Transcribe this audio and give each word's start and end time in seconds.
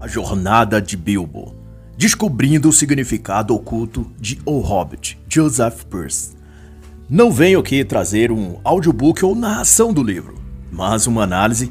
A 0.00 0.06
Jornada 0.06 0.80
de 0.80 0.96
Bilbo 0.96 1.64
Descobrindo 1.96 2.68
o 2.68 2.72
significado 2.72 3.54
oculto 3.54 4.10
de 4.18 4.40
O 4.44 4.58
Hobbit, 4.58 5.16
Joseph 5.28 5.84
Pearce. 5.84 6.32
Não 7.08 7.30
venho 7.30 7.60
aqui 7.60 7.84
trazer 7.84 8.32
um 8.32 8.58
audiobook 8.64 9.24
ou 9.24 9.34
narração 9.34 9.92
do 9.92 10.02
livro, 10.02 10.34
mas 10.72 11.06
uma 11.06 11.22
análise 11.22 11.70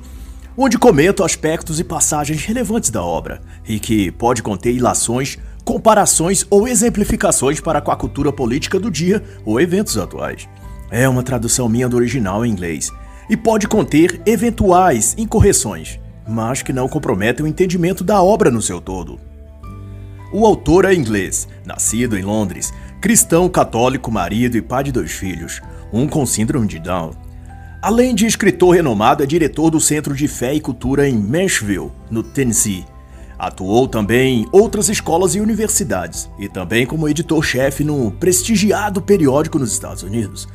onde 0.55 0.77
comento 0.77 1.25
aspectos 1.25 1.77
e 1.79 1.83
passagens 1.83 2.45
relevantes 2.45 2.89
da 2.89 3.03
obra 3.03 3.41
e 3.67 3.79
que 3.79 4.11
pode 4.11 4.41
conter 4.41 4.73
ilações, 4.73 5.37
comparações 5.65 6.45
ou 6.49 6.69
exemplificações 6.69 7.59
para 7.59 7.81
com 7.81 7.91
a 7.91 7.97
cultura 7.97 8.31
política 8.31 8.79
do 8.79 8.89
dia 8.89 9.21
ou 9.43 9.59
eventos 9.59 9.97
atuais. 9.97 10.47
É 10.89 11.09
uma 11.09 11.23
tradução 11.23 11.67
minha 11.67 11.89
do 11.89 11.97
original 11.97 12.45
em 12.45 12.51
inglês 12.51 12.89
e 13.29 13.37
pode 13.37 13.67
conter 13.67 14.21
eventuais 14.25 15.15
incorreções, 15.17 15.99
mas 16.27 16.61
que 16.61 16.73
não 16.73 16.87
comprometem 16.87 17.45
o 17.45 17.47
entendimento 17.47 18.03
da 18.03 18.21
obra 18.21 18.51
no 18.51 18.61
seu 18.61 18.81
todo. 18.81 19.19
O 20.31 20.45
autor 20.45 20.85
é 20.85 20.93
inglês, 20.93 21.47
nascido 21.65 22.17
em 22.17 22.23
Londres, 22.23 22.73
cristão 22.99 23.47
católico, 23.47 24.11
marido 24.11 24.57
e 24.57 24.61
pai 24.61 24.83
de 24.83 24.91
dois 24.91 25.11
filhos, 25.11 25.61
um 25.91 26.07
com 26.07 26.25
síndrome 26.25 26.67
de 26.67 26.79
Down. 26.79 27.11
Além 27.81 28.15
de 28.15 28.25
escritor 28.25 28.75
renomado, 28.75 29.21
é 29.21 29.25
diretor 29.25 29.69
do 29.69 29.79
Centro 29.79 30.15
de 30.15 30.27
Fé 30.27 30.53
e 30.53 30.61
Cultura 30.61 31.07
em 31.07 31.15
Nashville, 31.15 31.91
no 32.09 32.23
Tennessee. 32.23 32.85
Atuou 33.37 33.87
também 33.89 34.41
em 34.41 34.47
outras 34.51 34.87
escolas 34.87 35.35
e 35.35 35.41
universidades, 35.41 36.29
e 36.39 36.47
também 36.47 36.85
como 36.85 37.09
editor-chefe 37.09 37.83
no 37.83 38.09
prestigiado 38.09 39.01
periódico 39.01 39.59
nos 39.59 39.73
Estados 39.73 40.01
Unidos. 40.01 40.47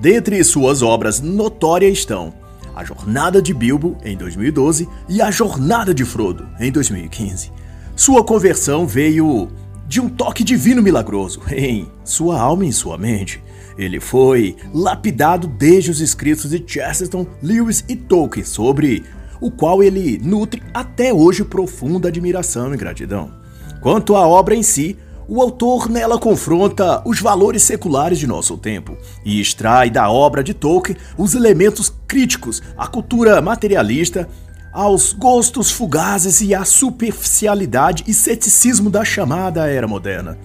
Dentre 0.00 0.42
suas 0.42 0.82
obras 0.82 1.20
notórias 1.20 1.98
estão 1.98 2.34
A 2.74 2.84
Jornada 2.84 3.40
de 3.40 3.54
Bilbo, 3.54 3.96
em 4.04 4.16
2012, 4.16 4.88
e 5.08 5.22
A 5.22 5.30
Jornada 5.30 5.94
de 5.94 6.04
Frodo, 6.04 6.48
em 6.58 6.72
2015. 6.72 7.52
Sua 7.94 8.24
conversão 8.24 8.86
veio 8.86 9.48
de 9.86 10.00
um 10.00 10.08
toque 10.08 10.42
divino 10.42 10.82
milagroso 10.82 11.42
em 11.50 11.86
sua 12.04 12.40
alma 12.40 12.64
e 12.64 12.68
em 12.68 12.72
sua 12.72 12.96
mente. 12.96 13.42
Ele 13.76 14.00
foi 14.00 14.56
lapidado 14.72 15.46
desde 15.46 15.90
os 15.90 16.00
escritos 16.00 16.50
de 16.50 16.62
Chesterton, 16.66 17.26
Lewis 17.42 17.84
e 17.88 17.96
Tolkien, 17.96 18.44
sobre 18.44 19.04
o 19.40 19.50
qual 19.50 19.82
ele 19.82 20.18
nutre 20.22 20.62
até 20.72 21.12
hoje 21.12 21.44
profunda 21.44 22.08
admiração 22.08 22.72
e 22.72 22.76
gratidão. 22.76 23.32
Quanto 23.80 24.14
à 24.14 24.26
obra 24.26 24.54
em 24.54 24.62
si, 24.62 24.96
o 25.34 25.40
autor 25.40 25.88
nela 25.88 26.18
confronta 26.18 27.00
os 27.06 27.18
valores 27.18 27.62
seculares 27.62 28.18
de 28.18 28.26
nosso 28.26 28.58
tempo 28.58 28.98
e 29.24 29.40
extrai 29.40 29.88
da 29.88 30.10
obra 30.10 30.44
de 30.44 30.52
Tolkien 30.52 30.98
os 31.16 31.34
elementos 31.34 31.90
críticos 32.06 32.62
à 32.76 32.86
cultura 32.86 33.40
materialista 33.40 34.28
aos 34.70 35.14
gostos 35.14 35.70
fugazes 35.70 36.42
e 36.42 36.54
à 36.54 36.66
superficialidade 36.66 38.04
e 38.06 38.12
ceticismo 38.12 38.90
da 38.90 39.06
chamada 39.06 39.66
Era 39.66 39.88
Moderna. 39.88 40.36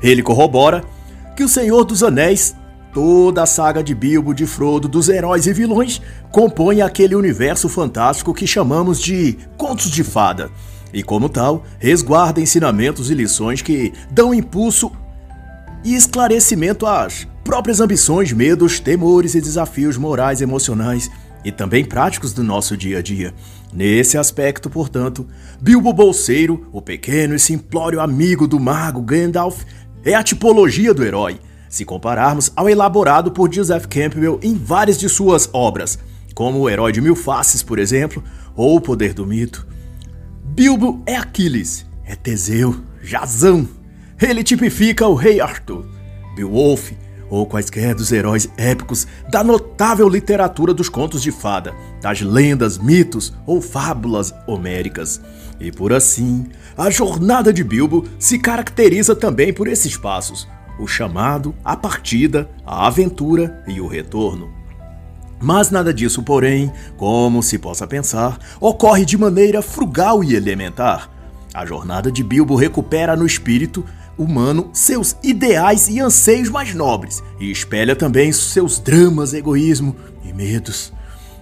Ele 0.00 0.22
corrobora 0.22 0.84
que 1.36 1.42
O 1.42 1.48
Senhor 1.48 1.82
dos 1.84 2.04
Anéis, 2.04 2.54
toda 2.94 3.42
a 3.42 3.46
saga 3.46 3.82
de 3.82 3.92
Bilbo, 3.92 4.32
de 4.32 4.46
Frodo, 4.46 4.86
dos 4.86 5.08
heróis 5.08 5.48
e 5.48 5.52
vilões, 5.52 6.00
compõe 6.30 6.80
aquele 6.80 7.16
universo 7.16 7.68
fantástico 7.68 8.32
que 8.32 8.46
chamamos 8.46 9.00
de 9.00 9.36
contos 9.56 9.90
de 9.90 10.04
fada, 10.04 10.48
e 10.92 11.02
como 11.02 11.28
tal, 11.28 11.64
resguarda 11.78 12.40
ensinamentos 12.40 13.10
e 13.10 13.14
lições 13.14 13.62
que 13.62 13.92
dão 14.10 14.32
impulso 14.32 14.90
e 15.84 15.94
esclarecimento 15.94 16.86
às 16.86 17.26
próprias 17.44 17.80
ambições, 17.80 18.32
medos, 18.32 18.80
temores 18.80 19.34
e 19.34 19.40
desafios 19.40 19.96
morais 19.96 20.40
emocionais 20.40 21.10
e 21.44 21.52
também 21.52 21.84
práticos 21.84 22.32
do 22.32 22.42
nosso 22.42 22.76
dia 22.76 22.98
a 22.98 23.02
dia. 23.02 23.32
Nesse 23.72 24.18
aspecto, 24.18 24.68
portanto, 24.68 25.26
Bilbo 25.60 25.92
Bolseiro, 25.92 26.66
o 26.72 26.82
pequeno 26.82 27.34
e 27.34 27.38
simplório 27.38 28.00
amigo 28.00 28.46
do 28.46 28.58
mago 28.58 29.00
Gandalf, 29.00 29.62
é 30.04 30.14
a 30.14 30.22
tipologia 30.22 30.94
do 30.94 31.04
herói, 31.04 31.38
se 31.68 31.84
compararmos 31.84 32.50
ao 32.56 32.68
elaborado 32.68 33.30
por 33.30 33.52
Joseph 33.52 33.86
Campbell 33.86 34.40
em 34.42 34.54
várias 34.54 34.98
de 34.98 35.08
suas 35.08 35.48
obras, 35.52 35.98
como 36.34 36.60
O 36.60 36.70
Herói 36.70 36.92
de 36.92 37.00
Mil 37.00 37.16
Faces, 37.16 37.62
por 37.62 37.78
exemplo, 37.78 38.22
ou 38.56 38.76
O 38.76 38.80
Poder 38.80 39.12
do 39.12 39.26
Mito. 39.26 39.66
Bilbo 40.50 41.02
é 41.06 41.14
Aquiles, 41.14 41.86
é 42.04 42.16
Teseu, 42.16 42.80
Jazão. 43.00 43.68
Ele 44.20 44.42
tipifica 44.42 45.06
o 45.06 45.14
Rei 45.14 45.40
Arthur. 45.40 45.86
Beowulf 46.34 46.92
ou 47.30 47.46
quaisquer 47.46 47.94
dos 47.94 48.10
heróis 48.10 48.48
épicos 48.56 49.06
da 49.30 49.44
notável 49.44 50.08
literatura 50.08 50.72
dos 50.72 50.88
contos 50.88 51.22
de 51.22 51.30
fada, 51.30 51.74
das 52.00 52.22
lendas, 52.22 52.78
mitos 52.78 53.32
ou 53.46 53.60
fábulas 53.60 54.34
homéricas. 54.46 55.20
E 55.60 55.70
por 55.70 55.92
assim, 55.92 56.46
a 56.76 56.90
jornada 56.90 57.52
de 57.52 57.62
Bilbo 57.62 58.08
se 58.18 58.38
caracteriza 58.38 59.14
também 59.14 59.52
por 59.52 59.68
esses 59.68 59.96
passos: 59.96 60.48
o 60.80 60.88
chamado, 60.88 61.54
a 61.64 61.76
partida, 61.76 62.50
a 62.66 62.86
aventura 62.86 63.62
e 63.68 63.80
o 63.80 63.86
retorno. 63.86 64.57
Mas 65.40 65.70
nada 65.70 65.94
disso, 65.94 66.22
porém, 66.22 66.72
como 66.96 67.42
se 67.42 67.58
possa 67.58 67.86
pensar, 67.86 68.38
ocorre 68.60 69.04
de 69.04 69.16
maneira 69.16 69.62
frugal 69.62 70.22
e 70.24 70.34
elementar. 70.34 71.10
A 71.54 71.64
jornada 71.64 72.10
de 72.10 72.22
Bilbo 72.22 72.56
recupera 72.56 73.16
no 73.16 73.24
espírito 73.24 73.84
humano 74.18 74.70
seus 74.72 75.16
ideais 75.22 75.88
e 75.88 76.00
anseios 76.00 76.50
mais 76.50 76.74
nobres 76.74 77.22
e 77.38 77.50
espelha 77.50 77.94
também 77.94 78.32
seus 78.32 78.80
dramas, 78.80 79.32
egoísmo 79.32 79.94
e 80.24 80.32
medos. 80.32 80.92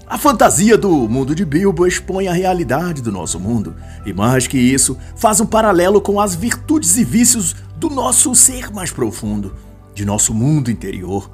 A 0.09 0.17
fantasia 0.17 0.79
do 0.79 0.91
mundo 1.09 1.35
de 1.35 1.45
Bilbo 1.45 1.87
expõe 1.87 2.29
a 2.29 2.33
realidade 2.33 3.03
do 3.03 3.11
nosso 3.11 3.41
mundo, 3.41 3.75
e 4.05 4.13
mais 4.13 4.47
que 4.47 4.57
isso, 4.57 4.97
faz 5.17 5.41
um 5.41 5.47
paralelo 5.47 6.01
com 6.01 6.21
as 6.21 6.35
virtudes 6.37 6.97
e 6.97 7.03
vícios 7.03 7.57
do 7.77 7.91
nosso 7.91 8.33
ser 8.33 8.71
mais 8.71 8.93
profundo, 8.93 9.57
de 9.95 10.05
nosso 10.05 10.33
mundo 10.33 10.71
interior. 10.71 11.29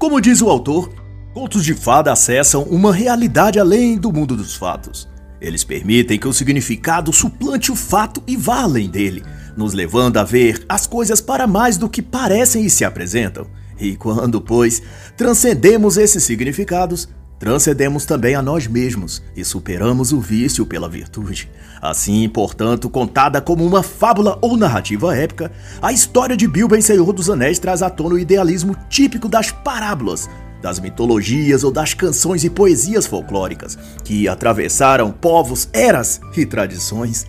Como 0.00 0.20
diz 0.20 0.42
o 0.42 0.50
autor, 0.50 0.90
contos 1.32 1.64
de 1.64 1.74
fada 1.74 2.12
acessam 2.12 2.62
uma 2.64 2.92
realidade 2.92 3.58
além 3.58 3.96
do 3.96 4.12
mundo 4.12 4.36
dos 4.36 4.54
fatos. 4.54 5.08
Eles 5.40 5.64
permitem 5.64 6.18
que 6.18 6.28
o 6.28 6.32
significado 6.32 7.12
suplante 7.12 7.72
o 7.72 7.76
fato 7.76 8.22
e 8.26 8.36
vá 8.36 8.62
além 8.62 8.88
dele, 8.88 9.24
nos 9.56 9.72
levando 9.72 10.18
a 10.18 10.24
ver 10.24 10.64
as 10.68 10.86
coisas 10.86 11.20
para 11.20 11.46
mais 11.46 11.76
do 11.76 11.88
que 11.88 12.00
parecem 12.00 12.64
e 12.64 12.70
se 12.70 12.84
apresentam. 12.84 13.46
E 13.80 13.96
quando, 13.96 14.40
pois, 14.40 14.82
transcendemos 15.16 15.96
esses 15.96 16.22
significados, 16.22 17.08
transcendemos 17.40 18.04
também 18.04 18.36
a 18.36 18.42
nós 18.42 18.68
mesmos 18.68 19.20
e 19.34 19.44
superamos 19.44 20.12
o 20.12 20.20
vício 20.20 20.64
pela 20.64 20.88
virtude. 20.88 21.50
Assim, 21.80 22.28
portanto, 22.28 22.88
contada 22.88 23.40
como 23.40 23.66
uma 23.66 23.82
fábula 23.82 24.38
ou 24.40 24.56
narrativa 24.56 25.16
épica, 25.16 25.50
a 25.80 25.92
história 25.92 26.36
de 26.36 26.46
Bilbo 26.46 26.76
em 26.76 26.80
Senhor 26.80 27.12
dos 27.12 27.28
Anéis 27.28 27.58
traz 27.58 27.82
à 27.82 27.90
tona 27.90 28.14
o 28.14 28.18
idealismo 28.18 28.76
típico 28.88 29.28
das 29.28 29.50
parábolas, 29.50 30.30
das 30.62 30.78
mitologias 30.78 31.64
ou 31.64 31.72
das 31.72 31.92
canções 31.92 32.44
e 32.44 32.48
poesias 32.48 33.06
folclóricas, 33.06 33.76
que 34.04 34.28
atravessaram 34.28 35.10
povos, 35.10 35.68
eras 35.72 36.20
e 36.36 36.46
tradições. 36.46 37.26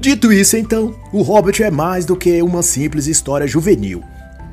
Dito 0.00 0.32
isso, 0.32 0.56
então, 0.56 0.94
o 1.12 1.20
Hobbit 1.20 1.62
é 1.62 1.70
mais 1.70 2.06
do 2.06 2.16
que 2.16 2.40
uma 2.40 2.62
simples 2.62 3.06
história 3.06 3.46
juvenil. 3.46 4.02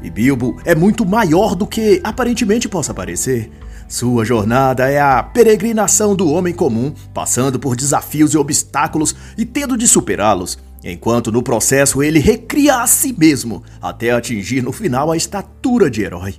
E 0.03 0.09
Bilbo 0.09 0.57
é 0.65 0.75
muito 0.75 1.05
maior 1.05 1.55
do 1.55 1.65
que 1.65 2.01
aparentemente 2.03 2.67
possa 2.67 2.93
parecer. 2.93 3.49
Sua 3.87 4.25
jornada 4.25 4.89
é 4.89 4.99
a 4.99 5.23
peregrinação 5.23 6.13
do 6.13 6.29
homem 6.29 6.53
comum, 6.53 6.93
passando 7.13 7.57
por 7.57 7.77
desafios 7.77 8.33
e 8.33 8.37
obstáculos 8.37 9.15
e 9.37 9.45
tendo 9.45 9.77
de 9.77 9.87
superá-los, 9.87 10.59
enquanto 10.83 11.31
no 11.31 11.41
processo 11.41 12.03
ele 12.03 12.19
recria 12.19 12.81
a 12.81 12.87
si 12.87 13.15
mesmo, 13.17 13.63
até 13.81 14.11
atingir 14.11 14.61
no 14.61 14.73
final 14.73 15.09
a 15.09 15.15
estatura 15.15 15.89
de 15.89 16.03
herói. 16.03 16.35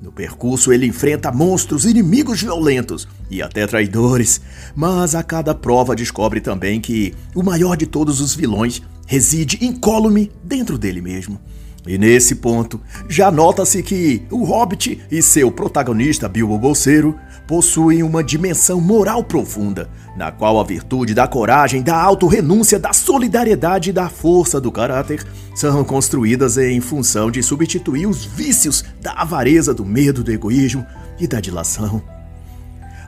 No 0.00 0.12
percurso, 0.12 0.72
ele 0.72 0.86
enfrenta 0.86 1.32
monstros, 1.32 1.84
inimigos 1.84 2.42
violentos 2.42 3.08
e 3.30 3.40
até 3.40 3.66
traidores, 3.66 4.40
mas 4.74 5.14
a 5.14 5.22
cada 5.22 5.54
prova 5.54 5.96
descobre 5.96 6.40
também 6.40 6.80
que 6.80 7.14
o 7.34 7.42
maior 7.42 7.76
de 7.76 7.86
todos 7.86 8.20
os 8.20 8.34
vilões 8.34 8.82
reside 9.06 9.64
incólume 9.64 10.30
dentro 10.44 10.76
dele 10.76 11.00
mesmo. 11.00 11.40
E 11.86 11.96
nesse 11.96 12.34
ponto, 12.34 12.80
já 13.08 13.30
nota-se 13.30 13.82
que 13.82 14.22
o 14.30 14.44
Hobbit 14.44 15.00
e 15.10 15.22
seu 15.22 15.52
protagonista 15.52 16.28
Bilbo 16.28 16.58
Bolseiro 16.58 17.16
possuem 17.46 18.02
uma 18.02 18.24
dimensão 18.24 18.80
moral 18.80 19.22
profunda, 19.22 19.88
na 20.16 20.32
qual 20.32 20.58
a 20.58 20.64
virtude 20.64 21.14
da 21.14 21.28
coragem, 21.28 21.82
da 21.82 21.96
autorrenúncia, 21.96 22.78
da 22.78 22.92
solidariedade 22.92 23.90
e 23.90 23.92
da 23.92 24.08
força 24.08 24.60
do 24.60 24.72
caráter 24.72 25.24
são 25.54 25.84
construídas 25.84 26.58
em 26.58 26.80
função 26.80 27.30
de 27.30 27.42
substituir 27.42 28.06
os 28.06 28.24
vícios 28.24 28.84
da 29.00 29.12
avareza, 29.12 29.72
do 29.72 29.84
medo, 29.84 30.24
do 30.24 30.32
egoísmo 30.32 30.84
e 31.20 31.28
da 31.28 31.40
dilação. 31.40 32.02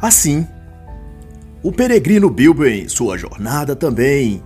Assim, 0.00 0.46
o 1.62 1.72
peregrino 1.72 2.30
Bilbo 2.30 2.64
em 2.64 2.88
sua 2.88 3.18
jornada 3.18 3.74
também 3.74 4.40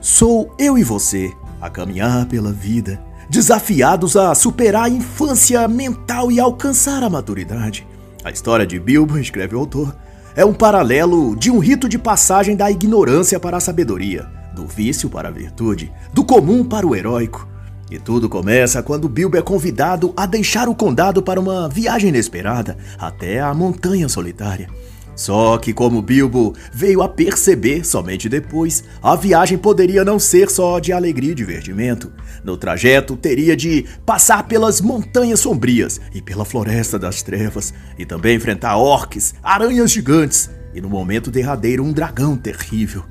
sou 0.00 0.54
eu 0.56 0.78
e 0.78 0.84
você 0.84 1.32
a 1.60 1.68
caminhar 1.68 2.26
pela 2.26 2.52
vida, 2.52 3.00
desafiados 3.34 4.16
a 4.16 4.32
superar 4.34 4.84
a 4.84 4.88
infância 4.88 5.66
mental 5.66 6.30
e 6.30 6.38
alcançar 6.38 7.02
a 7.02 7.10
maturidade. 7.10 7.86
A 8.24 8.30
história 8.30 8.64
de 8.64 8.78
Bilbo, 8.78 9.18
escreve 9.18 9.56
o 9.56 9.58
autor, 9.58 9.94
é 10.36 10.44
um 10.44 10.54
paralelo 10.54 11.34
de 11.36 11.50
um 11.50 11.58
rito 11.58 11.88
de 11.88 11.98
passagem 11.98 12.54
da 12.54 12.70
ignorância 12.70 13.38
para 13.40 13.56
a 13.56 13.60
sabedoria, 13.60 14.26
do 14.54 14.66
vício 14.66 15.10
para 15.10 15.28
a 15.28 15.32
virtude, 15.32 15.92
do 16.12 16.24
comum 16.24 16.64
para 16.64 16.86
o 16.86 16.94
heróico. 16.94 17.46
E 17.90 17.98
tudo 17.98 18.28
começa 18.28 18.82
quando 18.82 19.08
Bilbo 19.08 19.36
é 19.36 19.42
convidado 19.42 20.14
a 20.16 20.26
deixar 20.26 20.68
o 20.68 20.74
condado 20.74 21.22
para 21.22 21.38
uma 21.38 21.68
viagem 21.68 22.10
inesperada 22.10 22.78
até 22.98 23.40
a 23.40 23.52
Montanha 23.52 24.08
Solitária. 24.08 24.68
Só 25.16 25.58
que, 25.58 25.72
como 25.72 26.02
Bilbo 26.02 26.54
veio 26.72 27.02
a 27.02 27.08
perceber 27.08 27.84
somente 27.84 28.28
depois, 28.28 28.82
a 29.02 29.14
viagem 29.14 29.56
poderia 29.56 30.04
não 30.04 30.18
ser 30.18 30.50
só 30.50 30.78
de 30.78 30.92
alegria 30.92 31.32
e 31.32 31.34
divertimento. 31.34 32.12
No 32.42 32.56
trajeto, 32.56 33.16
teria 33.16 33.56
de 33.56 33.84
passar 34.04 34.44
pelas 34.48 34.80
montanhas 34.80 35.40
sombrias 35.40 36.00
e 36.12 36.20
pela 36.20 36.44
floresta 36.44 36.98
das 36.98 37.22
trevas, 37.22 37.72
e 37.98 38.04
também 38.04 38.36
enfrentar 38.36 38.76
orques, 38.76 39.34
aranhas 39.42 39.90
gigantes 39.90 40.50
e, 40.74 40.80
no 40.80 40.90
momento 40.90 41.30
derradeiro, 41.30 41.84
um 41.84 41.92
dragão 41.92 42.36
terrível. 42.36 43.04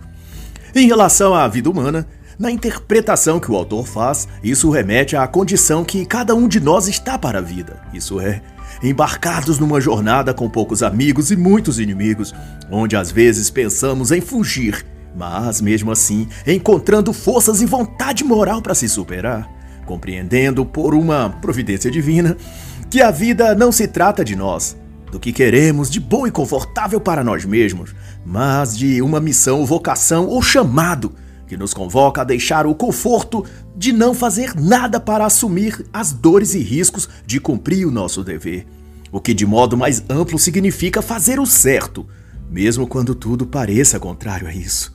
Em 0.75 0.87
relação 0.87 1.33
à 1.33 1.47
vida 1.47 1.69
humana, 1.69 2.05
na 2.37 2.51
interpretação 2.51 3.39
que 3.39 3.51
o 3.51 3.55
autor 3.55 3.85
faz, 3.85 4.27
isso 4.43 4.69
remete 4.69 5.15
à 5.15 5.25
condição 5.27 5.85
que 5.85 6.05
cada 6.05 6.35
um 6.35 6.47
de 6.47 6.59
nós 6.59 6.87
está 6.87 7.17
para 7.17 7.39
a 7.39 7.41
vida. 7.41 7.81
Isso 7.93 8.19
é, 8.19 8.41
embarcados 8.83 9.57
numa 9.57 9.79
jornada 9.79 10.33
com 10.33 10.49
poucos 10.49 10.83
amigos 10.83 11.31
e 11.31 11.37
muitos 11.37 11.79
inimigos, 11.79 12.35
onde 12.69 12.97
às 12.97 13.09
vezes 13.09 13.49
pensamos 13.49 14.11
em 14.11 14.19
fugir, 14.19 14.85
mas 15.15 15.61
mesmo 15.61 15.91
assim 15.91 16.27
encontrando 16.45 17.13
forças 17.13 17.61
e 17.61 17.65
vontade 17.65 18.23
moral 18.23 18.61
para 18.61 18.75
se 18.75 18.89
superar, 18.89 19.49
compreendendo 19.85 20.65
por 20.65 20.93
uma 20.93 21.29
providência 21.41 21.89
divina 21.89 22.35
que 22.89 23.01
a 23.01 23.09
vida 23.09 23.55
não 23.55 23.71
se 23.71 23.87
trata 23.87 24.23
de 24.23 24.35
nós, 24.35 24.75
do 25.09 25.19
que 25.19 25.31
queremos 25.31 25.89
de 25.89 25.99
bom 25.99 26.27
e 26.27 26.31
confortável 26.31 26.99
para 26.99 27.23
nós 27.23 27.45
mesmos, 27.45 27.95
mas 28.25 28.77
de 28.77 29.01
uma 29.01 29.19
missão, 29.19 29.65
vocação 29.65 30.27
ou 30.27 30.41
chamado 30.41 31.13
que 31.53 31.57
nos 31.57 31.71
convoca 31.71 32.21
a 32.21 32.23
deixar 32.23 32.65
o 32.65 32.73
conforto 32.73 33.45
de 33.75 33.93
não 33.93 34.15
fazer 34.15 34.55
nada 34.55 34.99
para 34.99 35.23
assumir 35.23 35.85
as 35.93 36.11
dores 36.11 36.55
e 36.55 36.59
riscos 36.59 37.07
de 37.27 37.39
cumprir 37.39 37.85
o 37.85 37.91
nosso 37.91 38.23
dever. 38.23 38.65
O 39.11 39.21
que, 39.21 39.35
de 39.35 39.45
modo 39.45 39.77
mais 39.77 40.03
amplo, 40.09 40.39
significa 40.39 40.99
fazer 40.99 41.39
o 41.39 41.45
certo, 41.45 42.07
mesmo 42.49 42.87
quando 42.87 43.13
tudo 43.13 43.45
pareça 43.45 43.99
contrário 43.99 44.47
a 44.47 44.51
isso. 44.51 44.91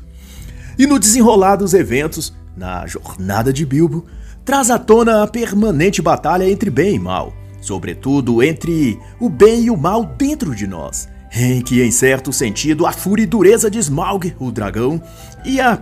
E 0.76 0.84
no 0.84 0.99
desenrolar 0.99 1.55
dos 1.55 1.75
eventos, 1.75 2.34
na 2.56 2.84
jornada 2.88 3.52
de 3.52 3.64
Bilbo, 3.64 4.04
traz 4.44 4.69
à 4.69 4.81
tona 4.81 5.22
a 5.22 5.28
permanente 5.28 6.02
batalha 6.02 6.50
entre 6.50 6.70
bem 6.70 6.96
e 6.96 6.99
mal, 6.99 7.32
sobretudo 7.61 8.43
entre 8.43 8.99
o 9.20 9.28
bem 9.28 9.66
e 9.66 9.70
o 9.70 9.76
mal 9.76 10.04
dentro 10.04 10.56
de 10.56 10.66
nós, 10.66 11.08
em 11.32 11.62
que, 11.62 11.81
em 11.81 11.93
certo 11.93 12.32
sentido, 12.32 12.84
a 12.84 12.90
fúria 12.90 13.22
e 13.22 13.26
dureza 13.26 13.70
de 13.70 13.78
Smaug, 13.78 14.34
o 14.40 14.50
dragão, 14.50 15.00
e 15.44 15.61
a 15.61 15.81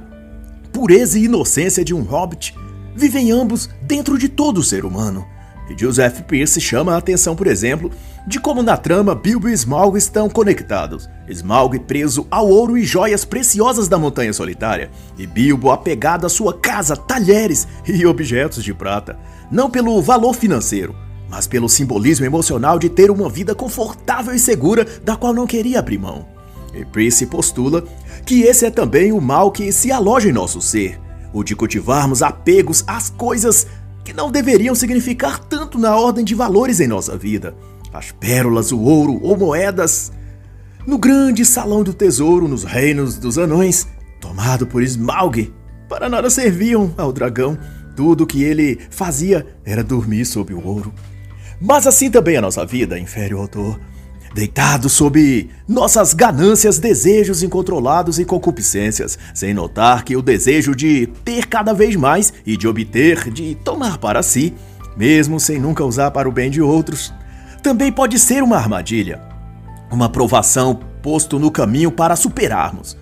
pureza 0.77 1.19
e 1.19 1.25
inocência 1.25 1.83
de 1.83 1.95
um 1.95 2.03
hobbit 2.03 2.55
vivem 2.95 3.33
ambos 3.33 3.67
dentro 3.81 4.19
de 4.19 4.29
todo 4.29 4.63
ser 4.63 4.85
humano. 4.85 5.27
E 5.71 5.81
Joseph 5.81 6.21
Pierce 6.29 6.61
chama 6.61 6.93
a 6.93 6.99
atenção, 6.99 7.35
por 7.35 7.47
exemplo, 7.47 7.91
de 8.27 8.39
como 8.39 8.63
na 8.63 8.77
trama 8.77 9.15
Bilbo 9.15 9.49
e 9.49 9.55
Smaug 9.55 9.97
estão 9.97 10.29
conectados. 10.29 11.09
Smaug 11.31 11.79
preso 11.81 12.27
ao 12.31 12.47
ouro 12.47 12.77
e 12.77 12.85
joias 12.85 13.25
preciosas 13.25 13.89
da 13.89 13.99
Montanha 13.99 14.35
Solitária, 14.35 14.91
e 15.17 15.27
Bilbo 15.27 15.71
apegado 15.71 16.27
à 16.27 16.29
sua 16.29 16.53
casa, 16.53 16.95
talheres 16.95 17.67
e 17.89 18.05
objetos 18.05 18.63
de 18.63 18.75
prata. 18.75 19.19
Não 19.51 19.71
pelo 19.71 20.03
valor 20.03 20.35
financeiro, 20.35 20.95
mas 21.27 21.47
pelo 21.47 21.71
simbolismo 21.71 22.27
emocional 22.27 22.79
de 22.79 22.91
ter 22.91 23.11
uma 23.11 23.31
vida 23.31 23.55
confortável 23.55 24.35
e 24.35 24.39
segura 24.39 24.85
da 25.03 25.17
qual 25.17 25.33
não 25.33 25.47
queria 25.47 25.79
abrir 25.79 25.97
mão. 25.97 26.36
E 26.77 26.85
Pierce 26.85 27.27
postula 27.27 27.83
que 28.25 28.43
esse 28.43 28.67
é 28.67 28.71
também 28.71 29.13
o 29.13 29.21
mal 29.21 29.51
que 29.51 29.73
se 29.73 29.91
aloja 29.91 30.29
em 30.29 30.33
nosso 30.33 30.61
ser, 30.61 31.01
o 31.33 31.43
de 31.43 31.57
cultivarmos 31.57 32.23
apegos 32.23 32.85
às 32.87 33.09
coisas 33.09 33.67
que 34.05 34.13
não 34.13 34.31
deveriam 34.31 34.75
significar 34.75 35.39
tanto 35.39 35.79
na 35.79 35.97
ordem 35.97 36.25
de 36.25 36.35
valores 36.35 36.79
em 36.79 36.87
nossa 36.87 37.17
vida. 37.17 37.55
As 37.93 38.13
pérolas, 38.13 38.73
o 38.73 38.81
ouro 38.81 39.19
ou 39.23 39.37
moedas. 39.37 40.13
No 40.87 40.99
grande 40.99 41.45
salão 41.45 41.83
do 41.83 41.95
tesouro, 41.95 42.47
nos 42.47 42.63
reinos 42.63 43.17
dos 43.17 43.39
anões, 43.39 43.89
tomado 44.21 44.67
por 44.67 44.83
Smaug, 44.83 45.53
para 45.89 46.09
nada 46.09 46.29
serviam 46.31 46.93
ao 46.97 47.13
dragão. 47.13 47.59
Tudo 47.97 48.25
o 48.25 48.27
que 48.27 48.45
ele 48.45 48.79
fazia 48.91 49.47
era 49.65 49.83
dormir 49.83 50.27
sob 50.27 50.53
o 50.53 50.65
ouro. 50.65 50.93
Mas 51.61 51.87
assim 51.87 52.11
também 52.11 52.37
a 52.37 52.43
nossa 52.43 52.67
vida, 52.67 52.99
infere 52.99 53.35
o 53.35 53.39
autor 53.39 53.81
deitado 54.37 54.91
sob 54.91 55.49
nossas 55.67 56.13
ganâncias, 56.13 56.79
desejos 56.79 57.43
incontrolados 57.43 58.19
e 58.19 58.25
concupiscências, 58.25 59.19
sem 59.33 59.55
notar 59.55 60.05
que 60.05 60.15
o 60.15 60.21
desejo 60.21 60.77
de 60.77 61.07
ter 61.25 61.47
cada 61.47 61.73
vez 61.73 61.97
mais 61.97 62.35
e 62.45 62.55
de 62.55 62.69
obter, 62.69 63.31
de 63.31 63.55
tomar 63.55 63.97
para 63.97 64.23
si, 64.23 64.53
mesmo 64.95 65.41
sem 65.41 65.59
nunca 65.59 65.83
usar 65.83 66.11
para 66.11 66.29
o 66.29 66.33
bem 66.33 66.51
de 66.51 66.61
outros, 66.61 67.15
também 67.63 67.91
pode 67.91 68.19
ser 68.19 68.43
uma 68.43 68.59
armadilha, 68.59 69.23
uma 69.91 70.11
provação 70.11 70.79
posto 71.03 71.39
no 71.39 71.51
caminho 71.51 71.91
para 71.91 72.15
superarmos. 72.15 72.95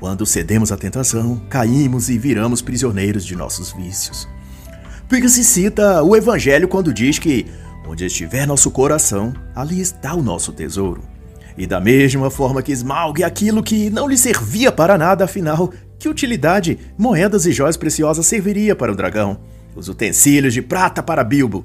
Quando 0.00 0.26
cedemos 0.26 0.72
à 0.72 0.76
tentação, 0.76 1.40
caímos 1.48 2.10
e 2.10 2.18
viramos 2.18 2.60
prisioneiros 2.60 3.24
de 3.24 3.36
nossos 3.36 3.70
vícios. 3.70 4.26
Porque 5.08 5.28
se 5.28 5.44
cita 5.44 6.02
o 6.02 6.16
Evangelho 6.16 6.66
quando 6.66 6.92
diz 6.92 7.16
que 7.16 7.46
Onde 7.86 8.04
estiver 8.04 8.46
nosso 8.46 8.70
coração, 8.70 9.32
ali 9.54 9.80
está 9.80 10.14
o 10.14 10.22
nosso 10.22 10.52
tesouro. 10.52 11.02
E 11.56 11.66
da 11.66 11.80
mesma 11.80 12.30
forma 12.30 12.62
que 12.62 12.72
esmalgue 12.72 13.24
aquilo 13.24 13.62
que 13.62 13.90
não 13.90 14.08
lhe 14.08 14.16
servia 14.16 14.70
para 14.70 14.96
nada, 14.96 15.24
afinal, 15.24 15.72
que 15.98 16.08
utilidade 16.08 16.78
moedas 16.96 17.46
e 17.46 17.52
joias 17.52 17.76
preciosas 17.76 18.26
serviria 18.26 18.76
para 18.76 18.92
o 18.92 18.96
dragão? 18.96 19.40
Os 19.74 19.88
utensílios 19.88 20.54
de 20.54 20.62
prata 20.62 21.02
para 21.02 21.24
Bilbo. 21.24 21.64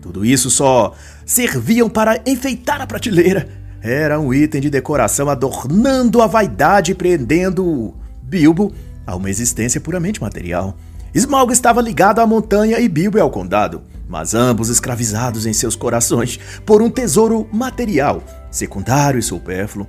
Tudo 0.00 0.24
isso 0.24 0.50
só 0.50 0.94
serviam 1.26 1.88
para 1.88 2.20
enfeitar 2.26 2.80
a 2.80 2.86
prateleira. 2.86 3.48
Era 3.82 4.18
um 4.20 4.32
item 4.32 4.60
de 4.60 4.70
decoração 4.70 5.28
adornando 5.28 6.22
a 6.22 6.26
vaidade 6.26 6.92
e 6.92 6.94
prendendo 6.94 7.94
Bilbo 8.22 8.72
a 9.06 9.16
uma 9.16 9.30
existência 9.30 9.80
puramente 9.80 10.20
material. 10.20 10.76
Smaug 11.14 11.52
estava 11.52 11.80
ligado 11.80 12.20
à 12.20 12.26
montanha 12.26 12.78
e 12.78 12.88
Bilbo 12.88 13.20
ao 13.20 13.30
condado 13.30 13.82
mas 14.10 14.34
ambos 14.34 14.68
escravizados 14.68 15.46
em 15.46 15.52
seus 15.52 15.76
corações 15.76 16.40
por 16.66 16.82
um 16.82 16.90
tesouro 16.90 17.48
material, 17.52 18.24
secundário 18.50 19.20
e 19.20 19.22
supérfluo. 19.22 19.86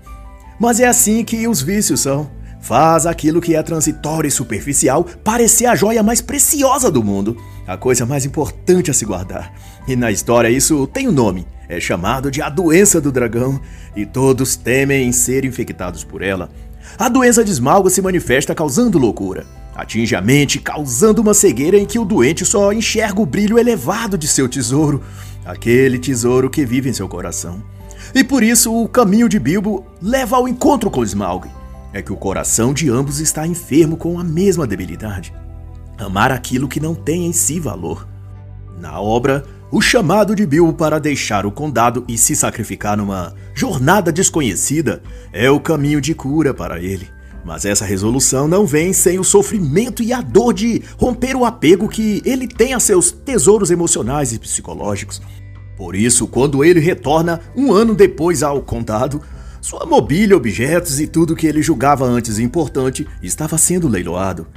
Mas 0.59 0.79
é 0.79 0.87
assim 0.87 1.25
que 1.25 1.47
os 1.47 1.59
vícios 1.63 2.01
são. 2.01 2.29
Faz 2.61 3.07
aquilo 3.07 3.41
que 3.41 3.55
é 3.55 3.63
transitório 3.63 4.27
e 4.27 4.31
superficial 4.31 5.03
parecer 5.23 5.65
a 5.65 5.73
joia 5.73 6.03
mais 6.03 6.21
preciosa 6.21 6.91
do 6.91 7.03
mundo, 7.03 7.35
a 7.65 7.75
coisa 7.75 8.05
mais 8.05 8.23
importante 8.23 8.91
a 8.91 8.93
se 8.93 9.03
guardar. 9.05 9.51
E 9.87 9.95
na 9.95 10.11
história 10.11 10.51
isso 10.51 10.85
tem 10.85 11.07
um 11.07 11.11
nome, 11.11 11.47
é 11.67 11.79
chamado 11.79 12.29
de 12.29 12.43
a 12.43 12.49
doença 12.49 13.01
do 13.01 13.11
dragão, 13.11 13.59
e 13.95 14.05
todos 14.05 14.55
temem 14.55 15.11
ser 15.11 15.43
infectados 15.43 16.03
por 16.03 16.21
ela. 16.21 16.51
A 16.95 17.09
doença 17.09 17.43
de 17.43 17.49
esmalgo 17.49 17.89
se 17.89 18.03
manifesta 18.03 18.53
causando 18.53 18.99
loucura. 18.99 19.60
Atinge 19.75 20.15
a 20.15 20.21
mente, 20.21 20.59
causando 20.59 21.21
uma 21.21 21.33
cegueira 21.33 21.77
em 21.77 21.85
que 21.85 21.97
o 21.97 22.05
doente 22.05 22.45
só 22.45 22.73
enxerga 22.73 23.21
o 23.21 23.25
brilho 23.25 23.57
elevado 23.57 24.17
de 24.17 24.27
seu 24.27 24.49
tesouro, 24.49 25.01
aquele 25.45 25.97
tesouro 25.97 26.49
que 26.49 26.65
vive 26.65 26.89
em 26.89 26.93
seu 26.93 27.07
coração. 27.07 27.63
E 28.13 28.23
por 28.23 28.43
isso 28.43 28.73
o 28.73 28.87
caminho 28.87 29.29
de 29.29 29.39
Bilbo 29.39 29.85
leva 30.01 30.35
ao 30.35 30.47
encontro 30.47 30.89
com 30.91 31.03
Smaug. 31.03 31.47
É 31.93 32.01
que 32.01 32.11
o 32.11 32.17
coração 32.17 32.73
de 32.73 32.89
ambos 32.89 33.19
está 33.19 33.45
enfermo 33.45 33.97
com 33.97 34.19
a 34.19 34.23
mesma 34.23 34.67
debilidade. 34.67 35.33
Amar 35.97 36.31
aquilo 36.31 36.67
que 36.67 36.79
não 36.79 36.95
tem 36.95 37.25
em 37.25 37.33
si 37.33 37.59
valor. 37.59 38.07
Na 38.79 38.99
obra, 38.99 39.43
o 39.71 39.79
chamado 39.79 40.35
de 40.35 40.45
Bilbo 40.45 40.73
para 40.73 40.99
deixar 40.99 41.45
o 41.45 41.51
condado 41.51 42.03
e 42.07 42.17
se 42.17 42.35
sacrificar 42.35 42.97
numa 42.97 43.33
jornada 43.53 44.11
desconhecida 44.11 45.01
é 45.31 45.49
o 45.49 45.59
caminho 45.59 46.01
de 46.01 46.13
cura 46.13 46.53
para 46.53 46.79
ele. 46.79 47.07
Mas 47.43 47.65
essa 47.65 47.85
resolução 47.85 48.47
não 48.47 48.65
vem 48.65 48.93
sem 48.93 49.19
o 49.19 49.23
sofrimento 49.23 50.03
e 50.03 50.13
a 50.13 50.21
dor 50.21 50.53
de 50.53 50.81
romper 50.97 51.35
o 51.35 51.45
apego 51.45 51.87
que 51.87 52.21
ele 52.23 52.47
tem 52.47 52.73
a 52.73 52.79
seus 52.79 53.11
tesouros 53.11 53.71
emocionais 53.71 54.31
e 54.31 54.39
psicológicos. 54.39 55.21
Por 55.75 55.95
isso, 55.95 56.27
quando 56.27 56.63
ele 56.63 56.79
retorna 56.79 57.41
um 57.55 57.73
ano 57.73 57.95
depois 57.95 58.43
ao 58.43 58.61
condado, 58.61 59.21
sua 59.59 59.85
mobília, 59.85 60.37
objetos 60.37 60.99
e 60.99 61.07
tudo 61.07 61.35
que 61.35 61.47
ele 61.47 61.61
julgava 61.61 62.05
antes 62.05 62.37
importante 62.37 63.07
estava 63.21 63.57
sendo 63.57 63.87
leiloado. 63.87 64.47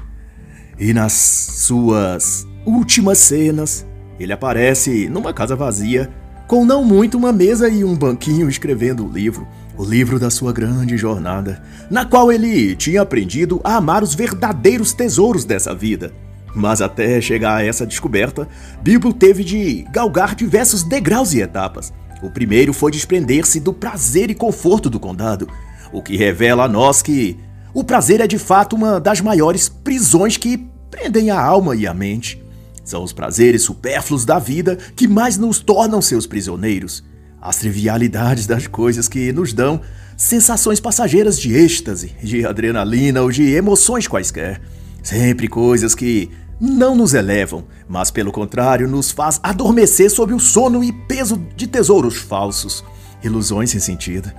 E 0.79 0.93
nas 0.93 1.13
suas 1.13 2.47
últimas 2.67 3.19
cenas, 3.19 3.87
ele 4.19 4.33
aparece 4.33 5.09
numa 5.09 5.33
casa 5.33 5.57
vazia, 5.57 6.11
com 6.47 6.65
não 6.65 6.85
muito 6.85 7.17
uma 7.17 7.33
mesa 7.33 7.69
e 7.69 7.85
um 7.85 7.95
banquinho 7.97 8.49
escrevendo 8.49 9.07
o 9.07 9.11
livro 9.11 9.47
o 9.77 9.85
livro 9.85 10.19
da 10.19 10.31
sua 10.31 10.53
grande 10.53 10.97
jornada, 10.97 11.63
na 11.91 12.05
qual 12.05 12.31
ele 12.31 12.77
tinha 12.77 13.03
aprendido 13.03 13.61
a 13.65 13.77
amar 13.77 14.03
os 14.03 14.15
verdadeiros 14.15 14.93
tesouros 14.93 15.45
dessa 15.45 15.75
vida. 15.75 16.13
Mas 16.55 16.81
até 16.81 17.21
chegar 17.21 17.57
a 17.57 17.65
essa 17.65 17.85
descoberta, 17.85 18.49
Bilbo 18.81 19.13
teve 19.13 19.43
de 19.43 19.85
galgar 19.91 20.35
diversos 20.35 20.85
degraus 20.85 21.33
e 21.33 21.41
etapas. 21.41 21.93
O 22.23 22.31
primeiro 22.31 22.73
foi 22.73 22.93
desprender-se 22.93 23.59
do 23.59 23.73
prazer 23.73 24.31
e 24.31 24.35
conforto 24.35 24.89
do 24.89 25.01
condado. 25.01 25.49
o 25.93 26.03
que 26.03 26.17
revela 26.17 26.65
a 26.65 26.69
nós 26.69 27.03
que 27.03 27.39
o 27.73 27.85
prazer 27.85 28.21
é 28.21 28.27
de 28.27 28.39
fato 28.39 28.75
uma 28.75 29.01
das 29.01 29.21
maiores 29.21 29.69
prisões 29.69 30.37
que 30.37 30.69
prendem 30.91 31.31
a 31.31 31.41
alma 31.41 31.77
e 31.77 31.87
a 31.87 31.95
mente. 31.95 32.43
São 32.85 33.03
os 33.03 33.13
prazeres 33.13 33.63
supérfluos 33.63 34.25
da 34.25 34.39
vida 34.39 34.77
que 34.97 35.07
mais 35.07 35.37
nos 35.37 35.61
tornam 35.61 36.03
seus 36.03 36.27
prisioneiros. 36.27 37.05
As 37.45 37.57
trivialidades 37.57 38.47
das 38.47 38.67
coisas 38.67 39.07
que 39.07 39.31
nos 39.31 39.53
dão 39.53 39.83
sensações 40.17 40.81
passageiras 40.81 41.39
de 41.39 41.55
êxtase, 41.55 42.17
de 42.23 42.47
adrenalina 42.47 43.21
ou 43.21 43.31
de 43.31 43.43
emoções 43.53 44.09
quaisquer. 44.09 44.63
Sempre 45.03 45.47
coisas 45.47 45.95
que 45.95 46.31
não 46.59 46.97
nos 46.97 47.13
elevam, 47.13 47.67
mas 47.87 48.11
pelo 48.11 48.33
contrário 48.33 48.89
nos 48.89 49.11
faz 49.11 49.39
adormecer 49.43 50.11
sob 50.11 50.33
o 50.33 50.41
sono 50.41 50.83
e 50.83 50.91
peso 50.91 51.37
de 51.55 51.67
tesouros 51.67 52.17
falsos, 52.17 52.83
ilusões 53.23 53.71
sem 53.71 53.81
sentido 53.81 54.33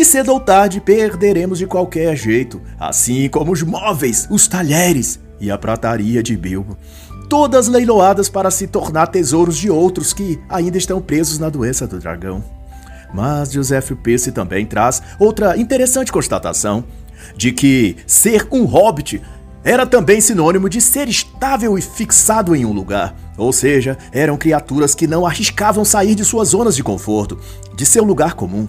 que 0.00 0.04
cedo 0.06 0.32
ou 0.32 0.40
tarde 0.40 0.80
perderemos 0.80 1.58
de 1.58 1.66
qualquer 1.66 2.16
jeito, 2.16 2.58
assim 2.78 3.28
como 3.28 3.52
os 3.52 3.62
móveis, 3.62 4.26
os 4.30 4.48
talheres 4.48 5.20
e 5.38 5.50
a 5.50 5.58
prataria 5.58 6.22
de 6.22 6.36
Bilbo. 6.38 6.74
Todas 7.30 7.68
leiloadas 7.68 8.28
para 8.28 8.50
se 8.50 8.66
tornar 8.66 9.06
tesouros 9.06 9.56
de 9.56 9.70
outros 9.70 10.12
que 10.12 10.40
ainda 10.48 10.76
estão 10.76 11.00
presos 11.00 11.38
na 11.38 11.48
doença 11.48 11.86
do 11.86 12.00
dragão. 12.00 12.42
Mas 13.14 13.52
Joseph 13.52 13.92
Pierce 14.02 14.32
também 14.32 14.66
traz 14.66 15.00
outra 15.16 15.56
interessante 15.56 16.10
constatação: 16.10 16.82
de 17.36 17.52
que 17.52 17.96
ser 18.04 18.48
um 18.50 18.64
hobbit 18.64 19.22
era 19.62 19.86
também 19.86 20.20
sinônimo 20.20 20.68
de 20.68 20.80
ser 20.80 21.08
estável 21.08 21.78
e 21.78 21.80
fixado 21.80 22.56
em 22.56 22.64
um 22.64 22.72
lugar. 22.72 23.14
Ou 23.38 23.52
seja, 23.52 23.96
eram 24.10 24.36
criaturas 24.36 24.92
que 24.92 25.06
não 25.06 25.24
arriscavam 25.24 25.84
sair 25.84 26.16
de 26.16 26.24
suas 26.24 26.48
zonas 26.48 26.74
de 26.74 26.82
conforto, 26.82 27.38
de 27.76 27.86
seu 27.86 28.02
lugar 28.02 28.34
comum. 28.34 28.66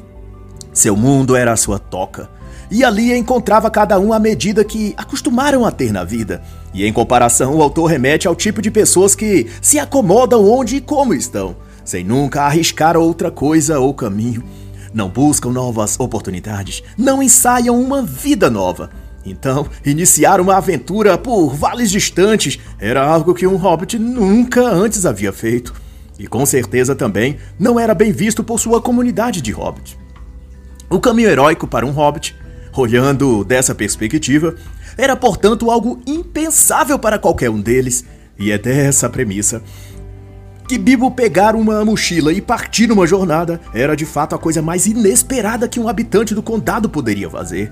Seu 0.71 0.95
mundo 0.95 1.35
era 1.35 1.51
a 1.51 1.57
sua 1.57 1.79
toca. 1.79 2.29
E 2.71 2.85
ali 2.85 3.13
encontrava 3.13 3.69
cada 3.69 3.99
um 3.99 4.13
à 4.13 4.19
medida 4.19 4.63
que 4.63 4.93
acostumaram 4.95 5.65
a 5.65 5.71
ter 5.71 5.91
na 5.91 6.05
vida. 6.05 6.41
E 6.73 6.85
em 6.85 6.93
comparação, 6.93 7.53
o 7.53 7.61
autor 7.61 7.87
remete 7.87 8.29
ao 8.29 8.35
tipo 8.35 8.61
de 8.61 8.71
pessoas 8.71 9.13
que 9.13 9.47
se 9.61 9.77
acomodam 9.77 10.49
onde 10.49 10.77
e 10.77 10.81
como 10.81 11.13
estão, 11.13 11.53
sem 11.83 12.01
nunca 12.01 12.43
arriscar 12.43 12.95
outra 12.95 13.29
coisa 13.29 13.77
ou 13.77 13.93
caminho. 13.93 14.41
Não 14.93 15.09
buscam 15.09 15.51
novas 15.51 15.99
oportunidades, 15.99 16.81
não 16.97 17.21
ensaiam 17.21 17.79
uma 17.79 18.01
vida 18.01 18.49
nova. 18.49 18.89
Então, 19.25 19.67
iniciar 19.85 20.39
uma 20.39 20.55
aventura 20.55 21.17
por 21.17 21.53
vales 21.53 21.91
distantes 21.91 22.57
era 22.79 23.05
algo 23.05 23.33
que 23.33 23.45
um 23.45 23.57
hobbit 23.57 23.99
nunca 23.99 24.61
antes 24.61 25.05
havia 25.05 25.33
feito. 25.33 25.73
E 26.17 26.25
com 26.25 26.45
certeza 26.45 26.95
também 26.95 27.37
não 27.59 27.77
era 27.77 27.93
bem 27.93 28.13
visto 28.13 28.43
por 28.43 28.59
sua 28.59 28.81
comunidade 28.81 29.41
de 29.41 29.51
hobbits. 29.51 29.97
O 30.89 30.99
caminho 30.99 31.29
heróico 31.29 31.67
para 31.67 31.85
um 31.85 31.91
hobbit, 31.91 32.35
olhando 32.75 33.43
dessa 33.43 33.75
perspectiva, 33.75 34.55
era 34.97 35.15
portanto 35.15 35.71
algo 35.71 36.01
impensável 36.05 36.97
para 36.97 37.19
qualquer 37.19 37.49
um 37.49 37.61
deles, 37.61 38.05
e 38.37 38.51
é 38.51 38.57
dessa 38.57 39.09
premissa 39.09 39.61
que 40.71 40.77
Bilbo 40.77 41.11
pegar 41.11 41.53
uma 41.53 41.83
mochila 41.83 42.31
e 42.31 42.39
partir 42.39 42.87
numa 42.87 43.05
jornada 43.05 43.59
era 43.73 43.93
de 43.93 44.05
fato 44.05 44.35
a 44.35 44.39
coisa 44.39 44.61
mais 44.61 44.85
inesperada 44.85 45.67
que 45.67 45.81
um 45.81 45.89
habitante 45.89 46.33
do 46.33 46.41
condado 46.41 46.89
poderia 46.89 47.29
fazer. 47.29 47.69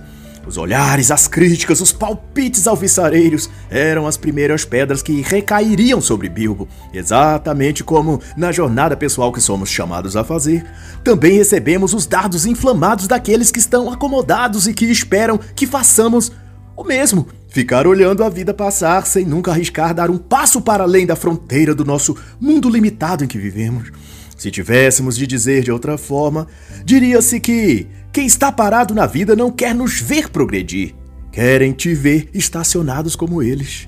Os 0.50 0.58
olhares, 0.58 1.12
as 1.12 1.28
críticas, 1.28 1.80
os 1.80 1.92
palpites 1.92 2.66
alvissareiros 2.66 3.48
eram 3.70 4.08
as 4.08 4.18
primeiras 4.18 4.66
pedras 4.66 5.04
que 5.04 5.22
recairiam 5.22 6.02
sobre 6.02 6.28
Bilbo, 6.28 6.68
exatamente 6.92 7.84
como 7.84 8.20
na 8.36 8.52
jornada 8.52 8.98
pessoal 8.98 9.32
que 9.32 9.40
somos 9.40 9.70
chamados 9.70 10.18
a 10.18 10.24
fazer. 10.24 10.66
Também 11.04 11.34
recebemos 11.34 11.94
os 11.94 12.08
dardos 12.08 12.48
inflamados 12.48 13.06
daqueles 13.06 13.52
que 13.52 13.60
estão 13.60 13.94
acomodados 13.94 14.66
e 14.66 14.74
que 14.74 14.86
esperam 14.86 15.40
que 15.56 15.68
façamos 15.68 16.32
o 16.76 16.84
mesmo. 16.84 17.28
Ficar 17.50 17.86
olhando 17.86 18.24
a 18.24 18.30
vida 18.30 18.52
passar 18.52 19.06
sem 19.06 19.26
nunca 19.26 19.52
arriscar 19.52 19.94
dar 19.94 20.10
um 20.10 20.18
passo 20.18 20.62
para 20.62 20.84
além 20.84 21.06
da 21.06 21.16
fronteira 21.16 21.76
do 21.76 21.86
nosso 21.86 22.18
mundo 22.42 22.72
limitado 22.72 23.24
em 23.24 23.28
que 23.28 23.38
vivemos. 23.38 23.92
Se 24.36 24.50
tivéssemos 24.50 25.16
de 25.16 25.28
dizer 25.28 25.64
de 25.64 25.72
outra 25.72 25.96
forma, 25.98 26.48
diria-se 26.86 27.40
que 27.42 27.88
quem 28.12 28.26
está 28.26 28.52
parado 28.52 28.94
na 28.94 29.06
vida 29.06 29.36
não 29.36 29.52
quer 29.52 29.74
nos 29.76 30.02
ver 30.02 30.30
progredir, 30.30 30.96
querem 31.32 31.72
te 31.72 31.94
ver 31.94 32.30
estacionados 32.34 33.16
como 33.16 33.44
eles. 33.44 33.88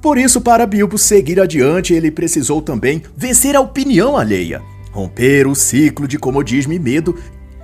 Por 0.00 0.18
isso, 0.18 0.40
para 0.40 0.66
Bilbo 0.66 0.98
seguir 0.98 1.40
adiante, 1.40 1.94
ele 1.94 2.10
precisou 2.10 2.60
também 2.60 3.02
vencer 3.16 3.56
a 3.56 3.60
opinião 3.60 4.16
alheia, 4.16 4.62
romper 4.92 5.46
o 5.46 5.54
ciclo 5.54 6.06
de 6.06 6.18
comodismo 6.18 6.72
e 6.72 6.78
medo 6.78 7.16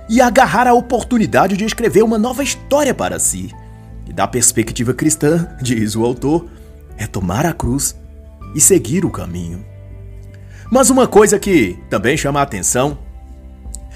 e 0.09 0.19
agarrar 0.19 0.67
a 0.67 0.73
oportunidade 0.73 1.55
de 1.55 1.65
escrever 1.65 2.03
uma 2.03 2.17
nova 2.17 2.43
história 2.43 2.93
para 2.93 3.19
si. 3.19 3.51
E 4.07 4.13
da 4.13 4.27
perspectiva 4.27 4.93
cristã, 4.93 5.47
diz 5.61 5.95
o 5.95 6.03
autor, 6.03 6.47
é 6.97 7.07
tomar 7.07 7.45
a 7.45 7.53
cruz 7.53 7.95
e 8.53 8.61
seguir 8.61 9.05
o 9.05 9.09
caminho. 9.09 9.63
Mas 10.71 10.89
uma 10.89 11.07
coisa 11.07 11.39
que 11.39 11.77
também 11.89 12.17
chama 12.17 12.39
a 12.39 12.43
atenção 12.43 12.97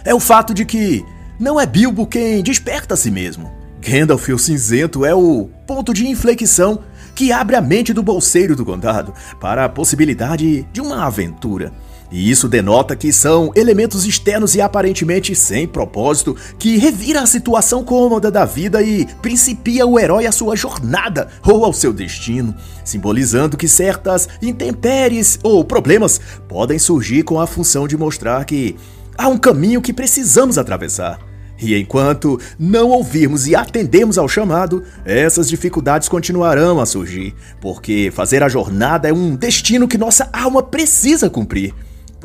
é 0.04 0.14
o 0.14 0.20
fato 0.20 0.54
de 0.54 0.66
que 0.66 1.04
não 1.40 1.60
é 1.60 1.66
Bilbo 1.66 2.06
quem 2.06 2.42
desperta 2.42 2.94
a 2.94 2.98
si 2.98 3.12
mesmo. 3.12 3.52
Gandalf 3.80 4.28
o 4.30 4.40
Cinzento 4.40 5.06
é 5.06 5.14
o 5.14 5.50
ponto 5.68 5.94
de 5.94 6.08
inflexão 6.08 6.80
que 7.14 7.32
abre 7.32 7.56
a 7.56 7.62
mente 7.62 7.94
do 7.94 8.02
bolseiro 8.02 8.56
do 8.56 8.66
condado 8.66 9.14
para 9.40 9.64
a 9.64 9.70
possibilidade 9.70 10.64
de 10.74 10.82
uma 10.82 11.06
aventura. 11.06 11.72
E 12.12 12.30
isso 12.30 12.48
denota 12.48 12.96
que 12.96 13.12
são 13.12 13.52
elementos 13.56 14.06
externos 14.06 14.56
e 14.56 14.62
aparentemente 14.62 15.36
sem 15.36 15.68
propósito 15.68 16.36
que 16.58 16.78
revira 16.78 17.22
a 17.22 17.26
situação 17.26 17.84
cômoda 17.84 18.30
da 18.30 18.46
vida 18.46 18.82
e 18.82 19.06
principia 19.22 19.86
o 19.88 20.00
herói 20.00 20.26
a 20.26 20.32
sua 20.32 20.56
jornada 20.56 21.30
ou 21.44 21.66
ao 21.66 21.74
seu 21.74 21.92
destino, 21.92 22.56
simbolizando 22.84 23.58
que 23.58 23.68
certas 23.68 24.30
intempéries 24.42 25.40
ou 25.42 25.64
problemas 25.64 26.22
podem 26.48 26.78
surgir 26.78 27.24
com 27.24 27.40
a 27.40 27.48
função 27.48 27.88
de 27.88 27.98
mostrar 27.98 28.46
que 28.46 28.76
há 29.18 29.28
um 29.28 29.38
caminho 29.38 29.82
que 29.82 29.94
precisamos 29.94 30.58
atravessar. 30.58 31.20
E 31.60 31.76
enquanto 31.78 32.40
não 32.60 32.90
ouvirmos 32.90 33.48
e 33.48 33.56
atendemos 33.56 34.18
ao 34.18 34.28
chamado, 34.28 34.84
essas 35.06 35.48
dificuldades 35.48 36.10
continuarão 36.10 36.80
a 36.80 36.86
surgir, 36.86 37.34
porque 37.62 38.12
fazer 38.14 38.44
a 38.44 38.50
jornada 38.50 39.08
é 39.08 39.14
um 39.14 39.36
destino 39.36 39.88
que 39.88 39.98
nossa 39.98 40.30
alma 40.34 40.62
precisa 40.62 41.30
cumprir 41.30 41.74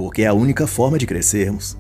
porque 0.01 0.23
é 0.23 0.27
a 0.27 0.33
única 0.33 0.67
forma 0.67 0.99
de 0.99 1.07
crescermos. 1.07 1.77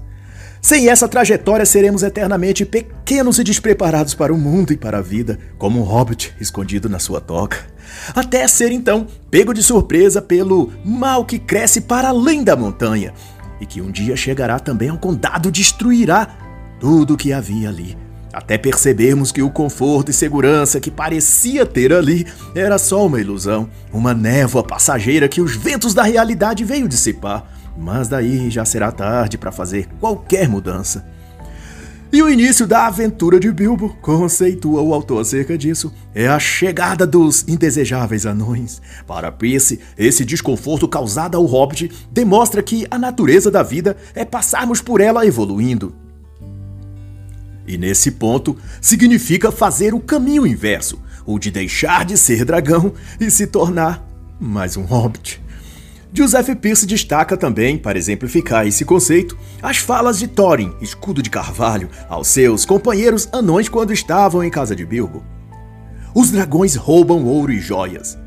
Sem 0.60 0.90
essa 0.90 1.08
trajetória, 1.08 1.64
seremos 1.64 2.02
eternamente 2.02 2.66
pequenos 2.66 3.38
e 3.38 3.44
despreparados 3.44 4.12
para 4.12 4.30
o 4.30 4.36
mundo 4.36 4.74
e 4.74 4.76
para 4.76 4.98
a 4.98 5.02
vida, 5.02 5.38
como 5.56 5.80
um 5.80 5.82
hobbit 5.82 6.34
escondido 6.38 6.86
na 6.86 6.98
sua 6.98 7.18
toca. 7.18 7.56
Até 8.14 8.46
ser 8.46 8.72
então 8.72 9.06
pego 9.30 9.54
de 9.54 9.62
surpresa 9.62 10.20
pelo 10.20 10.70
mal 10.84 11.24
que 11.24 11.38
cresce 11.38 11.80
para 11.80 12.10
além 12.10 12.44
da 12.44 12.54
montanha 12.54 13.14
e 13.58 13.64
que 13.64 13.80
um 13.80 13.90
dia 13.90 14.14
chegará 14.16 14.58
também 14.58 14.90
ao 14.90 14.98
condado 14.98 15.48
e 15.48 15.52
destruirá 15.52 16.28
tudo 16.80 17.14
o 17.14 17.16
que 17.16 17.32
havia 17.32 17.68
ali. 17.68 17.96
Até 18.32 18.56
percebermos 18.56 19.30
que 19.30 19.42
o 19.42 19.50
conforto 19.50 20.10
e 20.10 20.14
segurança 20.14 20.80
que 20.80 20.90
parecia 20.90 21.66
ter 21.66 21.92
ali 21.92 22.26
era 22.54 22.78
só 22.78 23.06
uma 23.06 23.20
ilusão, 23.20 23.68
uma 23.92 24.14
névoa 24.14 24.64
passageira 24.64 25.28
que 25.28 25.40
os 25.40 25.54
ventos 25.54 25.94
da 25.94 26.02
realidade 26.02 26.64
veio 26.64 26.88
dissipar 26.88 27.60
mas 27.80 28.08
daí 28.08 28.50
já 28.50 28.64
será 28.64 28.92
tarde 28.92 29.38
para 29.38 29.50
fazer 29.50 29.88
qualquer 29.98 30.48
mudança. 30.48 31.04
E 32.12 32.20
o 32.22 32.28
início 32.28 32.66
da 32.66 32.88
aventura 32.88 33.38
de 33.38 33.52
Bilbo, 33.52 33.96
conceitua 34.02 34.82
o 34.82 34.92
autor 34.92 35.20
acerca 35.20 35.56
disso, 35.56 35.92
é 36.12 36.26
a 36.26 36.40
chegada 36.40 37.06
dos 37.06 37.46
indesejáveis 37.46 38.26
anões. 38.26 38.82
Para 39.06 39.30
Percy, 39.30 39.78
esse 39.96 40.24
desconforto 40.24 40.88
causado 40.88 41.36
ao 41.36 41.44
Hobbit 41.44 42.08
demonstra 42.10 42.64
que 42.64 42.84
a 42.90 42.98
natureza 42.98 43.48
da 43.48 43.62
vida 43.62 43.96
é 44.12 44.24
passarmos 44.24 44.80
por 44.80 45.00
ela 45.00 45.24
evoluindo. 45.24 45.94
E 47.66 47.76
nesse 47.78 48.12
ponto, 48.12 48.56
significa 48.80 49.52
fazer 49.52 49.94
o 49.94 50.00
caminho 50.00 50.46
inverso, 50.46 51.00
o 51.26 51.38
de 51.38 51.50
deixar 51.50 52.04
de 52.04 52.16
ser 52.16 52.44
dragão 52.44 52.92
e 53.20 53.30
se 53.30 53.46
tornar 53.46 54.06
mais 54.40 54.76
um 54.76 54.82
Hobbit. 54.82 55.40
Joseph 56.12 56.56
Pierce 56.56 56.86
destaca 56.86 57.36
também, 57.36 57.78
para 57.78 57.98
exemplificar 57.98 58.66
esse 58.66 58.84
conceito, 58.84 59.38
as 59.62 59.76
falas 59.76 60.18
de 60.18 60.26
Thorin, 60.26 60.72
escudo 60.80 61.22
de 61.22 61.30
carvalho, 61.30 61.88
aos 62.08 62.26
seus 62.26 62.64
companheiros 62.64 63.28
anões 63.32 63.68
quando 63.68 63.92
estavam 63.92 64.42
em 64.42 64.50
casa 64.50 64.74
de 64.74 64.84
Bilbo. 64.84 65.22
Os 66.12 66.32
dragões 66.32 66.74
roubam 66.74 67.24
ouro 67.26 67.52
e 67.52 67.60
joias, 67.60 68.18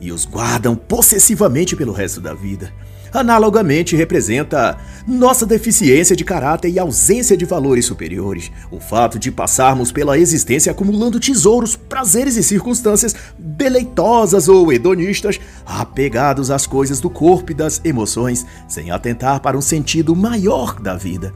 e 0.00 0.10
os 0.10 0.24
guardam 0.24 0.74
possessivamente 0.74 1.76
pelo 1.76 1.92
resto 1.92 2.20
da 2.20 2.34
vida 2.34 2.72
analogamente 3.12 3.96
representa 3.96 4.78
nossa 5.06 5.46
deficiência 5.46 6.14
de 6.14 6.24
caráter 6.24 6.70
e 6.70 6.78
ausência 6.78 7.36
de 7.36 7.44
valores 7.44 7.86
superiores. 7.86 8.50
O 8.70 8.78
fato 8.78 9.18
de 9.18 9.30
passarmos 9.30 9.90
pela 9.90 10.18
existência 10.18 10.72
acumulando 10.72 11.20
tesouros, 11.20 11.76
prazeres 11.76 12.36
e 12.36 12.42
circunstâncias 12.42 13.14
deleitosas 13.38 14.48
ou 14.48 14.72
hedonistas, 14.72 15.40
apegados 15.64 16.50
às 16.50 16.66
coisas 16.66 17.00
do 17.00 17.08
corpo 17.08 17.52
e 17.52 17.54
das 17.54 17.80
emoções, 17.84 18.44
sem 18.68 18.90
atentar 18.90 19.40
para 19.40 19.56
um 19.56 19.62
sentido 19.62 20.14
maior 20.14 20.80
da 20.80 20.96
vida. 20.96 21.32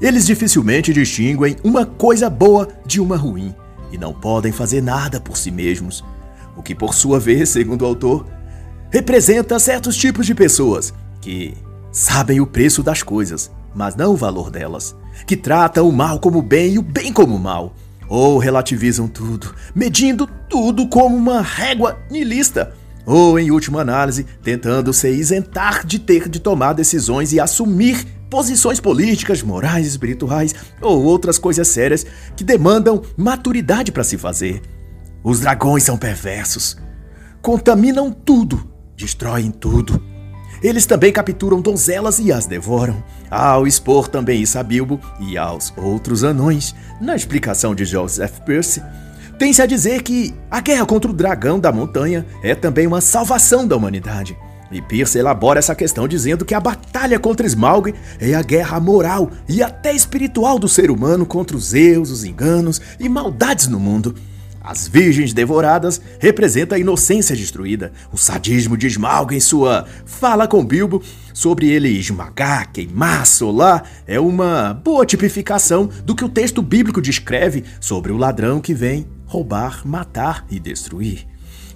eles 0.00 0.26
dificilmente 0.26 0.92
distinguem 0.92 1.56
uma 1.64 1.84
coisa 1.84 2.30
boa 2.30 2.68
de 2.86 3.00
uma 3.00 3.16
ruim 3.16 3.52
e 3.90 3.98
não 3.98 4.12
podem 4.12 4.52
fazer 4.52 4.80
nada 4.80 5.20
por 5.20 5.36
si 5.36 5.50
mesmos. 5.50 6.04
O 6.56 6.62
que, 6.62 6.74
por 6.74 6.94
sua 6.94 7.18
vez, 7.18 7.48
segundo 7.48 7.82
o 7.82 7.86
autor, 7.86 8.26
representa 8.90 9.58
certos 9.58 9.96
tipos 9.96 10.24
de 10.26 10.34
pessoas 10.34 10.94
que 11.28 11.54
sabem 11.92 12.40
o 12.40 12.46
preço 12.46 12.82
das 12.82 13.02
coisas, 13.02 13.50
mas 13.74 13.94
não 13.94 14.14
o 14.14 14.16
valor 14.16 14.50
delas, 14.50 14.96
que 15.26 15.36
tratam 15.36 15.86
o 15.86 15.92
mal 15.92 16.18
como 16.18 16.40
bem 16.40 16.74
e 16.74 16.78
o 16.78 16.82
bem 16.82 17.12
como 17.12 17.38
mal, 17.38 17.74
ou 18.08 18.38
relativizam 18.38 19.06
tudo, 19.06 19.54
medindo 19.74 20.26
tudo 20.48 20.88
como 20.88 21.14
uma 21.14 21.42
régua 21.42 21.98
nilista, 22.10 22.72
ou, 23.04 23.38
em 23.38 23.50
última 23.50 23.82
análise, 23.82 24.24
tentando 24.42 24.90
se 24.94 25.10
isentar 25.10 25.86
de 25.86 25.98
ter 25.98 26.30
de 26.30 26.40
tomar 26.40 26.72
decisões 26.72 27.32
e 27.34 27.40
assumir 27.40 28.06
posições 28.30 28.80
políticas, 28.80 29.42
morais, 29.42 29.86
espirituais 29.86 30.54
ou 30.80 31.04
outras 31.04 31.38
coisas 31.38 31.68
sérias 31.68 32.06
que 32.36 32.44
demandam 32.44 33.02
maturidade 33.18 33.92
para 33.92 34.04
se 34.04 34.16
fazer. 34.16 34.62
Os 35.22 35.40
dragões 35.40 35.82
são 35.82 35.98
perversos, 35.98 36.76
contaminam 37.42 38.10
tudo, 38.12 38.70
destroem 38.96 39.50
tudo. 39.50 40.17
Eles 40.62 40.86
também 40.86 41.12
capturam 41.12 41.60
donzelas 41.60 42.18
e 42.18 42.32
as 42.32 42.46
devoram, 42.46 43.02
ao 43.30 43.66
expor 43.66 44.08
também 44.08 44.42
isso 44.42 44.58
a 44.58 44.62
Bilbo 44.62 45.00
e 45.20 45.38
aos 45.38 45.72
outros 45.76 46.24
anões. 46.24 46.74
Na 47.00 47.14
explicação 47.14 47.74
de 47.74 47.84
Joseph 47.84 48.40
Percy, 48.40 48.82
tem-se 49.38 49.62
a 49.62 49.66
dizer 49.66 50.02
que 50.02 50.34
a 50.50 50.60
guerra 50.60 50.84
contra 50.84 51.10
o 51.10 51.14
dragão 51.14 51.60
da 51.60 51.70
montanha 51.70 52.26
é 52.42 52.54
também 52.54 52.86
uma 52.86 53.00
salvação 53.00 53.66
da 53.66 53.76
humanidade. 53.76 54.36
E 54.70 54.82
Pierce 54.82 55.18
elabora 55.18 55.58
essa 55.58 55.74
questão 55.74 56.06
dizendo 56.06 56.44
que 56.44 56.54
a 56.54 56.60
batalha 56.60 57.18
contra 57.18 57.46
Smaug 57.46 57.94
é 58.20 58.34
a 58.34 58.42
guerra 58.42 58.78
moral 58.78 59.30
e 59.48 59.62
até 59.62 59.94
espiritual 59.94 60.58
do 60.58 60.68
ser 60.68 60.90
humano 60.90 61.24
contra 61.24 61.56
os 61.56 61.72
erros, 61.72 62.10
os 62.10 62.24
enganos 62.24 62.80
e 63.00 63.08
maldades 63.08 63.66
no 63.66 63.80
mundo. 63.80 64.14
As 64.68 64.86
virgens 64.86 65.32
devoradas 65.32 65.98
representam 66.20 66.76
a 66.76 66.78
inocência 66.78 67.34
destruída. 67.34 67.90
O 68.12 68.18
sadismo 68.18 68.76
de 68.76 68.86
Smaug 68.86 69.34
em 69.34 69.40
sua 69.40 69.86
fala 70.04 70.46
com 70.46 70.62
Bilbo 70.62 71.02
sobre 71.32 71.70
ele 71.70 71.88
esmagar, 71.88 72.70
queimar, 72.70 73.26
solar 73.26 73.88
é 74.06 74.20
uma 74.20 74.74
boa 74.74 75.06
tipificação 75.06 75.88
do 76.04 76.14
que 76.14 76.22
o 76.22 76.28
texto 76.28 76.60
bíblico 76.60 77.00
descreve 77.00 77.64
sobre 77.80 78.12
o 78.12 78.18
ladrão 78.18 78.60
que 78.60 78.74
vem 78.74 79.08
roubar, 79.24 79.88
matar 79.88 80.44
e 80.50 80.60
destruir. 80.60 81.26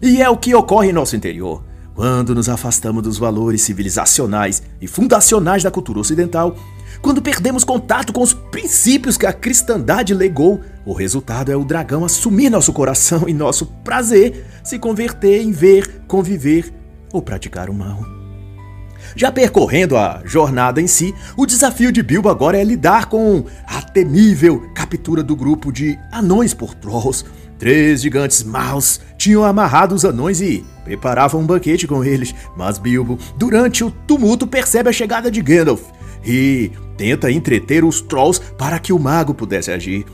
E 0.02 0.20
é 0.20 0.28
o 0.28 0.36
que 0.36 0.54
ocorre 0.54 0.90
em 0.90 0.92
nosso 0.92 1.16
interior. 1.16 1.64
Quando 1.94 2.34
nos 2.34 2.50
afastamos 2.50 3.02
dos 3.02 3.16
valores 3.16 3.62
civilizacionais 3.62 4.62
e 4.82 4.86
fundacionais 4.86 5.62
da 5.62 5.70
cultura 5.70 5.98
ocidental, 5.98 6.54
quando 7.02 7.20
perdemos 7.20 7.64
contato 7.64 8.12
com 8.12 8.22
os 8.22 8.32
princípios 8.32 9.16
que 9.16 9.26
a 9.26 9.32
cristandade 9.32 10.14
legou, 10.14 10.60
o 10.86 10.92
resultado 10.92 11.50
é 11.50 11.56
o 11.56 11.64
dragão 11.64 12.04
assumir 12.04 12.48
nosso 12.48 12.72
coração 12.72 13.28
e 13.28 13.34
nosso 13.34 13.66
prazer 13.84 14.46
se 14.62 14.78
converter 14.78 15.42
em 15.42 15.50
ver, 15.50 16.02
conviver 16.06 16.72
ou 17.12 17.20
praticar 17.20 17.68
o 17.68 17.74
mal. 17.74 18.04
Já 19.16 19.32
percorrendo 19.32 19.96
a 19.96 20.22
jornada 20.24 20.80
em 20.80 20.86
si, 20.86 21.12
o 21.36 21.44
desafio 21.44 21.90
de 21.90 22.02
Bilbo 22.02 22.28
agora 22.28 22.56
é 22.56 22.64
lidar 22.64 23.06
com 23.06 23.44
a 23.66 23.82
temível 23.82 24.70
captura 24.72 25.22
do 25.22 25.34
grupo 25.34 25.72
de 25.72 25.98
anões 26.12 26.54
por 26.54 26.72
trolls, 26.74 27.24
Três 27.62 28.02
gigantes 28.02 28.42
maus 28.42 29.00
tinham 29.16 29.44
amarrado 29.44 29.94
os 29.94 30.04
anões 30.04 30.40
e 30.40 30.64
preparavam 30.82 31.40
um 31.40 31.46
banquete 31.46 31.86
com 31.86 32.02
eles, 32.02 32.34
mas 32.56 32.76
Bilbo, 32.76 33.16
durante 33.36 33.84
o 33.84 33.90
tumulto, 33.92 34.48
percebe 34.48 34.88
a 34.90 34.92
chegada 34.92 35.30
de 35.30 35.40
Gandalf 35.40 35.80
e 36.24 36.72
tenta 36.96 37.30
entreter 37.30 37.84
os 37.84 38.00
trolls 38.00 38.40
para 38.56 38.78
que 38.78 38.92
o 38.92 38.98
mago 38.98 39.34
pudesse 39.34 39.70
agir. 39.70 40.04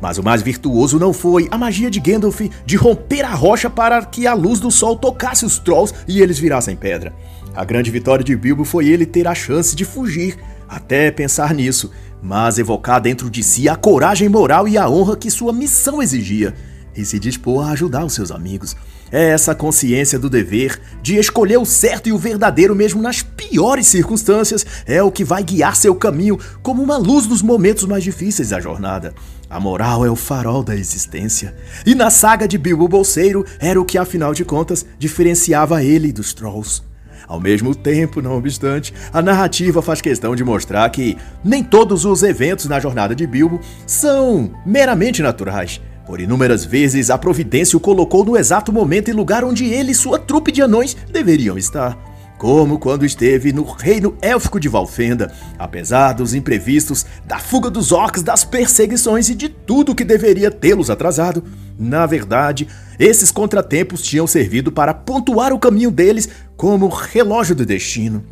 Mas 0.00 0.18
o 0.18 0.22
mais 0.22 0.42
virtuoso 0.42 0.98
não 0.98 1.12
foi 1.12 1.46
a 1.50 1.56
magia 1.56 1.88
de 1.88 2.00
Gandalf 2.00 2.40
de 2.66 2.76
romper 2.76 3.24
a 3.24 3.34
rocha 3.34 3.70
para 3.70 4.04
que 4.04 4.26
a 4.26 4.34
luz 4.34 4.58
do 4.58 4.70
sol 4.70 4.96
tocasse 4.96 5.44
os 5.44 5.58
trolls 5.58 5.94
e 6.08 6.20
eles 6.20 6.38
virassem 6.38 6.74
pedra. 6.74 7.14
A 7.54 7.64
grande 7.64 7.90
vitória 7.90 8.24
de 8.24 8.34
Bilbo 8.34 8.64
foi 8.64 8.88
ele 8.88 9.06
ter 9.06 9.28
a 9.28 9.34
chance 9.34 9.76
de 9.76 9.84
fugir, 9.84 10.36
até 10.68 11.10
pensar 11.10 11.54
nisso, 11.54 11.90
mas 12.20 12.58
evocar 12.58 13.00
dentro 13.00 13.30
de 13.30 13.42
si 13.42 13.68
a 13.68 13.76
coragem 13.76 14.28
moral 14.28 14.66
e 14.66 14.76
a 14.76 14.88
honra 14.88 15.16
que 15.16 15.30
sua 15.30 15.52
missão 15.52 16.02
exigia 16.02 16.54
e 16.96 17.04
se 17.04 17.18
dispor 17.18 17.66
a 17.66 17.72
ajudar 17.72 18.04
os 18.04 18.14
seus 18.14 18.30
amigos. 18.30 18.76
É 19.12 19.28
essa 19.28 19.54
consciência 19.54 20.18
do 20.18 20.30
dever, 20.30 20.80
de 21.02 21.16
escolher 21.16 21.58
o 21.58 21.66
certo 21.66 22.08
e 22.08 22.12
o 22.12 22.18
verdadeiro 22.18 22.74
mesmo 22.74 23.02
nas 23.02 23.20
piores 23.22 23.86
circunstâncias, 23.86 24.64
é 24.86 25.02
o 25.02 25.12
que 25.12 25.22
vai 25.22 25.44
guiar 25.44 25.76
seu 25.76 25.94
caminho 25.94 26.38
como 26.62 26.82
uma 26.82 26.96
luz 26.96 27.26
nos 27.26 27.42
momentos 27.42 27.84
mais 27.84 28.02
difíceis 28.02 28.48
da 28.48 28.58
jornada. 28.58 29.12
A 29.50 29.60
moral 29.60 30.06
é 30.06 30.10
o 30.10 30.16
farol 30.16 30.62
da 30.62 30.74
existência. 30.74 31.54
E 31.84 31.94
na 31.94 32.08
saga 32.08 32.48
de 32.48 32.56
Bilbo 32.56 32.88
Bolseiro 32.88 33.44
era 33.60 33.78
o 33.78 33.84
que, 33.84 33.98
afinal 33.98 34.32
de 34.32 34.46
contas, 34.46 34.86
diferenciava 34.98 35.84
ele 35.84 36.10
dos 36.10 36.32
Trolls. 36.32 36.82
Ao 37.28 37.38
mesmo 37.38 37.74
tempo, 37.74 38.22
não 38.22 38.38
obstante, 38.38 38.94
a 39.12 39.20
narrativa 39.20 39.82
faz 39.82 40.00
questão 40.00 40.34
de 40.34 40.42
mostrar 40.42 40.88
que 40.88 41.18
nem 41.44 41.62
todos 41.62 42.06
os 42.06 42.22
eventos 42.22 42.64
na 42.64 42.80
jornada 42.80 43.14
de 43.14 43.26
Bilbo 43.26 43.60
são 43.86 44.52
meramente 44.64 45.20
naturais. 45.22 45.82
Por 46.06 46.20
inúmeras 46.20 46.64
vezes, 46.64 47.10
a 47.10 47.18
providência 47.18 47.76
o 47.76 47.80
colocou 47.80 48.24
no 48.24 48.36
exato 48.36 48.72
momento 48.72 49.08
e 49.08 49.12
lugar 49.12 49.44
onde 49.44 49.66
ele 49.66 49.92
e 49.92 49.94
sua 49.94 50.18
trupe 50.18 50.50
de 50.50 50.60
anões 50.60 50.96
deveriam 51.10 51.56
estar. 51.56 51.96
Como 52.38 52.76
quando 52.76 53.06
esteve 53.06 53.52
no 53.52 53.62
reino 53.62 54.16
élfico 54.20 54.58
de 54.58 54.68
Valfenda, 54.68 55.32
apesar 55.56 56.12
dos 56.12 56.34
imprevistos, 56.34 57.06
da 57.24 57.38
fuga 57.38 57.70
dos 57.70 57.92
orcs, 57.92 58.20
das 58.20 58.42
perseguições 58.42 59.28
e 59.28 59.34
de 59.36 59.48
tudo 59.48 59.94
que 59.94 60.02
deveria 60.02 60.50
tê-los 60.50 60.90
atrasado. 60.90 61.44
Na 61.78 62.04
verdade, 62.04 62.66
esses 62.98 63.30
contratempos 63.30 64.02
tinham 64.02 64.26
servido 64.26 64.72
para 64.72 64.92
pontuar 64.92 65.52
o 65.52 65.58
caminho 65.58 65.90
deles 65.92 66.28
como 66.56 66.88
relógio 66.88 67.54
do 67.54 67.64
destino. 67.64 68.24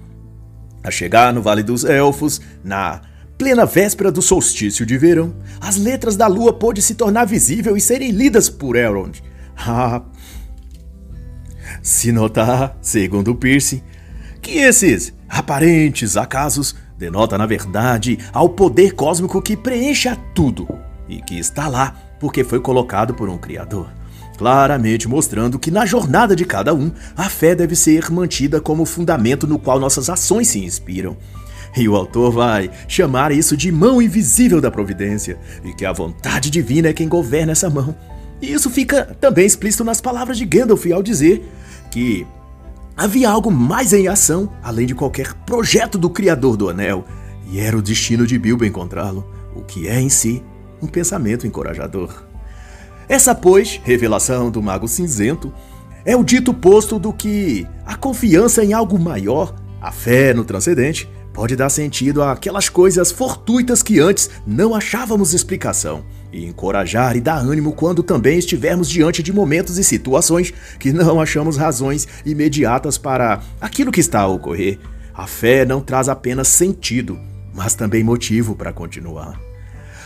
A 0.82 0.90
chegar 0.90 1.32
no 1.32 1.40
Vale 1.40 1.62
dos 1.62 1.84
Elfos, 1.84 2.40
na 2.64 3.02
plena 3.40 3.64
véspera 3.64 4.12
do 4.12 4.20
solstício 4.20 4.84
de 4.84 4.98
verão, 4.98 5.34
as 5.62 5.78
letras 5.78 6.14
da 6.14 6.26
lua 6.26 6.52
pôde 6.52 6.82
se 6.82 6.94
tornar 6.94 7.24
visível 7.24 7.74
e 7.74 7.80
serem 7.80 8.10
lidas 8.10 8.50
por 8.50 8.76
Elrond. 8.76 9.22
Ah, 9.62 10.02
se 11.82 12.10
notar, 12.12 12.78
segundo 12.80 13.34
Pierce, 13.34 13.82
que 14.40 14.52
esses 14.52 15.12
aparentes 15.28 16.16
acasos 16.16 16.74
denota 16.96 17.36
na 17.36 17.44
verdade 17.44 18.18
ao 18.32 18.48
poder 18.48 18.94
cósmico 18.94 19.42
que 19.42 19.54
preenche 19.54 20.08
a 20.08 20.16
tudo 20.16 20.66
e 21.06 21.20
que 21.20 21.38
está 21.38 21.68
lá 21.68 21.94
porque 22.18 22.42
foi 22.42 22.58
colocado 22.58 23.12
por 23.12 23.28
um 23.28 23.36
criador. 23.36 23.90
Claramente 24.38 25.06
mostrando 25.06 25.58
que 25.58 25.70
na 25.70 25.84
jornada 25.84 26.34
de 26.34 26.46
cada 26.46 26.72
um, 26.72 26.90
a 27.14 27.28
fé 27.28 27.54
deve 27.54 27.76
ser 27.76 28.10
mantida 28.10 28.62
como 28.62 28.86
fundamento 28.86 29.46
no 29.46 29.58
qual 29.58 29.78
nossas 29.78 30.08
ações 30.08 30.48
se 30.48 30.64
inspiram. 30.64 31.18
E 31.76 31.88
o 31.88 31.94
autor 31.94 32.32
vai 32.32 32.70
chamar 32.88 33.32
isso 33.32 33.56
de 33.56 33.70
mão 33.70 34.02
invisível 34.02 34.60
da 34.60 34.70
providência, 34.70 35.38
e 35.64 35.72
que 35.72 35.84
a 35.84 35.92
vontade 35.92 36.50
divina 36.50 36.88
é 36.88 36.92
quem 36.92 37.08
governa 37.08 37.52
essa 37.52 37.70
mão. 37.70 37.94
E 38.42 38.52
isso 38.52 38.70
fica 38.70 39.04
também 39.20 39.46
explícito 39.46 39.84
nas 39.84 40.00
palavras 40.00 40.38
de 40.38 40.44
Gandalf 40.44 40.84
ao 40.92 41.02
dizer 41.02 41.48
que 41.90 42.26
havia 42.96 43.30
algo 43.30 43.50
mais 43.50 43.92
em 43.92 44.08
ação 44.08 44.50
além 44.62 44.86
de 44.86 44.94
qualquer 44.94 45.34
projeto 45.46 45.98
do 45.98 46.10
Criador 46.10 46.56
do 46.56 46.68
Anel, 46.68 47.04
e 47.50 47.58
era 47.58 47.76
o 47.76 47.82
destino 47.82 48.26
de 48.26 48.38
Bilbo 48.38 48.64
encontrá-lo, 48.64 49.26
o 49.54 49.62
que 49.62 49.88
é 49.88 50.00
em 50.00 50.08
si 50.08 50.42
um 50.80 50.86
pensamento 50.86 51.46
encorajador. 51.46 52.24
Essa, 53.08 53.34
pois, 53.34 53.80
revelação 53.82 54.50
do 54.50 54.62
Mago 54.62 54.86
Cinzento 54.86 55.52
é 56.04 56.16
o 56.16 56.24
dito 56.24 56.54
posto 56.54 56.98
do 56.98 57.12
que 57.12 57.66
a 57.84 57.96
confiança 57.96 58.64
em 58.64 58.72
algo 58.72 58.98
maior, 58.98 59.54
a 59.80 59.90
fé 59.90 60.32
no 60.32 60.44
transcendente, 60.44 61.08
pode 61.40 61.56
dar 61.56 61.70
sentido 61.70 62.22
àquelas 62.22 62.68
coisas 62.68 63.10
fortuitas 63.10 63.82
que 63.82 63.98
antes 63.98 64.28
não 64.46 64.74
achávamos 64.74 65.32
explicação, 65.32 66.04
e 66.30 66.44
encorajar 66.44 67.16
e 67.16 67.20
dar 67.22 67.38
ânimo 67.38 67.72
quando 67.72 68.02
também 68.02 68.38
estivermos 68.38 68.90
diante 68.90 69.22
de 69.22 69.32
momentos 69.32 69.78
e 69.78 69.82
situações 69.82 70.52
que 70.78 70.92
não 70.92 71.18
achamos 71.18 71.56
razões 71.56 72.06
imediatas 72.26 72.98
para 72.98 73.40
aquilo 73.58 73.90
que 73.90 74.00
está 74.00 74.20
a 74.20 74.26
ocorrer. 74.26 74.78
A 75.14 75.26
fé 75.26 75.64
não 75.64 75.80
traz 75.80 76.10
apenas 76.10 76.46
sentido, 76.46 77.18
mas 77.54 77.74
também 77.74 78.04
motivo 78.04 78.54
para 78.54 78.70
continuar. 78.70 79.40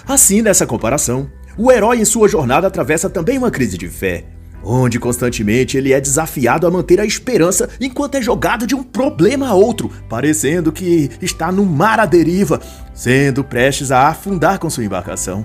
Assim, 0.06 0.40
nessa 0.40 0.64
comparação, 0.64 1.28
o 1.58 1.72
herói 1.72 1.98
em 1.98 2.04
sua 2.04 2.28
jornada 2.28 2.68
atravessa 2.68 3.10
também 3.10 3.38
uma 3.38 3.50
crise 3.50 3.76
de 3.76 3.88
fé, 3.88 4.24
onde 4.64 4.98
constantemente 4.98 5.76
ele 5.76 5.92
é 5.92 6.00
desafiado 6.00 6.66
a 6.66 6.70
manter 6.70 7.00
a 7.00 7.04
esperança 7.04 7.68
enquanto 7.80 8.14
é 8.14 8.22
jogado 8.22 8.66
de 8.66 8.74
um 8.74 8.82
problema 8.82 9.48
a 9.48 9.54
outro, 9.54 9.90
parecendo 10.08 10.72
que 10.72 11.10
está 11.20 11.52
no 11.52 11.66
mar 11.66 12.00
à 12.00 12.06
deriva, 12.06 12.60
sendo 12.94 13.44
prestes 13.44 13.92
a 13.92 14.08
afundar 14.08 14.58
com 14.58 14.70
sua 14.70 14.84
embarcação. 14.84 15.44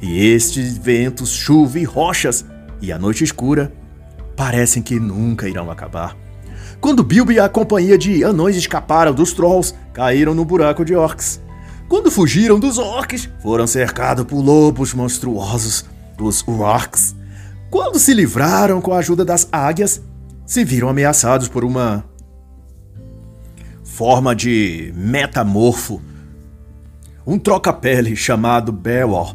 E 0.00 0.26
estes 0.26 0.76
ventos, 0.76 1.30
chuva 1.30 1.78
e 1.78 1.84
rochas, 1.84 2.44
e 2.80 2.92
a 2.92 2.98
noite 2.98 3.24
escura, 3.24 3.72
parecem 4.36 4.82
que 4.82 5.00
nunca 5.00 5.48
irão 5.48 5.70
acabar. 5.70 6.16
Quando 6.80 7.02
Bilbo 7.02 7.32
e 7.32 7.40
a 7.40 7.48
companhia 7.48 7.96
de 7.96 8.22
anões 8.22 8.56
escaparam 8.56 9.14
dos 9.14 9.32
Trolls, 9.32 9.74
caíram 9.92 10.34
no 10.34 10.44
buraco 10.44 10.84
de 10.84 10.94
orcs. 10.94 11.40
quando 11.88 12.10
fugiram 12.10 12.58
dos 12.58 12.76
orcs, 12.76 13.28
foram 13.40 13.66
cercados 13.66 14.24
por 14.24 14.40
lobos 14.40 14.92
monstruosos, 14.92 15.84
os 16.18 16.46
orcs. 16.46 17.14
Quando 17.74 17.98
se 17.98 18.14
livraram 18.14 18.80
com 18.80 18.92
a 18.92 18.98
ajuda 18.98 19.24
das 19.24 19.48
águias, 19.50 20.00
se 20.46 20.64
viram 20.64 20.88
ameaçados 20.88 21.48
por 21.48 21.64
uma 21.64 22.04
forma 23.82 24.32
de 24.32 24.92
metamorfo, 24.94 26.00
um 27.26 27.36
troca-pele 27.36 28.14
chamado 28.14 28.70
Beowulf, 28.70 29.32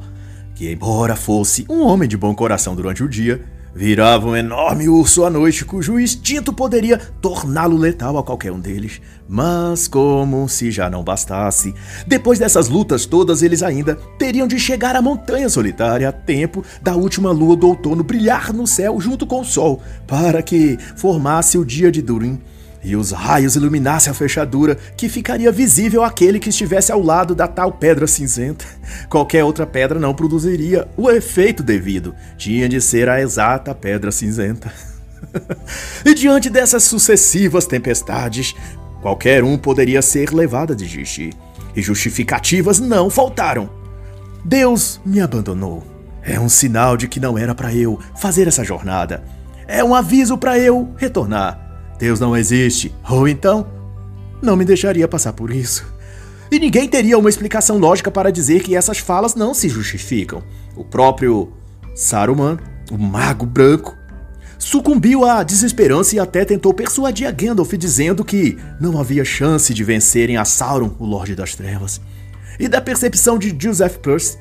que 0.55 0.71
embora 0.71 1.17
fosse 1.17 1.65
um 1.69 1.81
homem 1.81 2.07
de 2.07 2.15
bom 2.15 2.33
coração 2.33 2.77
durante 2.77 3.03
o 3.03 3.09
dia, 3.09 3.43
Virava 3.79 4.27
um 4.27 4.35
enorme 4.35 4.89
urso 4.89 5.23
à 5.23 5.29
noite, 5.29 5.63
cujo 5.63 5.97
instinto 5.97 6.51
poderia 6.51 6.97
torná-lo 6.97 7.77
letal 7.77 8.17
a 8.17 8.23
qualquer 8.23 8.51
um 8.51 8.59
deles. 8.59 8.99
Mas, 9.25 9.87
como 9.87 10.49
se 10.49 10.69
já 10.69 10.89
não 10.89 11.01
bastasse, 11.01 11.73
depois 12.05 12.37
dessas 12.37 12.67
lutas 12.67 13.05
todas, 13.05 13.41
eles 13.41 13.63
ainda 13.63 13.95
teriam 14.17 14.49
de 14.49 14.59
chegar 14.59 14.97
à 14.97 15.01
Montanha 15.01 15.47
Solitária 15.47 16.09
a 16.09 16.11
tempo 16.11 16.61
da 16.81 16.93
última 16.93 17.31
lua 17.31 17.55
do 17.55 17.69
outono 17.69 18.03
brilhar 18.03 18.51
no 18.51 18.67
céu 18.67 18.99
junto 18.99 19.25
com 19.25 19.39
o 19.39 19.45
sol, 19.45 19.81
para 20.05 20.43
que 20.43 20.77
formasse 20.97 21.57
o 21.57 21.63
dia 21.63 21.89
de 21.89 22.01
Durin 22.01 22.37
e 22.83 22.95
os 22.95 23.11
raios 23.11 23.55
iluminassem 23.55 24.11
a 24.11 24.13
fechadura, 24.13 24.75
que 24.95 25.09
ficaria 25.09 25.51
visível 25.51 26.03
àquele 26.03 26.39
que 26.39 26.49
estivesse 26.49 26.91
ao 26.91 27.01
lado 27.01 27.35
da 27.35 27.47
tal 27.47 27.71
pedra 27.71 28.07
cinzenta. 28.07 28.65
Qualquer 29.09 29.43
outra 29.43 29.65
pedra 29.65 29.99
não 29.99 30.13
produziria 30.13 30.87
o 30.95 31.09
efeito 31.09 31.61
devido, 31.61 32.15
tinha 32.37 32.69
de 32.69 32.79
ser 32.79 33.09
a 33.09 33.21
exata 33.21 33.75
pedra 33.75 34.11
cinzenta. 34.11 34.71
e 36.05 36.13
diante 36.13 36.49
dessas 36.49 36.83
sucessivas 36.83 37.65
tempestades, 37.65 38.55
qualquer 39.01 39.43
um 39.43 39.57
poderia 39.57 40.01
ser 40.01 40.33
levado 40.33 40.73
a 40.73 40.75
desistir, 40.75 41.33
e 41.75 41.81
justificativas 41.81 42.79
não 42.79 43.09
faltaram. 43.09 43.69
Deus 44.43 45.01
me 45.05 45.19
abandonou. 45.19 45.83
É 46.21 46.39
um 46.39 46.49
sinal 46.49 46.95
de 46.95 47.07
que 47.07 47.19
não 47.19 47.37
era 47.37 47.53
para 47.53 47.73
eu 47.73 47.99
fazer 48.15 48.47
essa 48.47 48.63
jornada. 48.63 49.23
É 49.67 49.83
um 49.83 49.93
aviso 49.93 50.37
para 50.37 50.57
eu 50.57 50.93
retornar. 50.97 51.68
Deus 51.99 52.19
não 52.19 52.35
existe, 52.35 52.95
ou 53.07 53.27
então 53.27 53.67
não 54.41 54.55
me 54.55 54.63
deixaria 54.63 55.07
passar 55.07 55.33
por 55.33 55.51
isso. 55.51 55.85
E 56.49 56.57
ninguém 56.57 56.87
teria 56.87 57.17
uma 57.17 57.29
explicação 57.29 57.77
lógica 57.77 58.09
para 58.09 58.31
dizer 58.31 58.63
que 58.63 58.75
essas 58.75 58.97
falas 58.97 59.35
não 59.35 59.53
se 59.53 59.67
justificam. 59.69 60.41
O 60.75 60.83
próprio 60.83 61.51
Saruman, 61.93 62.57
o 62.89 62.97
Mago 62.97 63.45
Branco, 63.45 63.95
sucumbiu 64.57 65.25
à 65.25 65.43
desesperança 65.43 66.15
e 66.15 66.19
até 66.19 66.43
tentou 66.45 66.73
persuadir 66.73 67.27
a 67.27 67.31
Gandalf 67.31 67.73
dizendo 67.73 68.23
que 68.25 68.57
não 68.79 68.99
havia 68.99 69.23
chance 69.23 69.73
de 69.73 69.83
vencerem 69.83 70.37
a 70.37 70.45
Sauron, 70.45 70.95
o 70.97 71.05
Lorde 71.05 71.35
das 71.35 71.53
Trevas. 71.53 72.01
E 72.57 72.67
da 72.67 72.81
percepção 72.81 73.37
de 73.37 73.55
Joseph 73.57 73.97
Peirce, 73.97 74.37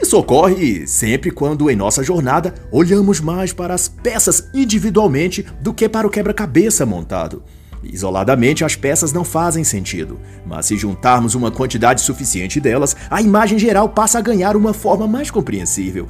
isso 0.00 0.16
ocorre 0.16 0.86
sempre 0.86 1.30
quando, 1.30 1.68
em 1.68 1.76
nossa 1.76 2.02
jornada, 2.02 2.54
olhamos 2.70 3.20
mais 3.20 3.52
para 3.52 3.74
as 3.74 3.88
peças 3.88 4.48
individualmente 4.54 5.44
do 5.60 5.74
que 5.74 5.88
para 5.88 6.06
o 6.06 6.10
quebra-cabeça 6.10 6.86
montado. 6.86 7.42
Isoladamente, 7.82 8.64
as 8.64 8.76
peças 8.76 9.12
não 9.12 9.24
fazem 9.24 9.64
sentido, 9.64 10.18
mas 10.46 10.66
se 10.66 10.76
juntarmos 10.76 11.34
uma 11.34 11.50
quantidade 11.50 12.00
suficiente 12.00 12.60
delas, 12.60 12.96
a 13.10 13.20
imagem 13.20 13.58
geral 13.58 13.88
passa 13.88 14.18
a 14.18 14.22
ganhar 14.22 14.56
uma 14.56 14.72
forma 14.72 15.06
mais 15.06 15.30
compreensível. 15.30 16.08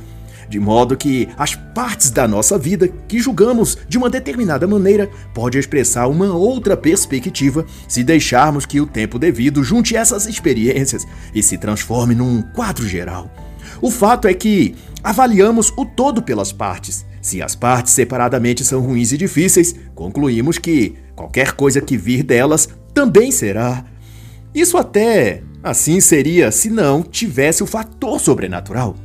De 0.48 0.59
modo 0.59 0.96
que 0.96 1.29
as 1.37 1.55
partes 1.55 2.11
da 2.11 2.27
nossa 2.27 2.59
vida 2.59 2.88
que 3.07 3.18
julgamos 3.18 3.77
de 3.87 3.98
uma 3.98 4.09
determinada 4.09 4.66
maneira 4.66 5.11
pode 5.35 5.59
expressar 5.59 6.07
uma 6.07 6.35
outra 6.35 6.74
perspectiva 6.77 7.66
se 7.87 8.03
deixarmos 8.03 8.64
que 8.64 8.81
o 8.81 8.87
tempo 8.87 9.18
devido 9.18 9.62
junte 9.62 9.94
essas 9.94 10.27
experiências 10.27 11.07
e 11.35 11.42
se 11.42 11.59
transforme 11.59 12.14
num 12.14 12.40
quadro 12.40 12.88
geral. 12.88 13.31
O 13.81 13.91
fato 13.91 14.27
é 14.27 14.35
que 14.35 14.75
avaliamos 15.03 15.73
o 15.77 15.85
todo 15.85 16.23
pelas 16.23 16.53
partes. 16.53 17.07
Se 17.21 17.43
as 17.43 17.55
partes 17.55 17.93
separadamente 17.93 18.64
são 18.64 18.81
ruins 18.81 19.12
e 19.12 19.19
difíceis, 19.19 19.75
concluímos 19.95 20.59
que 20.59 20.97
qualquer 21.14 21.53
coisa 21.53 21.81
que 21.81 21.97
vir 21.97 22.23
delas 22.23 22.69
também 22.95 23.31
será. 23.31 23.85
Isso 24.55 24.77
até 24.77 25.43
assim 25.62 26.01
seria 26.01 26.51
se 26.51 26.71
não 26.71 27.03
tivesse 27.03 27.62
o 27.62 27.67
fator 27.67 28.19
sobrenatural. 28.19 28.97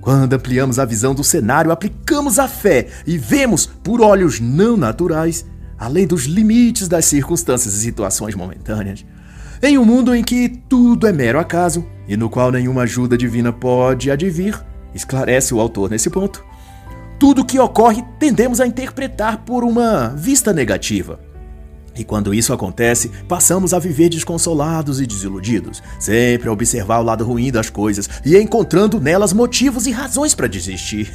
Quando 0.00 0.34
ampliamos 0.34 0.78
a 0.78 0.84
visão 0.84 1.14
do 1.14 1.24
cenário, 1.24 1.70
aplicamos 1.70 2.38
a 2.38 2.46
fé 2.46 2.86
e 3.06 3.18
vemos 3.18 3.66
por 3.66 4.00
olhos 4.00 4.38
não 4.38 4.76
naturais, 4.76 5.44
além 5.78 6.06
dos 6.06 6.24
limites 6.24 6.86
das 6.88 7.04
circunstâncias 7.04 7.74
e 7.74 7.80
situações 7.80 8.34
momentâneas. 8.34 9.04
Em 9.62 9.76
um 9.76 9.84
mundo 9.84 10.14
em 10.14 10.22
que 10.22 10.48
tudo 10.68 11.06
é 11.06 11.12
mero 11.12 11.38
acaso 11.38 11.84
e 12.08 12.16
no 12.16 12.30
qual 12.30 12.50
nenhuma 12.50 12.82
ajuda 12.82 13.16
divina 13.16 13.52
pode 13.52 14.10
advir, 14.10 14.60
esclarece 14.94 15.54
o 15.54 15.60
autor 15.60 15.90
nesse 15.90 16.10
ponto. 16.10 16.44
Tudo 17.18 17.44
que 17.44 17.58
ocorre 17.58 18.04
tendemos 18.18 18.60
a 18.60 18.66
interpretar 18.66 19.38
por 19.38 19.64
uma 19.64 20.08
vista 20.08 20.52
negativa. 20.52 21.18
E 21.98 22.04
quando 22.04 22.34
isso 22.34 22.52
acontece, 22.52 23.10
passamos 23.26 23.72
a 23.72 23.78
viver 23.78 24.10
desconsolados 24.10 25.00
e 25.00 25.06
desiludidos, 25.06 25.82
sempre 25.98 26.48
a 26.48 26.52
observar 26.52 27.00
o 27.00 27.04
lado 27.04 27.24
ruim 27.24 27.50
das 27.50 27.70
coisas 27.70 28.08
e 28.24 28.36
encontrando 28.36 29.00
nelas 29.00 29.32
motivos 29.32 29.86
e 29.86 29.92
razões 29.92 30.34
para 30.34 30.46
desistir 30.46 31.10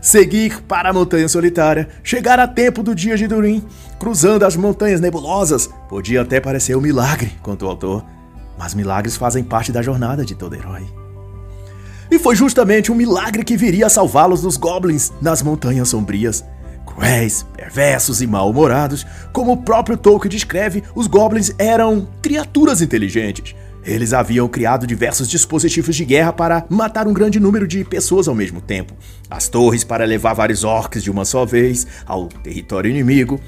seguir 0.00 0.62
para 0.62 0.90
a 0.90 0.92
Montanha 0.92 1.28
Solitária, 1.28 1.88
chegar 2.02 2.38
a 2.38 2.48
tempo 2.48 2.82
do 2.82 2.94
dia 2.94 3.16
de 3.16 3.26
Durin, 3.26 3.62
cruzando 3.98 4.44
as 4.44 4.56
montanhas 4.56 5.00
nebulosas. 5.00 5.68
Podia 5.88 6.22
até 6.22 6.40
parecer 6.40 6.76
um 6.76 6.80
milagre, 6.80 7.32
quanto 7.42 7.66
o 7.66 7.68
autor, 7.68 8.04
mas 8.60 8.74
milagres 8.74 9.16
fazem 9.16 9.42
parte 9.42 9.72
da 9.72 9.80
jornada 9.80 10.22
de 10.22 10.34
todo 10.34 10.54
herói. 10.54 10.86
E 12.10 12.18
foi 12.18 12.36
justamente 12.36 12.92
um 12.92 12.94
milagre 12.94 13.42
que 13.42 13.56
viria 13.56 13.86
a 13.86 13.88
salvá-los 13.88 14.42
dos 14.42 14.58
goblins 14.58 15.10
nas 15.18 15.40
Montanhas 15.40 15.88
Sombrias. 15.88 16.44
Cruéis, 16.84 17.46
perversos 17.56 18.20
e 18.20 18.26
mal-humorados, 18.26 19.06
como 19.32 19.52
o 19.52 19.56
próprio 19.56 19.96
Tolkien 19.96 20.28
descreve, 20.28 20.84
os 20.94 21.06
goblins 21.06 21.54
eram 21.56 22.06
criaturas 22.20 22.82
inteligentes, 22.82 23.54
eles 23.82 24.12
haviam 24.12 24.46
criado 24.46 24.86
diversos 24.86 25.30
dispositivos 25.30 25.96
de 25.96 26.04
guerra 26.04 26.34
para 26.34 26.66
matar 26.68 27.08
um 27.08 27.14
grande 27.14 27.40
número 27.40 27.66
de 27.66 27.82
pessoas 27.82 28.28
ao 28.28 28.34
mesmo 28.34 28.60
tempo. 28.60 28.92
As 29.30 29.48
torres 29.48 29.84
para 29.84 30.04
levar 30.04 30.34
vários 30.34 30.64
orcs 30.64 31.02
de 31.02 31.10
uma 31.10 31.24
só 31.24 31.46
vez 31.46 31.86
ao 32.04 32.26
território 32.26 32.90
inimigo. 32.90 33.40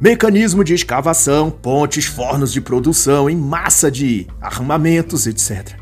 Mecanismo 0.00 0.64
de 0.64 0.74
escavação, 0.74 1.50
pontes, 1.50 2.04
fornos 2.04 2.52
de 2.52 2.60
produção 2.60 3.30
em 3.30 3.36
massa 3.36 3.90
de 3.90 4.26
armamentos, 4.40 5.26
etc. 5.26 5.78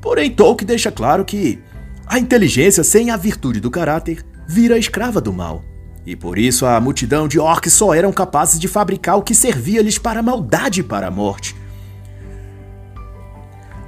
Porém, 0.00 0.30
Tolkien 0.30 0.66
deixa 0.66 0.90
claro 0.90 1.24
que 1.24 1.60
a 2.06 2.18
inteligência 2.18 2.82
sem 2.82 3.10
a 3.10 3.16
virtude 3.16 3.60
do 3.60 3.70
caráter 3.70 4.24
vira 4.46 4.76
escrava 4.76 5.20
do 5.20 5.32
mal. 5.32 5.64
E 6.04 6.16
por 6.16 6.36
isso 6.38 6.66
a 6.66 6.80
multidão 6.80 7.28
de 7.28 7.38
orcs 7.38 7.72
só 7.72 7.94
eram 7.94 8.12
capazes 8.12 8.58
de 8.58 8.66
fabricar 8.66 9.16
o 9.16 9.22
que 9.22 9.34
servia-lhes 9.34 9.98
para 9.98 10.20
a 10.20 10.22
maldade 10.22 10.80
e 10.80 10.82
para 10.82 11.06
a 11.06 11.10
morte 11.10 11.54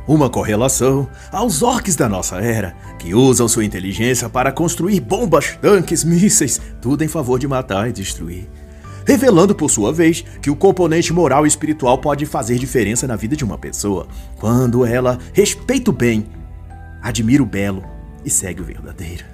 uma 0.06 0.28
correlação 0.28 1.08
aos 1.32 1.62
orcs 1.62 1.96
da 1.96 2.08
nossa 2.08 2.36
era, 2.36 2.76
que 2.98 3.14
usam 3.14 3.48
sua 3.48 3.64
inteligência 3.64 4.28
para 4.28 4.52
construir 4.52 5.00
bombas, 5.00 5.56
tanques, 5.60 6.04
mísseis, 6.04 6.60
tudo 6.80 7.02
em 7.02 7.08
favor 7.08 7.38
de 7.38 7.48
matar 7.48 7.88
e 7.88 7.92
destruir. 7.92 8.46
Revelando, 9.06 9.54
por 9.54 9.70
sua 9.70 9.92
vez, 9.92 10.24
que 10.40 10.50
o 10.50 10.56
componente 10.56 11.12
moral 11.12 11.44
e 11.44 11.48
espiritual 11.48 11.98
pode 11.98 12.24
fazer 12.24 12.58
diferença 12.58 13.06
na 13.06 13.16
vida 13.16 13.36
de 13.36 13.44
uma 13.44 13.58
pessoa, 13.58 14.08
quando 14.36 14.84
ela 14.84 15.18
respeita 15.32 15.90
o 15.90 15.94
bem, 15.94 16.26
admira 17.02 17.42
o 17.42 17.46
belo 17.46 17.84
e 18.24 18.30
segue 18.30 18.62
o 18.62 18.64
verdadeiro. 18.64 19.24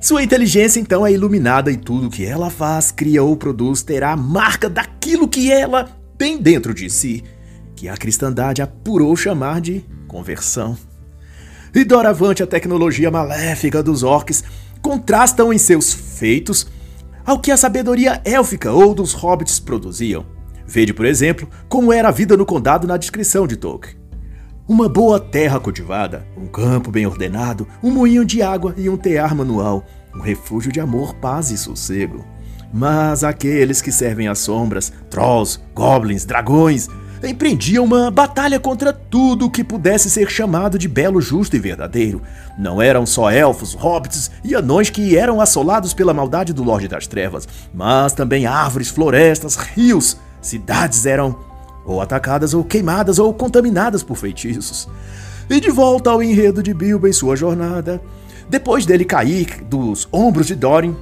Sua 0.00 0.22
inteligência, 0.22 0.78
então, 0.78 1.06
é 1.06 1.12
iluminada 1.12 1.72
e 1.72 1.76
tudo 1.76 2.10
que 2.10 2.24
ela 2.24 2.50
faz, 2.50 2.92
cria 2.92 3.22
ou 3.22 3.36
produz 3.36 3.82
terá 3.82 4.12
a 4.12 4.16
marca 4.16 4.68
daquilo 4.68 5.26
que 5.26 5.50
ela 5.50 5.88
tem 6.16 6.40
dentro 6.40 6.74
de 6.74 6.88
si, 6.90 7.24
que 7.74 7.88
a 7.88 7.96
cristandade 7.96 8.60
apurou 8.60 9.16
chamar 9.16 9.60
de 9.60 9.84
conversão. 10.06 10.76
E 11.74 11.84
doravante 11.84 12.42
a 12.42 12.46
tecnologia 12.46 13.10
maléfica 13.10 13.82
dos 13.82 14.02
orcs 14.02 14.44
contrastam 14.80 15.52
em 15.52 15.58
seus 15.58 15.92
feitos 15.92 16.66
ao 17.28 17.38
que 17.38 17.50
a 17.50 17.58
sabedoria 17.58 18.22
élfica 18.24 18.72
ou 18.72 18.94
dos 18.94 19.12
hobbits 19.12 19.60
produziam. 19.60 20.24
Vede, 20.66 20.94
por 20.94 21.04
exemplo, 21.04 21.46
como 21.68 21.92
era 21.92 22.08
a 22.08 22.10
vida 22.10 22.38
no 22.38 22.46
condado 22.46 22.86
na 22.86 22.96
descrição 22.96 23.46
de 23.46 23.54
Tolkien. 23.54 23.98
Uma 24.66 24.88
boa 24.88 25.20
terra 25.20 25.60
cultivada, 25.60 26.26
um 26.38 26.46
campo 26.46 26.90
bem 26.90 27.04
ordenado, 27.04 27.68
um 27.82 27.90
moinho 27.90 28.24
de 28.24 28.40
água 28.40 28.72
e 28.78 28.88
um 28.88 28.96
tear 28.96 29.34
manual, 29.34 29.84
um 30.16 30.20
refúgio 30.20 30.72
de 30.72 30.80
amor, 30.80 31.16
paz 31.16 31.50
e 31.50 31.58
sossego. 31.58 32.24
Mas 32.72 33.22
aqueles 33.22 33.82
que 33.82 33.92
servem 33.92 34.26
às 34.26 34.38
sombras, 34.38 34.90
trolls, 35.10 35.60
goblins, 35.74 36.24
dragões, 36.24 36.88
empreendia 37.26 37.82
uma 37.82 38.10
batalha 38.10 38.60
contra 38.60 38.92
tudo 38.92 39.50
que 39.50 39.64
pudesse 39.64 40.08
ser 40.10 40.30
chamado 40.30 40.78
de 40.78 40.86
belo, 40.86 41.20
justo 41.20 41.56
e 41.56 41.58
verdadeiro. 41.58 42.22
Não 42.58 42.80
eram 42.80 43.06
só 43.06 43.30
elfos, 43.30 43.74
hobbits 43.74 44.30
e 44.44 44.54
anões 44.54 44.90
que 44.90 45.16
eram 45.16 45.40
assolados 45.40 45.94
pela 45.94 46.14
maldade 46.14 46.52
do 46.52 46.62
Lorde 46.62 46.86
das 46.86 47.06
Trevas, 47.06 47.48
mas 47.74 48.12
também 48.12 48.46
árvores, 48.46 48.88
florestas, 48.88 49.56
rios, 49.56 50.16
cidades 50.40 51.06
eram 51.06 51.36
ou 51.84 52.00
atacadas 52.00 52.54
ou 52.54 52.62
queimadas 52.62 53.18
ou 53.18 53.32
contaminadas 53.32 54.02
por 54.02 54.16
feitiços. 54.16 54.88
E 55.48 55.58
de 55.58 55.70
volta 55.70 56.10
ao 56.10 56.22
enredo 56.22 56.62
de 56.62 56.74
Bilbo 56.74 57.08
em 57.08 57.12
sua 57.12 57.34
jornada, 57.34 58.00
depois 58.50 58.84
dele 58.84 59.04
cair 59.04 59.62
dos 59.64 60.06
ombros 60.12 60.46
de 60.46 60.54
Thorin, 60.54 60.94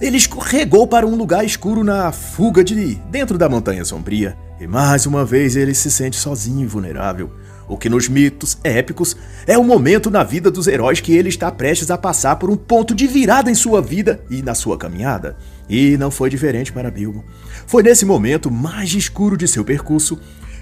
ele 0.00 0.16
escorregou 0.16 0.86
para 0.86 1.06
um 1.06 1.16
lugar 1.16 1.44
escuro 1.44 1.82
na 1.82 2.12
fuga 2.12 2.62
de 2.62 2.94
dentro 3.10 3.36
da 3.36 3.48
Montanha 3.48 3.84
Sombria. 3.84 4.36
E 4.60 4.66
mais 4.66 5.06
uma 5.06 5.24
vez 5.24 5.56
ele 5.56 5.74
se 5.74 5.90
sente 5.90 6.16
sozinho 6.16 6.62
e 6.62 6.66
vulnerável. 6.66 7.30
O 7.68 7.76
que 7.76 7.88
nos 7.88 8.08
mitos 8.08 8.56
épicos 8.64 9.16
é 9.46 9.58
o 9.58 9.64
momento 9.64 10.10
na 10.10 10.24
vida 10.24 10.50
dos 10.50 10.66
heróis 10.66 11.00
que 11.00 11.12
ele 11.12 11.28
está 11.28 11.50
prestes 11.50 11.90
a 11.90 11.98
passar 11.98 12.36
por 12.36 12.48
um 12.48 12.56
ponto 12.56 12.94
de 12.94 13.06
virada 13.06 13.50
em 13.50 13.54
sua 13.54 13.82
vida 13.82 14.24
e 14.30 14.40
na 14.40 14.54
sua 14.54 14.78
caminhada. 14.78 15.36
E 15.68 15.96
não 15.98 16.10
foi 16.10 16.30
diferente 16.30 16.72
para 16.72 16.90
Bilbo. 16.90 17.24
Foi 17.66 17.82
nesse 17.82 18.06
momento 18.06 18.50
mais 18.50 18.94
escuro 18.94 19.36
de 19.36 19.46
seu 19.46 19.64
percurso, 19.64 20.18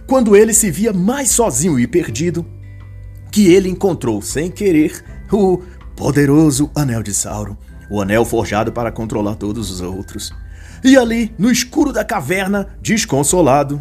quando 0.06 0.34
ele 0.34 0.52
se 0.52 0.70
via 0.70 0.92
mais 0.92 1.30
sozinho 1.30 1.78
e 1.78 1.86
perdido, 1.86 2.44
que 3.30 3.52
ele 3.52 3.68
encontrou 3.68 4.20
sem 4.20 4.50
querer 4.50 5.04
o 5.30 5.62
poderoso 5.94 6.70
Anel 6.74 7.02
de 7.02 7.14
Sauron, 7.14 7.56
o 7.90 8.00
anel 8.00 8.24
forjado 8.24 8.72
para 8.72 8.92
controlar 8.92 9.36
todos 9.36 9.70
os 9.70 9.80
outros. 9.80 10.32
E 10.84 10.96
ali, 10.96 11.34
no 11.38 11.50
escuro 11.50 11.92
da 11.92 12.04
caverna, 12.04 12.68
desconsolado, 12.80 13.80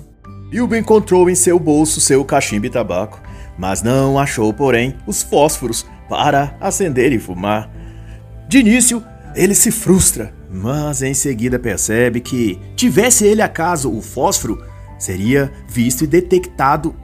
Bilbo 0.49 0.75
encontrou 0.75 1.29
em 1.29 1.35
seu 1.35 1.59
bolso 1.59 1.99
seu 1.99 2.23
cachimbo 2.23 2.65
e 2.65 2.69
tabaco, 2.69 3.21
mas 3.57 3.81
não 3.81 4.17
achou, 4.17 4.53
porém, 4.53 4.95
os 5.05 5.21
fósforos 5.21 5.85
para 6.07 6.55
acender 6.61 7.11
e 7.11 7.19
fumar. 7.19 7.69
De 8.47 8.59
início, 8.59 9.03
ele 9.35 9.55
se 9.55 9.71
frustra, 9.71 10.33
mas 10.49 11.01
em 11.01 11.13
seguida 11.13 11.59
percebe 11.59 12.21
que, 12.21 12.59
tivesse 12.75 13.25
ele 13.25 13.41
acaso 13.41 13.91
o 13.91 14.01
fósforo, 14.01 14.63
seria 14.97 15.51
visto 15.67 16.03
e 16.03 16.07
detectado 16.07 16.95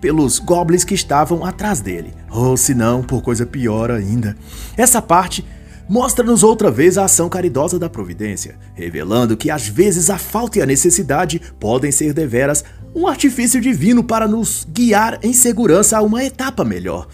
pelos 0.00 0.38
goblins 0.38 0.84
que 0.84 0.94
estavam 0.94 1.44
atrás 1.44 1.80
dele, 1.80 2.12
ou 2.30 2.56
se 2.56 2.74
não, 2.74 3.02
por 3.02 3.22
coisa 3.22 3.46
pior 3.46 3.90
ainda. 3.90 4.36
Essa 4.76 5.00
parte 5.00 5.44
mostra-nos 5.88 6.42
outra 6.42 6.70
vez 6.70 6.98
a 6.98 7.04
ação 7.04 7.28
caridosa 7.28 7.78
da 7.78 7.88
providência, 7.88 8.58
revelando 8.74 9.36
que 9.36 9.50
às 9.50 9.66
vezes 9.66 10.10
a 10.10 10.18
falta 10.18 10.58
e 10.58 10.62
a 10.62 10.66
necessidade 10.66 11.40
podem 11.58 11.90
ser 11.90 12.12
deveras 12.12 12.64
um 12.94 13.06
artifício 13.06 13.60
divino 13.60 14.04
para 14.04 14.28
nos 14.28 14.66
guiar 14.70 15.18
em 15.22 15.32
segurança 15.32 15.96
a 15.96 16.02
uma 16.02 16.24
etapa 16.24 16.64
melhor. 16.64 17.08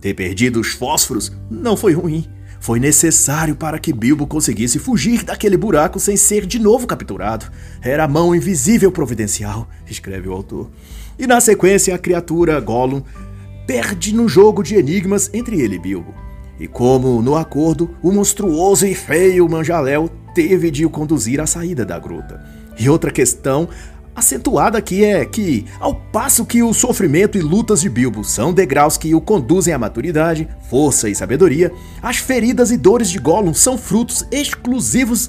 Ter 0.00 0.14
perdido 0.14 0.60
os 0.60 0.72
fósforos 0.72 1.32
não 1.50 1.76
foi 1.76 1.92
ruim. 1.92 2.26
Foi 2.60 2.80
necessário 2.80 3.54
para 3.54 3.78
que 3.78 3.92
Bilbo 3.92 4.26
conseguisse 4.26 4.78
fugir 4.78 5.22
daquele 5.22 5.56
buraco 5.56 6.00
sem 6.00 6.16
ser 6.16 6.46
de 6.46 6.58
novo 6.58 6.86
capturado. 6.86 7.46
Era 7.80 8.04
a 8.04 8.08
mão 8.08 8.34
invisível 8.34 8.90
providencial, 8.90 9.68
escreve 9.88 10.28
o 10.28 10.32
autor. 10.32 10.70
E 11.18 11.26
na 11.26 11.40
sequência, 11.40 11.94
a 11.94 11.98
criatura 11.98 12.58
Gollum 12.60 13.02
perde 13.66 14.14
no 14.14 14.28
jogo 14.28 14.62
de 14.62 14.74
enigmas 14.74 15.30
entre 15.32 15.60
ele 15.60 15.76
e 15.76 15.78
Bilbo. 15.78 16.25
E 16.58 16.66
como, 16.66 17.20
no 17.20 17.36
acordo, 17.36 17.90
o 18.02 18.10
monstruoso 18.10 18.86
e 18.86 18.94
feio 18.94 19.48
Manjaléu 19.48 20.08
teve 20.34 20.70
de 20.70 20.84
o 20.86 20.90
conduzir 20.90 21.40
à 21.40 21.46
saída 21.46 21.84
da 21.84 21.98
gruta. 21.98 22.44
E 22.78 22.88
outra 22.88 23.10
questão 23.10 23.68
acentuada 24.14 24.78
aqui 24.78 25.04
é 25.04 25.24
que, 25.26 25.66
ao 25.78 25.94
passo 25.94 26.46
que 26.46 26.62
o 26.62 26.72
sofrimento 26.72 27.36
e 27.36 27.42
lutas 27.42 27.82
de 27.82 27.90
Bilbo 27.90 28.24
são 28.24 28.52
degraus 28.52 28.96
que 28.96 29.14
o 29.14 29.20
conduzem 29.20 29.74
à 29.74 29.78
maturidade, 29.78 30.48
força 30.70 31.08
e 31.08 31.14
sabedoria, 31.14 31.70
as 32.02 32.16
feridas 32.16 32.70
e 32.70 32.78
dores 32.78 33.10
de 33.10 33.18
Gollum 33.18 33.52
são 33.52 33.76
frutos 33.76 34.26
exclusivos 34.30 35.28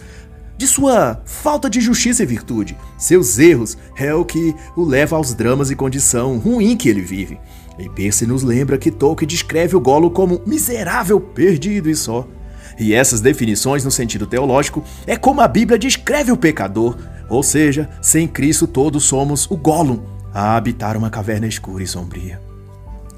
de 0.58 0.66
sua 0.66 1.22
falta 1.26 1.70
de 1.70 1.80
justiça 1.80 2.24
e 2.24 2.26
virtude. 2.26 2.76
Seus 2.98 3.38
erros 3.38 3.78
é 3.96 4.14
o 4.14 4.26
que 4.26 4.56
o 4.76 4.84
leva 4.84 5.16
aos 5.16 5.34
dramas 5.34 5.70
e 5.70 5.76
condição 5.76 6.38
ruim 6.38 6.76
que 6.76 6.90
ele 6.90 7.02
vive. 7.02 7.40
E 7.78 7.88
Percy 7.90 8.26
nos 8.26 8.44
lembra 8.44 8.78
que 8.78 8.92
Tolkien 8.92 9.28
descreve 9.28 9.76
o 9.76 9.80
Golo 9.80 10.10
como 10.10 10.42
miserável, 10.46 11.20
perdido 11.20 11.90
e 11.90 11.96
só. 11.96 12.28
E 12.80 12.94
essas 12.94 13.22
definições, 13.22 13.84
no 13.84 13.92
sentido 13.92 14.26
teológico, 14.26 14.84
é 15.06 15.16
como 15.16 15.42
a 15.42 15.48
Bíblia 15.48 15.78
descreve 15.78 16.32
o 16.32 16.38
pecador, 16.38 16.96
ou 17.30 17.44
seja, 17.44 17.90
sem 18.02 18.28
Cristo 18.28 18.68
todos 18.68 19.04
somos 19.04 19.50
o 19.50 19.58
Gollum, 19.58 20.00
a 20.34 20.56
habitar 20.56 20.96
uma 20.96 21.10
caverna 21.10 21.48
escura 21.48 21.84
e 21.84 21.88
sombria. 21.88 22.42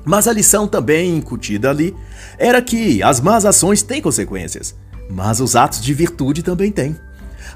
Mas 0.06 0.28
a 0.28 0.34
lição 0.34 0.68
também 0.68 1.18
incutida 1.18 1.70
ali 1.70 1.96
era 2.38 2.62
que 2.62 3.04
as 3.04 3.20
más 3.20 3.46
ações 3.46 3.82
têm 3.82 4.02
consequências, 4.02 4.76
mas 5.10 5.40
os 5.40 5.56
atos 5.56 5.82
de 5.82 5.94
virtude 5.94 6.42
também 6.42 6.72
têm. 6.72 6.96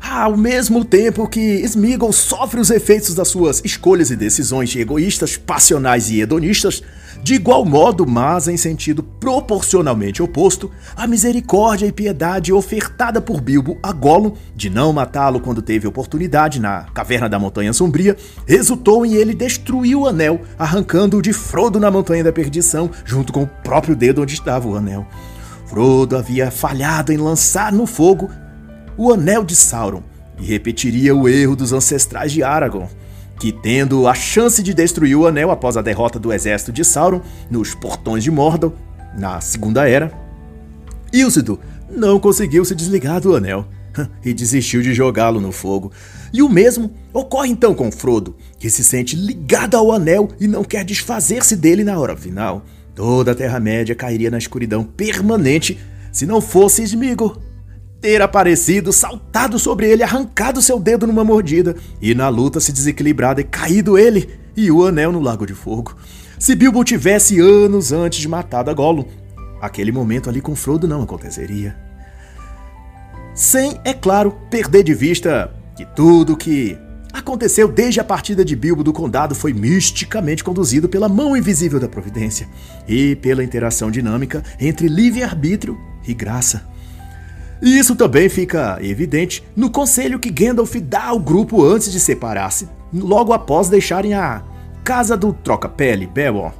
Ao 0.05 0.35
mesmo 0.35 0.83
tempo 0.83 1.29
que 1.29 1.61
Smeagol 1.63 2.11
sofre 2.11 2.59
os 2.59 2.69
efeitos 2.69 3.15
das 3.15 3.29
suas 3.29 3.61
escolhas 3.63 4.11
e 4.11 4.17
decisões 4.17 4.75
egoístas, 4.75 5.37
passionais 5.37 6.09
e 6.09 6.19
hedonistas, 6.19 6.83
de 7.23 7.35
igual 7.35 7.63
modo, 7.63 8.05
mas 8.05 8.49
em 8.49 8.57
sentido 8.57 9.01
proporcionalmente 9.01 10.21
oposto, 10.21 10.69
a 10.93 11.07
misericórdia 11.07 11.85
e 11.85 11.91
piedade 11.91 12.51
ofertada 12.51 13.21
por 13.21 13.39
Bilbo 13.39 13.79
a 13.81 13.93
Gollum 13.93 14.33
de 14.53 14.69
não 14.69 14.91
matá-lo 14.91 15.39
quando 15.39 15.61
teve 15.61 15.87
oportunidade 15.87 16.59
na 16.59 16.83
caverna 16.93 17.29
da 17.29 17.39
Montanha 17.39 17.71
Sombria, 17.71 18.17
resultou 18.45 19.05
em 19.05 19.13
ele 19.13 19.33
destruir 19.33 19.95
o 19.95 20.05
anel, 20.05 20.41
arrancando-o 20.59 21.21
de 21.21 21.31
Frodo 21.31 21.79
na 21.79 21.89
Montanha 21.89 22.25
da 22.25 22.33
Perdição, 22.33 22.91
junto 23.05 23.31
com 23.31 23.43
o 23.43 23.47
próprio 23.47 23.95
dedo 23.95 24.21
onde 24.21 24.33
estava 24.33 24.67
o 24.67 24.75
anel. 24.75 25.07
Frodo 25.65 26.17
havia 26.17 26.51
falhado 26.51 27.13
em 27.13 27.17
lançar 27.17 27.71
no 27.71 27.87
fogo 27.87 28.29
o 28.97 29.11
Anel 29.11 29.43
de 29.43 29.55
Sauron 29.55 30.03
e 30.39 30.45
repetiria 30.45 31.15
o 31.15 31.27
erro 31.27 31.55
dos 31.55 31.73
ancestrais 31.73 32.31
de 32.31 32.43
Aragorn, 32.43 32.89
que, 33.39 33.51
tendo 33.51 34.07
a 34.07 34.13
chance 34.13 34.61
de 34.61 34.73
destruir 34.73 35.15
o 35.15 35.27
Anel 35.27 35.51
após 35.51 35.77
a 35.77 35.81
derrota 35.81 36.19
do 36.19 36.31
exército 36.31 36.71
de 36.71 36.83
Sauron 36.83 37.21
nos 37.49 37.73
Portões 37.75 38.23
de 38.23 38.31
Mordor, 38.31 38.73
na 39.17 39.39
Segunda 39.41 39.87
Era, 39.87 40.11
Isildur 41.11 41.59
não 41.89 42.19
conseguiu 42.19 42.65
se 42.65 42.73
desligar 42.73 43.21
do 43.21 43.35
Anel 43.35 43.67
e 44.25 44.33
desistiu 44.33 44.81
de 44.81 44.93
jogá-lo 44.93 45.39
no 45.39 45.51
fogo. 45.51 45.91
E 46.31 46.41
o 46.41 46.49
mesmo 46.49 46.91
ocorre 47.13 47.49
então 47.49 47.75
com 47.75 47.91
Frodo, 47.91 48.35
que 48.57 48.69
se 48.69 48.83
sente 48.83 49.15
ligado 49.15 49.77
ao 49.77 49.91
Anel 49.91 50.29
e 50.39 50.47
não 50.47 50.63
quer 50.63 50.83
desfazer-se 50.83 51.55
dele 51.55 51.83
na 51.83 51.99
hora 51.99 52.17
final. 52.17 52.65
Toda 52.95 53.31
a 53.31 53.35
Terra-média 53.35 53.93
cairia 53.93 54.31
na 54.31 54.37
escuridão 54.37 54.83
permanente 54.83 55.79
se 56.11 56.25
não 56.25 56.41
fosse 56.41 56.83
Sméagol 56.83 57.37
ter 58.03 58.21
aparecido, 58.21 58.91
saltado 58.91 59.57
sobre 59.57 59.89
ele, 59.89 60.03
arrancado 60.03 60.61
seu 60.61 60.77
dedo 60.77 61.07
numa 61.07 61.23
mordida, 61.23 61.73
e 62.01 62.13
na 62.13 62.27
luta 62.27 62.59
se 62.59 62.73
desequilibrado 62.73 63.39
e 63.39 63.45
caído 63.45 63.97
ele 63.97 64.29
e 64.57 64.69
o 64.69 64.85
anel 64.85 65.13
no 65.13 65.21
Lago 65.21 65.45
de 65.45 65.53
Fogo. 65.53 65.95
Se 66.37 66.53
Bilbo 66.53 66.83
tivesse 66.83 67.39
anos 67.39 67.93
antes 67.93 68.19
de 68.19 68.27
matar 68.27 68.67
a 68.67 68.73
Gollum, 68.73 69.05
aquele 69.61 69.89
momento 69.89 70.29
ali 70.29 70.41
com 70.41 70.53
Frodo 70.53 70.85
não 70.85 71.01
aconteceria. 71.01 71.77
Sem, 73.33 73.79
é 73.85 73.93
claro, 73.93 74.37
perder 74.51 74.83
de 74.83 74.93
vista 74.93 75.55
que 75.73 75.85
tudo 75.85 76.35
que 76.35 76.77
aconteceu 77.13 77.69
desde 77.69 78.01
a 78.01 78.03
partida 78.03 78.43
de 78.43 78.53
Bilbo 78.53 78.83
do 78.83 78.91
Condado 78.91 79.33
foi 79.33 79.53
misticamente 79.53 80.43
conduzido 80.43 80.89
pela 80.89 81.07
mão 81.07 81.37
invisível 81.37 81.79
da 81.79 81.87
providência 81.87 82.49
e 82.85 83.15
pela 83.15 83.45
interação 83.45 83.89
dinâmica 83.89 84.43
entre 84.59 84.89
livre-arbítrio 84.89 85.79
e 86.05 86.13
graça. 86.13 86.72
E 87.63 87.79
isso 87.79 87.95
também 87.95 88.27
fica 88.27 88.77
evidente 88.81 89.41
no 89.55 89.69
conselho 89.69 90.19
que 90.19 90.29
Gandalf 90.29 90.75
dá 90.75 91.05
ao 91.05 91.17
grupo 91.17 91.63
antes 91.63 91.89
de 91.93 91.97
separar-se, 91.97 92.67
logo 92.93 93.31
após 93.31 93.69
deixarem 93.69 94.13
a 94.13 94.43
casa 94.83 95.15
do 95.15 95.31
troca-pele, 95.31 96.05
Beorn. 96.05 96.53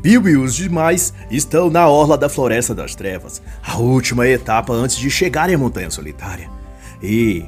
Bilbo 0.00 0.26
e 0.30 0.38
os 0.38 0.54
demais 0.54 1.12
estão 1.30 1.68
na 1.68 1.86
orla 1.86 2.16
da 2.16 2.30
Floresta 2.30 2.74
das 2.74 2.94
Trevas, 2.94 3.42
a 3.62 3.76
última 3.76 4.26
etapa 4.26 4.72
antes 4.72 4.96
de 4.96 5.10
chegarem 5.10 5.54
à 5.54 5.58
Montanha 5.58 5.90
Solitária. 5.90 6.50
E, 7.02 7.44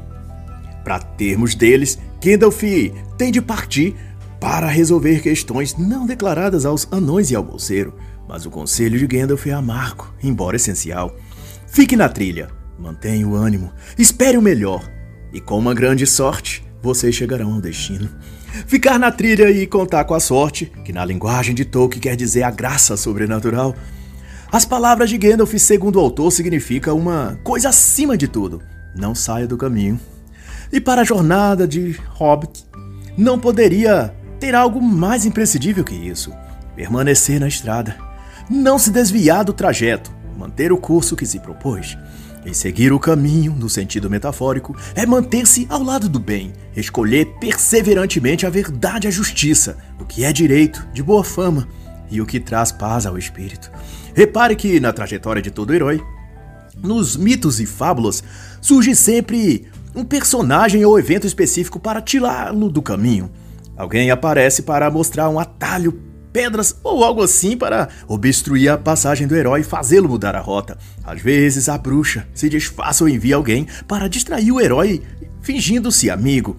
para 0.85 0.99
termos 0.99 1.55
deles, 1.55 1.99
Gandalf 2.23 2.63
tem 3.17 3.33
de 3.33 3.41
partir 3.41 3.97
para 4.39 4.67
resolver 4.67 5.23
questões 5.23 5.75
não 5.79 6.05
declaradas 6.05 6.67
aos 6.67 6.87
anões 6.93 7.31
e 7.31 7.35
ao 7.35 7.43
bolseiro, 7.43 7.95
mas 8.35 8.45
o 8.45 8.51
conselho 8.51 8.99
de 8.99 9.07
Gandalf 9.07 9.47
é 9.47 9.53
amargo, 9.53 10.13
embora 10.21 10.57
essencial. 10.57 11.17
Fique 11.69 11.95
na 11.95 12.09
trilha, 12.09 12.49
mantenha 12.77 13.29
o 13.29 13.37
ânimo, 13.37 13.73
espere 13.97 14.37
o 14.37 14.43
melhor, 14.43 14.83
e 15.33 15.41
com 15.41 15.57
uma 15.57 15.73
grande 15.73 16.05
sorte, 16.05 16.67
vocês 16.83 17.15
chegarão 17.15 17.55
ao 17.55 17.61
destino. 17.61 18.11
Ficar 18.67 18.99
na 18.99 19.13
trilha 19.13 19.49
e 19.53 19.69
contar 19.69 20.03
com 20.03 20.15
a 20.15 20.19
sorte, 20.21 20.67
que 20.85 20.93
na 20.93 21.05
linguagem 21.05 21.55
de 21.55 21.65
Tolkien 21.65 22.01
quer 22.01 22.17
dizer 22.17 22.43
a 22.43 22.51
graça 22.51 22.97
sobrenatural. 22.97 23.73
As 24.51 24.65
palavras 24.65 25.11
de 25.11 25.17
Gandalf, 25.17 25.55
segundo 25.55 25.95
o 25.95 26.01
autor, 26.01 26.33
significa 26.33 26.93
uma 26.93 27.39
coisa 27.45 27.69
acima 27.69 28.17
de 28.17 28.27
tudo. 28.27 28.61
Não 28.97 29.15
saia 29.15 29.47
do 29.47 29.57
caminho. 29.57 30.01
E 30.73 30.81
para 30.81 31.03
a 31.03 31.05
jornada 31.05 31.69
de 31.69 31.97
Hobbit, 32.09 32.67
não 33.17 33.39
poderia 33.39 34.13
ter 34.41 34.57
algo 34.57 34.83
mais 34.83 35.25
imprescindível 35.25 35.85
que 35.85 35.95
isso. 35.95 36.33
Permanecer 36.75 37.39
na 37.39 37.47
estrada 37.47 37.97
não 38.49 38.79
se 38.79 38.91
desviar 38.91 39.45
do 39.45 39.53
trajeto, 39.53 40.11
manter 40.37 40.73
o 40.73 40.79
curso 40.79 41.17
que 41.17 41.27
se 41.27 41.39
propôs. 41.39 41.97
E 42.45 42.55
seguir 42.55 42.93
o 42.93 43.01
caminho, 43.01 43.53
no 43.53 43.71
sentido 43.71 44.11
metafórico, 44.11 44.77
é 44.95 45.07
manter-se 45.07 45.67
ao 45.71 45.83
lado 45.83 46.11
do 46.11 46.21
bem, 46.21 46.53
escolher 46.77 47.27
perseverantemente 47.41 48.45
a 48.45 48.51
verdade 48.51 49.07
e 49.07 49.09
a 49.09 49.11
justiça, 49.11 49.79
o 49.99 50.05
que 50.05 50.25
é 50.25 50.33
direito, 50.33 50.87
de 50.93 51.03
boa 51.03 51.25
fama 51.25 51.67
e 52.11 52.21
o 52.21 52.27
que 52.27 52.39
traz 52.39 52.71
paz 52.71 53.07
ao 53.07 53.17
espírito. 53.17 53.73
Repare 54.15 54.55
que 54.55 54.79
na 54.79 54.93
trajetória 54.93 55.41
de 55.41 55.51
todo 55.51 55.73
herói, 55.73 56.03
nos 56.77 57.17
mitos 57.17 57.61
e 57.61 57.67
fábulas, 57.67 58.23
surge 58.61 58.95
sempre 58.95 59.67
um 59.95 60.05
personagem 60.05 60.85
ou 60.85 60.99
evento 60.99 61.27
específico 61.27 61.81
para 61.81 62.03
tirá-lo 62.03 62.69
do 62.69 62.83
caminho. 62.83 63.31
Alguém 63.77 64.11
aparece 64.11 64.63
para 64.63 64.91
mostrar 64.91 65.29
um 65.31 65.39
atalho, 65.39 65.99
pedras 66.35 66.75
ou 66.83 67.05
algo 67.05 67.23
assim 67.23 67.57
para 67.57 67.89
obstruir 68.09 68.69
a 68.69 68.77
passagem 68.77 69.25
do 69.25 69.37
herói 69.37 69.61
e 69.61 69.65
fazê-lo 69.65 70.09
mudar 70.09 70.35
a 70.35 70.41
rota. 70.41 70.77
Às 71.05 71.23
vezes 71.23 71.69
a 71.69 71.79
bruxa 71.79 72.27
se 72.35 72.49
disfarça 72.49 73.05
ou 73.05 73.09
envia 73.09 73.37
alguém 73.37 73.69
para 73.87 74.09
distrair 74.09 74.51
o 74.51 74.61
herói 74.61 75.01
fingindo-se 75.41 76.11
amigo 76.11 76.57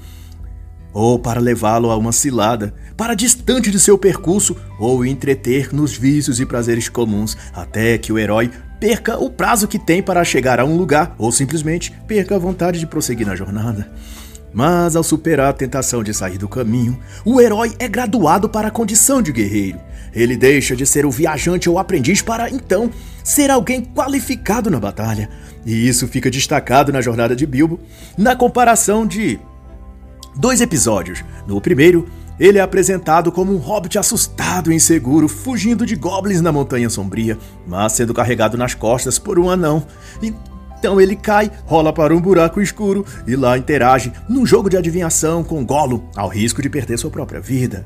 ou 0.94 1.20
para 1.20 1.42
levá-lo 1.42 1.92
a 1.92 1.98
uma 1.98 2.14
cilada, 2.14 2.74
para 2.96 3.14
distante 3.14 3.70
de 3.70 3.78
seu 3.82 3.98
percurso, 3.98 4.56
ou 4.80 5.06
entreter 5.06 5.74
nos 5.74 5.98
vícios 5.98 6.40
e 6.40 6.46
prazeres 6.46 6.88
comuns, 6.88 7.36
até 7.54 7.98
que 7.98 8.14
o 8.14 8.18
herói 8.18 8.50
perca 8.80 9.18
o 9.18 9.30
prazo 9.30 9.68
que 9.68 9.78
tem 9.78 10.02
para 10.02 10.24
chegar 10.24 10.58
a 10.58 10.64
um 10.64 10.78
lugar, 10.78 11.14
ou 11.18 11.34
simplesmente 11.34 11.92
perca 12.08 12.38
a 12.38 12.40
vontade 12.40 12.80
de 12.80 12.88
prosseguir 12.88 13.28
na 13.28 13.36
jornada. 13.36 13.92
Mas 14.56 14.96
ao 14.96 15.04
superar 15.04 15.50
a 15.50 15.54
tentação 15.54 16.02
de 16.02 16.14
sair 16.14 16.38
do 16.38 16.48
caminho, 16.48 16.98
o 17.26 17.42
herói 17.42 17.76
é 17.78 17.90
graduado 17.90 18.48
para 18.48 18.70
a 18.70 18.72
condição 18.72 19.22
de 19.22 19.34
guerreiro. 19.34 19.78
Ele 20.14 20.38
deixa 20.38 20.78
de 20.78 20.86
ser 20.86 21.06
o 21.06 21.12
viajante 21.12 21.70
ou 21.70 21.78
aprendiz 21.78 22.22
para 22.22 22.50
então 22.50 22.90
ser 23.22 23.52
alguém 23.52 23.82
qualificado 23.84 24.72
na 24.72 24.80
batalha. 24.80 25.30
E 25.66 25.86
isso 25.86 26.08
fica 26.08 26.32
destacado 26.32 26.94
na 26.94 27.02
jornada 27.02 27.36
de 27.36 27.46
Bilbo, 27.46 27.82
na 28.18 28.34
comparação 28.34 29.06
de 29.06 29.38
dois 30.38 30.62
episódios. 30.62 31.22
No 31.46 31.60
primeiro, 31.60 32.08
ele 32.40 32.58
é 32.58 32.62
apresentado 32.62 33.34
como 33.34 33.54
um 33.54 33.58
hobbit 33.58 33.98
assustado 34.00 34.72
e 34.72 34.76
inseguro, 34.76 35.28
fugindo 35.28 35.86
de 35.86 35.98
goblins 35.98 36.40
na 36.40 36.54
Montanha 36.54 36.90
Sombria, 36.90 37.38
mas 37.68 37.92
sendo 37.92 38.14
carregado 38.14 38.58
nas 38.58 38.74
costas 38.74 39.20
por 39.20 39.38
um 39.38 39.50
anão. 39.50 39.86
Então 40.78 41.00
ele 41.00 41.16
cai, 41.16 41.52
rola 41.66 41.92
para 41.92 42.16
um 42.16 42.22
buraco 42.22 42.62
escuro 42.62 43.06
e 43.26 43.36
lá 43.36 43.58
interage 43.58 44.12
num 44.30 44.46
jogo 44.46 44.70
de 44.70 44.78
adivinhação 44.78 45.44
com 45.44 45.66
Gollum, 45.66 46.04
ao 46.16 46.30
risco 46.30 46.62
de 46.62 46.70
perder 46.70 46.98
sua 46.98 47.10
própria 47.10 47.40
vida. 47.40 47.86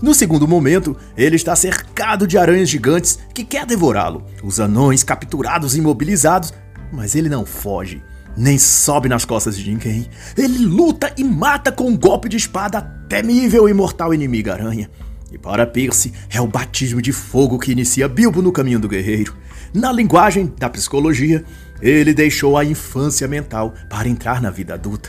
No 0.00 0.14
segundo 0.14 0.46
momento, 0.46 0.96
ele 1.16 1.36
está 1.36 1.56
cercado 1.56 2.26
de 2.26 2.36
aranhas 2.36 2.68
gigantes 2.68 3.18
que 3.32 3.44
quer 3.44 3.64
devorá-lo. 3.64 4.24
Os 4.42 4.60
anões 4.60 5.02
capturados 5.02 5.74
e 5.74 5.78
imobilizados, 5.78 6.52
mas 6.92 7.14
ele 7.14 7.28
não 7.28 7.46
foge 7.46 8.02
nem 8.36 8.58
sobe 8.58 9.08
nas 9.08 9.24
costas 9.24 9.56
de 9.56 9.70
ninguém. 9.70 10.06
Ele 10.36 10.58
luta 10.58 11.12
e 11.16 11.24
mata 11.24 11.72
com 11.72 11.84
um 11.84 11.96
golpe 11.96 12.28
de 12.28 12.36
espada 12.36 12.78
a 12.78 12.82
temível 12.82 13.68
e 13.68 13.72
mortal 13.72 14.12
inimigo 14.12 14.50
aranha. 14.50 14.90
E 15.32 15.38
para 15.38 15.66
Percy, 15.66 16.12
é 16.30 16.40
o 16.40 16.46
batismo 16.46 17.00
de 17.02 17.12
fogo 17.12 17.58
que 17.58 17.72
inicia 17.72 18.08
Bilbo 18.08 18.42
no 18.42 18.52
caminho 18.52 18.78
do 18.78 18.88
guerreiro. 18.88 19.34
Na 19.74 19.90
linguagem 19.90 20.52
da 20.58 20.70
psicologia, 20.70 21.44
ele 21.80 22.14
deixou 22.14 22.56
a 22.56 22.64
infância 22.64 23.28
mental 23.28 23.74
para 23.88 24.08
entrar 24.08 24.40
na 24.40 24.50
vida 24.50 24.74
adulta. 24.74 25.08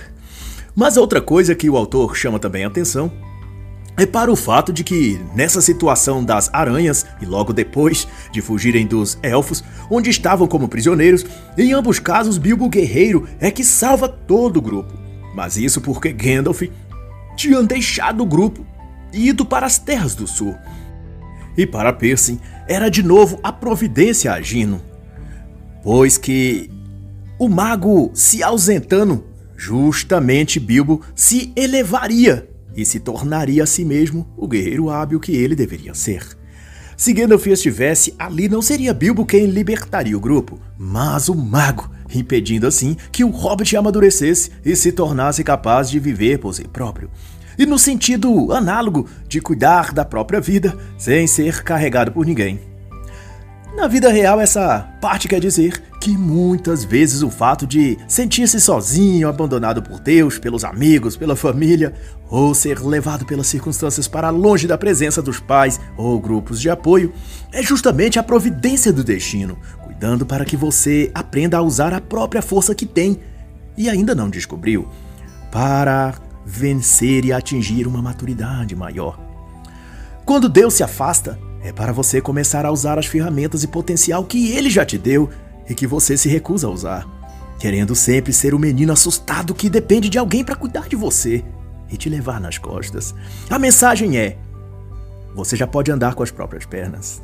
Mas 0.75 0.97
outra 0.97 1.21
coisa 1.21 1.55
que 1.55 1.69
o 1.69 1.77
autor 1.77 2.15
chama 2.15 2.39
também 2.39 2.63
a 2.63 2.67
atenção 2.67 3.11
Repara 3.97 4.31
o 4.31 4.35
fato 4.35 4.71
de 4.71 4.83
que, 4.83 5.19
nessa 5.33 5.59
situação 5.59 6.23
das 6.23 6.53
aranhas 6.53 7.03
e 7.19 7.25
logo 7.25 7.51
depois 7.51 8.07
de 8.31 8.43
fugirem 8.43 8.85
dos 8.85 9.17
elfos, 9.23 9.63
onde 9.89 10.11
estavam 10.11 10.47
como 10.47 10.67
prisioneiros, 10.67 11.25
em 11.57 11.73
ambos 11.73 11.97
casos 11.97 12.37
Bilbo 12.37 12.69
Guerreiro 12.69 13.27
é 13.39 13.49
que 13.49 13.63
salva 13.63 14.07
todo 14.07 14.57
o 14.57 14.61
grupo. 14.61 14.93
Mas 15.33 15.57
isso 15.57 15.81
porque 15.81 16.13
Gandalf 16.13 16.61
tinha 17.35 17.63
deixado 17.63 18.21
o 18.21 18.25
grupo 18.25 18.63
e 19.11 19.29
ido 19.29 19.43
para 19.43 19.65
as 19.65 19.79
Terras 19.79 20.13
do 20.13 20.27
Sul. 20.27 20.55
E 21.57 21.65
para 21.65 21.91
Percy 21.91 22.39
era 22.67 22.89
de 22.89 23.01
novo 23.01 23.39
a 23.41 23.51
providência 23.51 24.31
agindo, 24.31 24.79
pois 25.87 26.17
que 26.17 26.69
o 27.39 27.47
mago 27.47 28.11
se 28.13 28.43
ausentando, 28.43 29.23
justamente 29.55 30.59
Bilbo 30.59 31.01
se 31.15 31.53
elevaria 31.55 32.45
e 32.75 32.83
se 32.83 32.99
tornaria 32.99 33.63
a 33.63 33.65
si 33.65 33.85
mesmo 33.85 34.27
o 34.35 34.49
guerreiro 34.49 34.89
hábil 34.89 35.17
que 35.17 35.31
ele 35.31 35.55
deveria 35.55 35.93
ser. 35.93 36.27
Se 36.97 37.13
Gandalf 37.13 37.47
estivesse 37.47 38.13
ali, 38.19 38.49
não 38.49 38.61
seria 38.61 38.93
Bilbo 38.93 39.25
quem 39.25 39.45
libertaria 39.45 40.17
o 40.17 40.19
grupo, 40.19 40.59
mas 40.77 41.29
o 41.29 41.35
mago, 41.35 41.89
impedindo 42.13 42.67
assim 42.67 42.97
que 43.09 43.23
o 43.23 43.29
hobbit 43.29 43.77
amadurecesse 43.77 44.51
e 44.65 44.75
se 44.75 44.91
tornasse 44.91 45.41
capaz 45.41 45.89
de 45.89 46.01
viver 46.01 46.37
por 46.37 46.53
si 46.53 46.67
próprio. 46.67 47.09
E 47.57 47.65
no 47.65 47.79
sentido 47.79 48.51
análogo 48.51 49.07
de 49.25 49.39
cuidar 49.39 49.93
da 49.93 50.03
própria 50.03 50.41
vida 50.41 50.77
sem 50.97 51.25
ser 51.27 51.63
carregado 51.63 52.11
por 52.11 52.25
ninguém. 52.25 52.66
Na 53.77 53.87
vida 53.87 54.09
real, 54.09 54.41
essa 54.41 54.89
parte 54.99 55.27
quer 55.27 55.39
dizer 55.39 55.83
que 56.01 56.17
muitas 56.17 56.83
vezes 56.83 57.21
o 57.21 57.29
fato 57.29 57.67
de 57.67 57.95
sentir-se 58.07 58.59
sozinho, 58.59 59.29
abandonado 59.29 59.83
por 59.83 59.99
Deus, 59.99 60.39
pelos 60.39 60.63
amigos, 60.63 61.15
pela 61.15 61.35
família, 61.35 61.93
ou 62.27 62.55
ser 62.55 62.83
levado 62.83 63.23
pelas 63.23 63.45
circunstâncias 63.45 64.07
para 64.07 64.31
longe 64.31 64.65
da 64.65 64.79
presença 64.79 65.21
dos 65.21 65.39
pais 65.39 65.79
ou 65.95 66.19
grupos 66.19 66.59
de 66.59 66.71
apoio, 66.71 67.13
é 67.53 67.61
justamente 67.61 68.17
a 68.17 68.23
providência 68.23 68.91
do 68.91 69.03
destino, 69.03 69.59
cuidando 69.83 70.25
para 70.25 70.43
que 70.43 70.57
você 70.57 71.11
aprenda 71.13 71.57
a 71.57 71.61
usar 71.61 71.93
a 71.93 72.01
própria 72.01 72.41
força 72.41 72.73
que 72.73 72.87
tem 72.87 73.19
e 73.77 73.87
ainda 73.91 74.15
não 74.15 74.27
descobriu, 74.27 74.89
para 75.51 76.15
vencer 76.43 77.25
e 77.25 77.31
atingir 77.31 77.85
uma 77.85 78.01
maturidade 78.01 78.75
maior. 78.75 79.19
Quando 80.25 80.49
Deus 80.49 80.73
se 80.73 80.81
afasta, 80.81 81.37
é 81.63 81.71
para 81.71 81.91
você 81.91 82.21
começar 82.21 82.65
a 82.65 82.71
usar 82.71 82.99
as 82.99 83.05
ferramentas 83.05 83.63
e 83.63 83.67
potencial 83.67 84.23
que 84.23 84.51
ele 84.51 84.69
já 84.69 84.85
te 84.85 84.97
deu 84.97 85.29
e 85.69 85.73
que 85.73 85.87
você 85.87 86.17
se 86.17 86.29
recusa 86.29 86.67
a 86.67 86.69
usar, 86.69 87.07
querendo 87.59 87.95
sempre 87.95 88.31
ser 88.31 88.53
o 88.53 88.59
menino 88.59 88.93
assustado 88.93 89.53
que 89.53 89.69
depende 89.69 90.09
de 90.09 90.17
alguém 90.17 90.43
para 90.43 90.55
cuidar 90.55 90.87
de 90.87 90.95
você 90.95 91.43
e 91.91 91.97
te 91.97 92.09
levar 92.09 92.39
nas 92.39 92.57
costas. 92.57 93.13
A 93.49 93.59
mensagem 93.59 94.17
é: 94.17 94.37
você 95.35 95.55
já 95.55 95.67
pode 95.67 95.91
andar 95.91 96.15
com 96.15 96.23
as 96.23 96.31
próprias 96.31 96.65
pernas. 96.65 97.21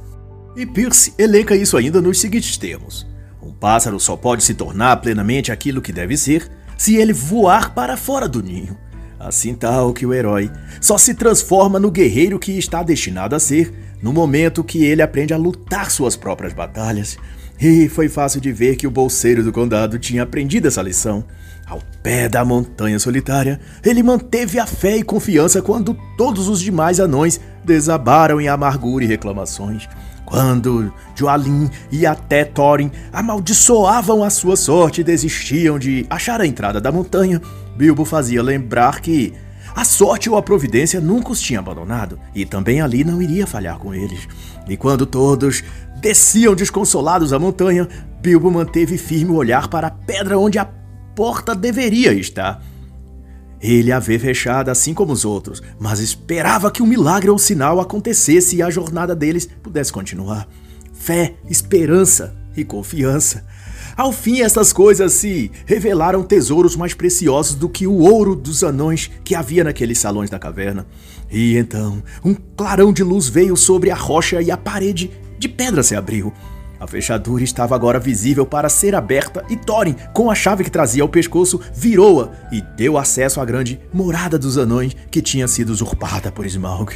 E 0.55 0.65
Pierce 0.65 1.13
elenca 1.17 1.55
isso 1.55 1.77
ainda 1.77 2.01
nos 2.01 2.19
seguintes 2.19 2.57
termos: 2.57 3.07
um 3.41 3.51
pássaro 3.51 3.99
só 3.99 4.15
pode 4.15 4.43
se 4.43 4.53
tornar 4.53 4.97
plenamente 4.97 5.51
aquilo 5.51 5.81
que 5.81 5.91
deve 5.91 6.17
ser 6.17 6.49
se 6.77 6.95
ele 6.95 7.13
voar 7.13 7.73
para 7.73 7.95
fora 7.95 8.27
do 8.27 8.41
ninho. 8.41 8.77
Assim 9.19 9.55
tal 9.55 9.93
que 9.93 10.05
o 10.05 10.13
herói 10.13 10.51
só 10.81 10.97
se 10.97 11.13
transforma 11.13 11.79
no 11.79 11.89
guerreiro 11.89 12.37
que 12.37 12.57
está 12.57 12.83
destinado 12.83 13.35
a 13.35 13.39
ser 13.39 13.73
no 14.03 14.11
momento 14.11 14.65
que 14.65 14.83
ele 14.83 15.01
aprende 15.01 15.33
a 15.33 15.37
lutar 15.37 15.89
suas 15.89 16.17
próprias 16.17 16.51
batalhas. 16.51 17.17
E 17.59 17.87
foi 17.87 18.09
fácil 18.09 18.41
de 18.41 18.51
ver 18.51 18.75
que 18.75 18.85
o 18.85 18.91
bolseiro 18.91 19.41
do 19.41 19.53
condado 19.53 19.97
tinha 19.97 20.23
aprendido 20.23 20.67
essa 20.67 20.81
lição. 20.81 21.23
Ao 21.65 21.81
pé 22.03 22.27
da 22.27 22.43
montanha 22.43 22.99
solitária, 22.99 23.57
ele 23.83 24.03
manteve 24.03 24.59
a 24.59 24.67
fé 24.67 24.97
e 24.97 25.03
confiança 25.03 25.61
quando 25.61 25.97
todos 26.17 26.49
os 26.49 26.59
demais 26.59 26.99
anões 26.99 27.39
desabaram 27.63 28.41
em 28.41 28.49
amargura 28.49 29.05
e 29.05 29.07
reclamações. 29.07 29.87
Quando 30.25 30.91
Joalin 31.15 31.69
e 31.89 32.05
até 32.05 32.43
Thorin 32.43 32.91
amaldiçoavam 33.13 34.23
a 34.23 34.29
sua 34.29 34.57
sorte 34.57 34.99
e 34.99 35.03
desistiam 35.03 35.79
de 35.79 36.05
achar 36.09 36.41
a 36.41 36.47
entrada 36.47 36.81
da 36.81 36.91
montanha, 36.91 37.41
Bilbo 37.77 38.03
fazia 38.03 38.43
lembrar 38.43 38.99
que 38.99 39.33
a 39.75 39.83
sorte 39.83 40.29
ou 40.29 40.37
a 40.37 40.41
providência 40.41 41.01
nunca 41.01 41.31
os 41.31 41.41
tinha 41.41 41.59
abandonado, 41.59 42.19
e 42.33 42.45
também 42.45 42.81
ali 42.81 43.03
não 43.03 43.21
iria 43.21 43.47
falhar 43.47 43.79
com 43.79 43.93
eles. 43.93 44.27
E 44.67 44.77
quando 44.77 45.05
todos 45.05 45.63
desciam 45.99 46.55
desconsolados 46.55 47.33
a 47.33 47.39
montanha, 47.39 47.87
Bilbo 48.21 48.51
manteve 48.51 48.97
firme 48.97 49.31
o 49.31 49.35
olhar 49.35 49.67
para 49.67 49.87
a 49.87 49.91
pedra 49.91 50.37
onde 50.37 50.59
a 50.59 50.65
porta 51.15 51.55
deveria 51.55 52.13
estar. 52.13 52.63
Ele 53.61 53.91
a 53.91 53.99
vê 53.99 54.19
fechada 54.19 54.71
assim 54.71 54.93
como 54.93 55.13
os 55.13 55.23
outros, 55.23 55.61
mas 55.79 55.99
esperava 55.99 56.69
que 56.69 56.83
um 56.83 56.85
milagre 56.85 57.29
ou 57.29 57.39
sinal 57.39 57.79
acontecesse 57.79 58.57
e 58.57 58.61
a 58.61 58.69
jornada 58.69 59.15
deles 59.15 59.47
pudesse 59.63 59.91
continuar. 59.91 60.47
Fé, 60.93 61.35
esperança 61.49 62.35
e 62.55 62.63
confiança 62.63 63.45
ao 63.95 64.11
fim, 64.11 64.41
essas 64.41 64.73
coisas 64.73 65.13
se 65.13 65.51
revelaram 65.65 66.23
tesouros 66.23 66.75
mais 66.75 66.93
preciosos 66.93 67.55
do 67.55 67.69
que 67.69 67.85
o 67.85 67.99
ouro 67.99 68.35
dos 68.35 68.63
anões 68.63 69.11
que 69.23 69.35
havia 69.35 69.63
naqueles 69.63 69.99
salões 69.99 70.29
da 70.29 70.39
caverna. 70.39 70.87
E 71.31 71.57
então, 71.57 72.01
um 72.23 72.33
clarão 72.33 72.91
de 72.91 73.03
luz 73.03 73.29
veio 73.29 73.55
sobre 73.55 73.91
a 73.91 73.95
rocha 73.95 74.41
e 74.41 74.49
a 74.49 74.57
parede 74.57 75.11
de 75.37 75.47
pedra 75.47 75.83
se 75.83 75.95
abriu. 75.95 76.33
A 76.79 76.87
fechadura 76.87 77.43
estava 77.43 77.75
agora 77.75 77.99
visível 77.99 78.45
para 78.45 78.67
ser 78.67 78.93
aberta 78.93 79.45
e 79.49 79.55
Thorin, 79.55 79.95
com 80.13 80.29
a 80.29 80.35
chave 80.35 80.63
que 80.63 80.71
trazia 80.71 81.01
ao 81.01 81.07
pescoço, 81.07 81.61
virou-a 81.73 82.31
e 82.51 82.61
deu 82.75 82.97
acesso 82.97 83.39
à 83.39 83.45
grande 83.45 83.79
morada 83.93 84.37
dos 84.37 84.57
anões 84.57 84.95
que 85.09 85.21
tinha 85.21 85.47
sido 85.47 85.69
usurpada 85.69 86.31
por 86.31 86.45
Smaug. 86.45 86.91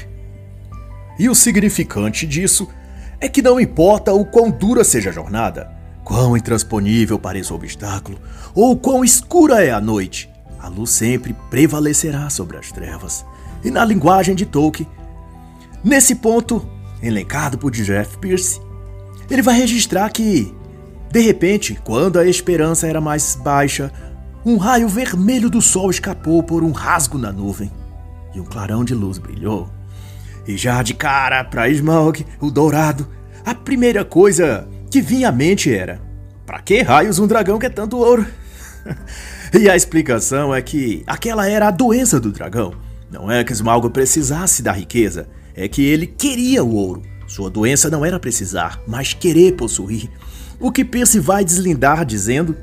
E 1.18 1.30
o 1.30 1.36
significante 1.36 2.28
disso 2.28 2.68
é 3.22 3.30
que 3.30 3.42
não 3.42 3.60
importa 3.60 4.14
o 4.14 4.26
quão 4.26 4.52
dura 4.52 4.84
seja 4.84 5.10
a 5.10 5.14
jornada, 5.14 5.77
quão 6.08 6.38
intransponível 6.38 7.20
pareça 7.20 7.52
o 7.52 7.58
obstáculo, 7.58 8.18
ou 8.56 8.78
quão 8.78 9.04
escura 9.04 9.62
é 9.62 9.72
a 9.72 9.82
noite, 9.82 10.30
a 10.58 10.70
luz 10.70 10.92
sempre 10.92 11.36
prevalecerá 11.50 12.30
sobre 12.30 12.56
as 12.56 12.72
trevas. 12.72 13.26
E 13.62 13.70
na 13.70 13.84
linguagem 13.84 14.34
de 14.34 14.46
Tolkien, 14.46 14.88
nesse 15.84 16.16
ponto, 16.16 16.66
elencado 17.04 17.58
por 17.58 17.72
Jeff 17.72 18.18
Pierce, 18.20 18.62
ele 19.30 19.42
vai 19.42 19.58
registrar 19.58 20.10
que, 20.10 20.56
de 21.12 21.20
repente, 21.20 21.78
quando 21.84 22.20
a 22.20 22.26
esperança 22.26 22.88
era 22.88 23.02
mais 23.02 23.36
baixa, 23.36 23.92
um 24.46 24.56
raio 24.56 24.88
vermelho 24.88 25.50
do 25.50 25.62
sol 25.62 25.90
escapou 25.92 26.42
por 26.42 26.64
um 26.64 26.72
rasgo 26.72 27.18
na 27.18 27.34
nuvem 27.34 27.70
e 28.34 28.40
um 28.40 28.46
clarão 28.46 28.86
de 28.86 28.96
luz 28.96 29.18
brilhou. 29.18 29.70
E 30.48 30.56
já 30.56 30.82
de 30.82 30.94
cara 30.94 31.44
para 31.44 31.68
Smaug, 31.68 32.26
o 32.40 32.50
dourado, 32.50 33.06
a 33.46 33.54
primeira 33.54 34.06
coisa 34.06 34.66
que 34.90 35.02
vinha 35.02 35.30
à 35.30 35.32
mente 35.32 35.74
era: 35.74 36.02
para 36.46 36.62
que 36.62 36.82
raios 36.82 37.20
um 37.20 37.28
dragão 37.28 37.60
quer 37.60 37.74
tanto 37.74 37.98
ouro? 37.98 38.26
e 39.54 39.70
a 39.70 39.76
explicação 39.76 40.54
é 40.54 40.62
que 40.62 41.04
aquela 41.06 41.48
era 41.48 41.68
a 41.68 41.72
doença 41.72 42.20
do 42.20 42.32
dragão. 42.32 42.74
Não 43.12 43.32
é 43.32 43.44
que 43.44 43.54
Smaug 43.54 43.90
precisasse 43.90 44.62
da 44.62 44.72
riqueza, 44.72 45.30
é 45.56 45.68
que 45.68 45.84
ele 45.84 46.08
queria 46.08 46.64
o 46.64 46.74
ouro. 46.74 47.02
Sua 47.28 47.50
doença 47.50 47.90
não 47.90 48.06
era 48.06 48.20
precisar, 48.20 48.82
mas 48.88 49.14
querer 49.14 49.54
possuir. 49.54 50.10
O 50.60 50.72
que 50.72 50.84
Percy 50.84 51.20
vai 51.20 51.44
deslindar 51.44 52.06
dizendo 52.06 52.56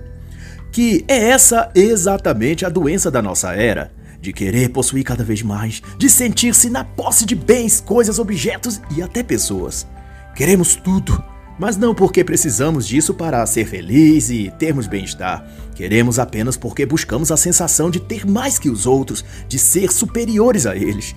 que 0.73 1.05
é 1.07 1.31
essa 1.31 1.71
exatamente 1.75 2.65
a 2.65 2.69
doença 2.69 3.11
da 3.11 3.23
nossa 3.23 3.53
era. 3.53 3.93
De 4.21 4.33
querer 4.33 4.71
possuir 4.71 5.05
cada 5.05 5.23
vez 5.23 5.43
mais, 5.43 5.83
de 5.99 6.09
sentir-se 6.09 6.71
na 6.71 6.83
posse 6.83 7.27
de 7.27 7.35
bens, 7.35 7.83
coisas, 7.83 8.19
objetos 8.19 8.81
e 8.97 9.03
até 9.03 9.23
pessoas. 9.23 9.87
Queremos 10.35 10.75
tudo, 10.75 11.23
mas 11.59 11.77
não 11.77 11.95
porque 11.95 12.25
precisamos 12.25 12.87
disso 12.87 13.15
para 13.15 13.45
ser 13.47 13.67
feliz 13.67 14.31
e 14.31 14.53
termos 14.59 14.87
bem-estar. 14.87 15.47
Queremos 15.75 16.19
apenas 16.19 16.57
porque 16.57 16.85
buscamos 16.85 17.31
a 17.31 17.37
sensação 17.37 17.91
de 17.91 18.01
ter 18.01 18.27
mais 18.27 18.59
que 18.59 18.69
os 18.69 18.87
outros, 18.87 19.25
de 19.49 19.59
ser 19.59 19.93
superiores 19.93 20.67
a 20.67 20.77
eles. 20.77 21.15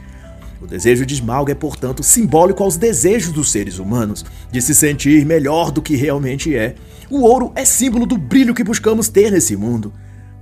O 0.62 0.66
desejo 0.66 1.06
de 1.06 1.14
Smaug 1.14 1.52
é, 1.52 1.56
portanto, 1.56 2.02
simbólico 2.02 2.64
aos 2.64 2.78
desejos 2.78 3.32
dos 3.32 3.52
seres 3.52 3.78
humanos, 3.78 4.26
de 4.52 4.62
se 4.62 4.74
sentir 4.74 5.26
melhor 5.26 5.72
do 5.72 5.82
que 5.82 5.96
realmente 5.96 6.56
é. 6.56 6.76
O 7.10 7.22
ouro 7.22 7.52
é 7.56 7.64
símbolo 7.64 8.06
do 8.06 8.18
brilho 8.18 8.56
que 8.56 8.64
buscamos 8.64 9.08
ter 9.08 9.32
nesse 9.32 9.56
mundo, 9.56 9.94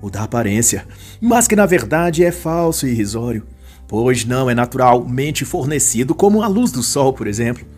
o 0.01 0.09
da 0.09 0.23
aparência, 0.23 0.87
mas 1.19 1.47
que 1.47 1.55
na 1.55 1.65
verdade 1.65 2.23
é 2.23 2.31
falso 2.31 2.87
e 2.87 2.91
irrisório, 2.91 3.45
pois 3.87 4.23
não 4.23 4.49
é 4.49 4.55
naturalmente 4.55 5.43
fornecido 5.43 6.15
como 6.15 6.41
a 6.41 6.47
luz 6.47 6.71
do 6.71 6.81
sol, 6.81 7.11
por 7.11 7.27
exemplo 7.27 7.74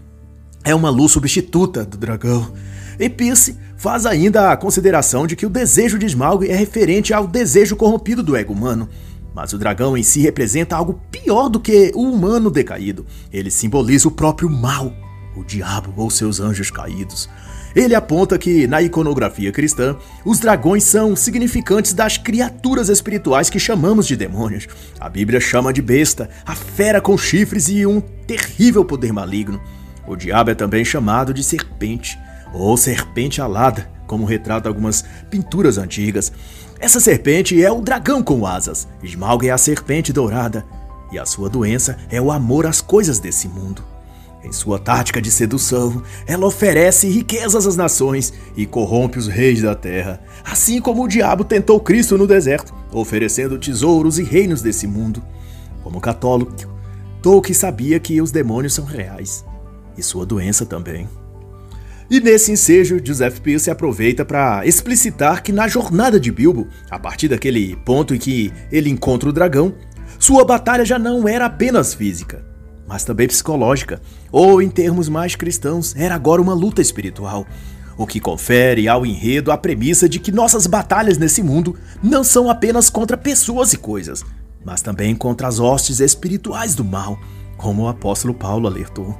é 0.64 0.74
uma 0.76 0.90
luz 0.90 1.12
substituta 1.12 1.86
do 1.86 1.98
dragão. 1.98 2.52
E 3.00 3.10
Pierce 3.10 3.56
faz 3.78 4.06
ainda 4.06 4.52
a 4.52 4.58
consideração 4.58 5.28
de 5.28 5.36
que 5.36 5.46
o 5.46 5.50
desejo 5.50 6.00
de 6.00 6.06
Smaug 6.08 6.50
é 6.50 6.56
referente 6.56 7.14
ao 7.14 7.28
desejo 7.28 7.76
corrompido 7.76 8.24
do 8.24 8.36
ego 8.36 8.54
humano. 8.54 8.90
Mas 9.34 9.54
o 9.54 9.58
dragão 9.58 9.96
em 9.96 10.02
si 10.02 10.20
representa 10.20 10.76
algo 10.76 11.00
pior 11.12 11.48
do 11.48 11.60
que 11.60 11.92
o 11.94 12.02
humano 12.02 12.50
decaído. 12.50 13.06
Ele 13.32 13.52
simboliza 13.52 14.08
o 14.08 14.12
próprio 14.12 14.50
mal, 14.50 14.92
o 15.36 15.44
diabo 15.44 15.94
ou 15.96 16.10
seus 16.10 16.40
anjos 16.40 16.72
caídos. 16.72 17.30
Ele 17.76 17.94
aponta 17.94 18.40
que, 18.40 18.66
na 18.66 18.82
iconografia 18.82 19.52
cristã, 19.52 19.96
os 20.26 20.40
dragões 20.40 20.84
são 20.84 21.16
significantes 21.16 21.94
das 21.94 22.18
criaturas 22.18 22.90
espirituais 22.90 23.52
que 23.52 23.60
chamamos 23.60 24.08
de 24.08 24.16
demônios. 24.16 24.68
A 25.00 25.08
Bíblia 25.08 25.40
chama 25.40 25.72
de 25.72 25.84
besta, 25.84 26.28
a 26.44 26.56
fera 26.56 27.00
com 27.00 27.16
chifres 27.16 27.70
e 27.70 27.86
um 27.86 28.02
terrível 28.02 28.84
poder 28.84 29.14
maligno. 29.14 29.62
O 30.08 30.16
diabo 30.16 30.50
é 30.52 30.56
também 30.56 30.86
chamado 30.86 31.34
de 31.34 31.44
serpente, 31.44 32.18
ou 32.54 32.78
serpente 32.78 33.42
alada, 33.42 33.92
como 34.08 34.24
retrata 34.24 34.70
algumas 34.70 35.04
pinturas 35.30 35.78
antigas. 35.78 36.32
Essa 36.80 37.02
serpente 37.02 37.62
é 37.62 37.70
o 37.70 37.82
dragão 37.82 38.24
com 38.24 38.46
asas, 38.46 38.88
Smaug 39.04 39.46
é 39.46 39.52
a 39.52 39.58
serpente 39.58 40.14
dourada, 40.14 40.66
e 41.12 41.20
a 41.20 41.26
sua 41.26 41.50
doença 41.50 41.98
é 42.10 42.22
o 42.22 42.32
amor 42.32 42.66
às 42.66 42.80
coisas 42.80 43.20
desse 43.20 43.50
mundo. 43.50 43.84
Em 44.42 44.52
sua 44.54 44.80
tática 44.80 45.22
de 45.22 45.30
sedução, 45.30 46.02
ela 46.26 46.46
oferece 46.46 47.10
riquezas 47.10 47.68
às 47.68 47.76
nações 47.76 48.32
e 48.56 48.66
corrompe 48.66 49.18
os 49.18 49.28
reis 49.28 49.62
da 49.62 49.76
terra, 49.76 50.22
assim 50.46 50.80
como 50.80 51.04
o 51.04 51.08
diabo 51.08 51.44
tentou 51.44 51.82
Cristo 51.82 52.18
no 52.18 52.26
deserto, 52.26 52.74
oferecendo 52.94 53.58
tesouros 53.58 54.20
e 54.20 54.24
reinos 54.24 54.62
desse 54.62 54.88
mundo. 54.88 55.22
Como 55.84 56.00
católico, 56.00 56.54
Tolkien 57.22 57.54
sabia 57.54 58.00
que 58.00 58.22
os 58.22 58.32
demônios 58.32 58.74
são 58.74 58.86
reais 58.86 59.44
e 59.98 60.04
sua 60.04 60.26
doença 60.26 60.66
também. 60.66 61.08
E 62.10 62.22
nesse 62.22 62.52
ensejo, 62.52 63.02
Joseph 63.04 63.40
Pierce 63.40 63.70
aproveita 63.70 64.24
para 64.24 64.66
explicitar 64.66 65.44
que 65.44 65.52
na 65.52 65.68
jornada 65.68 66.18
de 66.20 66.32
Bilbo, 66.32 66.68
a 66.90 66.98
partir 66.98 67.28
daquele 67.28 67.76
ponto 67.78 68.16
em 68.16 68.18
que 68.18 68.54
ele 68.72 68.90
encontra 68.90 69.30
o 69.30 69.34
dragão, 69.34 69.74
sua 70.18 70.46
batalha 70.46 70.86
já 70.86 70.98
não 70.98 71.28
era 71.28 71.46
apenas 71.46 71.94
física, 71.94 72.46
mas 72.88 73.04
também 73.04 73.28
psicológica, 73.28 74.02
ou 74.32 74.62
em 74.62 74.70
termos 74.70 75.10
mais 75.10 75.36
cristãos, 75.36 75.94
era 75.98 76.16
agora 76.16 76.42
uma 76.42 76.54
luta 76.54 76.82
espiritual, 76.82 77.46
o 77.98 78.08
que 78.08 78.22
confere 78.22 78.88
ao 78.88 79.06
enredo 79.06 79.52
a 79.52 79.58
premissa 79.58 80.08
de 80.08 80.20
que 80.20 80.32
nossas 80.32 80.66
batalhas 80.66 81.18
nesse 81.18 81.44
mundo 81.44 81.76
não 82.02 82.24
são 82.24 82.50
apenas 82.50 82.90
contra 82.90 83.18
pessoas 83.18 83.74
e 83.74 83.78
coisas, 83.78 84.24
mas 84.64 84.82
também 84.82 85.14
contra 85.14 85.48
as 85.48 85.60
hostes 85.60 86.00
espirituais 86.00 86.74
do 86.74 86.86
mal, 86.86 87.20
como 87.58 87.84
o 87.84 87.88
apóstolo 87.88 88.34
Paulo 88.34 88.68
alertou. 88.68 89.18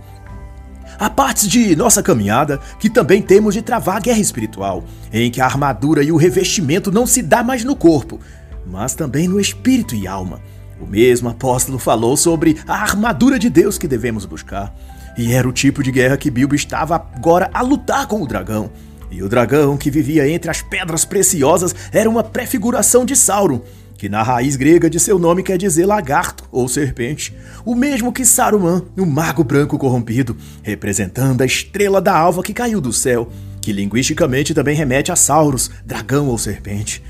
Há 1.00 1.10
partes 1.12 1.48
de 1.48 1.76
nossa 1.76 2.02
caminhada 2.02 2.60
que 2.80 2.90
também 2.90 3.22
temos 3.22 3.54
de 3.54 3.62
travar 3.62 3.98
a 3.98 4.00
guerra 4.00 4.20
espiritual, 4.20 4.84
em 5.14 5.30
que 5.30 5.40
a 5.40 5.46
armadura 5.46 6.04
e 6.04 6.12
o 6.12 6.18
revestimento 6.18 6.92
não 6.92 7.06
se 7.06 7.22
dá 7.22 7.44
mais 7.44 7.64
no 7.64 7.76
corpo, 7.76 8.20
mas 8.66 8.96
também 8.96 9.28
no 9.28 9.40
espírito 9.40 9.94
e 9.94 10.08
alma. 10.08 10.42
O 10.82 10.88
mesmo 10.88 11.30
apóstolo 11.30 11.78
falou 11.78 12.18
sobre 12.18 12.58
a 12.68 12.74
armadura 12.74 13.38
de 13.38 13.50
Deus 13.50 13.78
que 13.78 13.88
devemos 13.88 14.26
buscar. 14.26 14.74
E 15.18 15.34
era 15.34 15.48
o 15.48 15.54
tipo 15.54 15.84
de 15.84 15.92
guerra 15.92 16.18
que 16.18 16.30
Bilbo 16.32 16.56
estava 16.56 16.96
agora 16.96 17.50
a 17.54 17.62
lutar 17.62 18.08
com 18.08 18.22
o 18.22 18.28
dragão. 18.28 18.72
E 19.10 19.24
o 19.24 19.30
dragão 19.30 19.78
que 19.78 19.90
vivia 19.90 20.28
entre 20.30 20.50
as 20.50 20.62
pedras 20.62 21.06
preciosas 21.06 21.74
era 21.92 22.10
uma 22.10 22.24
prefiguração 22.24 23.06
de 23.06 23.16
Sauron, 23.16 23.62
que 23.98 24.08
na 24.08 24.22
raiz 24.22 24.56
grega 24.56 24.90
de 24.90 25.00
seu 25.00 25.18
nome 25.18 25.42
quer 25.42 25.58
dizer 25.58 25.86
lagarto 25.86 26.44
ou 26.52 26.68
serpente, 26.68 27.36
o 27.66 27.74
mesmo 27.74 28.14
que 28.14 28.24
Saruman, 28.24 28.84
o 28.96 29.06
mago 29.06 29.44
branco 29.44 29.78
corrompido, 29.78 30.38
representando 30.62 31.42
a 31.42 31.46
estrela 31.46 32.00
da 32.00 32.16
alva 32.16 32.44
que 32.44 32.54
caiu 32.54 32.80
do 32.80 32.94
céu, 32.94 33.30
que 33.60 33.74
linguisticamente 33.74 34.54
também 34.54 34.76
remete 34.76 35.12
a 35.12 35.16
Saurus, 35.16 35.72
dragão 35.84 36.28
ou 36.28 36.38
serpente, 36.38 37.04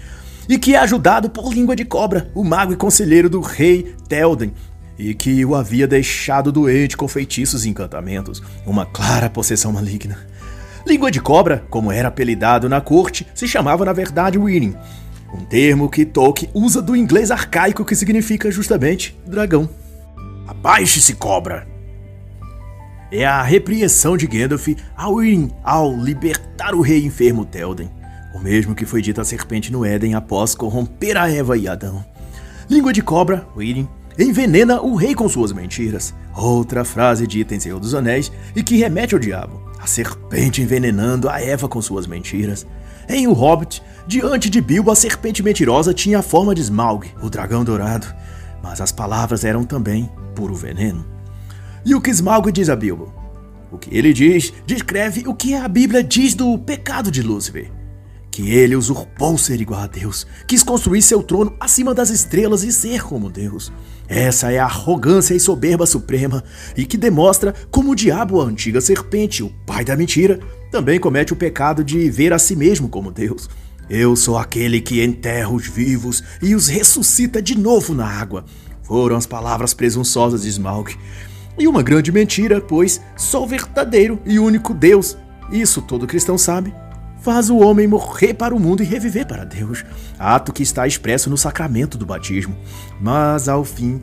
e 0.47 0.57
que 0.57 0.75
é 0.75 0.79
ajudado 0.79 1.29
por 1.29 1.53
língua 1.53 1.75
de 1.75 1.83
cobra, 1.83 2.31
o 2.33 2.43
mago 2.43 2.71
e 2.71 2.77
conselheiro 2.77 3.29
do 3.29 3.41
rei 3.41 3.93
Telden, 4.07 4.53
e 4.97 5.13
que 5.13 5.43
o 5.45 5.55
havia 5.55 5.85
deixado 5.85 6.51
doente 6.51 6.95
com 6.95 7.07
feitiços 7.07 7.65
e 7.65 7.69
encantamentos, 7.69 8.41
uma 8.65 8.85
clara 8.85 9.29
possessão 9.29 9.73
maligna. 9.73 10.17
Língua 10.87 11.11
de 11.11 11.19
cobra, 11.19 11.65
como 11.69 11.91
era 11.91 12.07
apelidado 12.07 12.69
na 12.69 12.79
corte, 12.79 13.27
se 13.35 13.45
chamava 13.45 13.83
na 13.83 13.91
verdade 13.91 14.39
Winning, 14.39 14.73
um 15.33 15.43
termo 15.45 15.89
que 15.89 16.05
Tolkien 16.05 16.49
usa 16.53 16.81
do 16.81 16.95
inglês 16.95 17.31
arcaico 17.31 17.85
que 17.85 17.95
significa 17.95 18.49
justamente 18.51 19.17
dragão. 19.25 19.69
Abaixe-se, 20.47 21.13
cobra! 21.15 21.67
É 23.11 23.25
a 23.25 23.41
repreensão 23.41 24.17
de 24.17 24.27
Gandalf 24.27 24.67
ao, 24.95 25.15
ao 25.63 25.95
libertar 25.95 26.75
o 26.75 26.81
rei 26.81 27.05
enfermo 27.05 27.45
Telden, 27.45 27.89
o 28.33 28.39
mesmo 28.39 28.75
que 28.75 28.85
foi 28.85 29.01
dito 29.01 29.21
à 29.21 29.23
serpente 29.23 29.71
no 29.71 29.85
Éden 29.85 30.13
após 30.13 30.53
corromper 30.53 31.17
a 31.17 31.29
Eva 31.29 31.57
e 31.57 31.67
Adão. 31.67 32.05
Língua 32.69 32.91
de 32.91 33.01
cobra, 33.01 33.47
Wirin, 33.55 33.87
envenena 34.19 34.81
o 34.81 34.95
rei 34.95 35.15
com 35.15 35.29
suas 35.29 35.53
mentiras. 35.53 36.13
Outra 36.35 36.83
frase 36.83 37.25
dita 37.25 37.55
em 37.55 37.59
Senhor 37.59 37.79
dos 37.79 37.95
Anéis 37.95 38.31
e 38.55 38.61
que 38.61 38.75
remete 38.75 39.15
ao 39.15 39.19
diabo, 39.19 39.61
a 39.79 39.87
serpente 39.87 40.61
envenenando 40.61 41.29
a 41.29 41.41
Eva 41.41 41.69
com 41.69 41.81
suas 41.81 42.05
mentiras. 42.05 42.67
Em 43.09 43.25
O 43.27 43.33
Hobbit, 43.33 43.81
diante 44.05 44.49
de 44.49 44.59
Bilbo, 44.59 44.91
a 44.91 44.95
serpente 44.95 45.41
mentirosa 45.41 45.93
tinha 45.93 46.19
a 46.19 46.23
forma 46.23 46.53
de 46.53 46.61
Smaug, 46.61 47.07
o 47.21 47.29
dragão 47.29 47.63
dourado, 47.63 48.07
mas 48.61 48.81
as 48.81 48.91
palavras 48.91 49.45
eram 49.45 49.63
também 49.63 50.09
puro 50.35 50.53
veneno. 50.53 51.05
E 51.85 51.95
o 51.95 52.01
que 52.01 52.11
Smaug 52.11 52.51
diz 52.51 52.69
a 52.69 52.75
Bilbo? 52.75 53.13
O 53.71 53.77
que 53.77 53.95
ele 53.95 54.11
diz 54.11 54.53
descreve 54.65 55.27
o 55.27 55.33
que 55.33 55.53
a 55.53 55.67
Bíblia 55.67 56.03
diz 56.03 56.33
do 56.33 56.57
pecado 56.57 57.09
de 57.09 57.21
Lúcifer. 57.21 57.71
Que 58.37 58.51
ele 58.51 58.75
usurpou 58.75 59.35
ser 59.35 59.59
igual 59.59 59.81
a 59.81 59.87
Deus, 59.87 60.27
quis 60.45 60.61
construir 60.61 61.01
seu 61.01 61.23
trono 61.23 61.55
acima 61.59 61.91
das 61.91 62.11
estrelas 62.11 62.63
e 62.63 62.71
ser 62.71 63.01
como 63.01 63.31
Deus. 63.31 63.73
Essa 64.07 64.51
é 64.51 64.59
a 64.59 64.65
arrogância 64.65 65.33
e 65.33 65.39
soberba 65.39 65.87
suprema 65.87 66.43
e 66.75 66.85
que 66.85 66.97
demonstra 66.97 67.55
como 67.71 67.89
o 67.89 67.95
diabo, 67.95 68.39
a 68.39 68.45
antiga 68.45 68.79
serpente, 68.79 69.41
o 69.41 69.49
pai 69.65 69.83
da 69.83 69.95
mentira, 69.95 70.39
também 70.71 70.99
comete 70.99 71.33
o 71.33 71.35
pecado 71.35 71.83
de 71.83 72.11
ver 72.11 72.31
a 72.31 72.37
si 72.37 72.55
mesmo 72.55 72.87
como 72.87 73.11
Deus. 73.11 73.49
Eu 73.89 74.15
sou 74.15 74.37
aquele 74.37 74.81
que 74.81 75.03
enterra 75.03 75.49
os 75.49 75.65
vivos 75.65 76.23
e 76.39 76.53
os 76.53 76.67
ressuscita 76.67 77.41
de 77.41 77.57
novo 77.57 77.95
na 77.95 78.05
água. 78.05 78.45
Foram 78.83 79.15
as 79.15 79.25
palavras 79.25 79.73
presunçosas 79.73 80.43
de 80.43 80.49
Smaug. 80.49 80.95
E 81.57 81.67
uma 81.67 81.81
grande 81.81 82.11
mentira, 82.11 82.61
pois 82.61 83.01
sou 83.15 83.45
o 83.45 83.47
verdadeiro 83.47 84.19
e 84.27 84.37
único 84.37 84.75
Deus. 84.75 85.17
Isso 85.51 85.81
todo 85.81 86.05
cristão 86.05 86.37
sabe. 86.37 86.71
Faz 87.21 87.49
o 87.49 87.57
homem 87.57 87.87
morrer 87.87 88.33
para 88.33 88.55
o 88.55 88.59
mundo 88.59 88.81
e 88.81 88.85
reviver 88.85 89.25
para 89.25 89.43
Deus, 89.43 89.83
ato 90.17 90.53
que 90.53 90.63
está 90.63 90.87
expresso 90.87 91.29
no 91.29 91.37
sacramento 91.37 91.97
do 91.97 92.05
batismo. 92.05 92.55
Mas 92.99 93.49
ao 93.49 93.63
fim, 93.63 94.01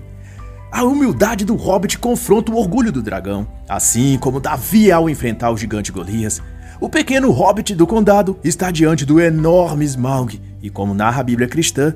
a 0.71 0.83
humildade 0.83 1.45
do 1.45 1.55
hobbit 1.55 1.99
confronta 1.99 2.51
o 2.51 2.57
orgulho 2.57 2.91
do 2.91 3.03
dragão, 3.03 3.47
assim 3.69 4.19
como 4.19 4.41
Davi 4.41 4.91
ao 4.91 5.09
enfrentar 5.09 5.51
o 5.51 5.57
gigante 5.57 5.93
Golias. 5.93 6.43
O 6.81 6.89
pequeno 6.89 7.31
hobbit 7.31 7.75
do 7.75 7.87
condado 7.87 8.39
está 8.43 8.71
diante 8.71 9.05
do 9.05 9.21
enorme 9.21 9.85
Smaug, 9.85 10.41
e 10.61 10.69
como 10.69 10.93
narra 10.93 11.21
a 11.21 11.25
Bíblia 11.25 11.49
cristã, 11.49 11.95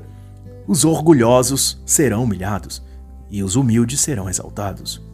os 0.65 0.85
orgulhosos 0.85 1.81
serão 1.85 2.23
humilhados 2.23 2.81
e 3.29 3.43
os 3.43 3.55
humildes 3.55 3.99
serão 3.99 4.29
exaltados. 4.29 5.08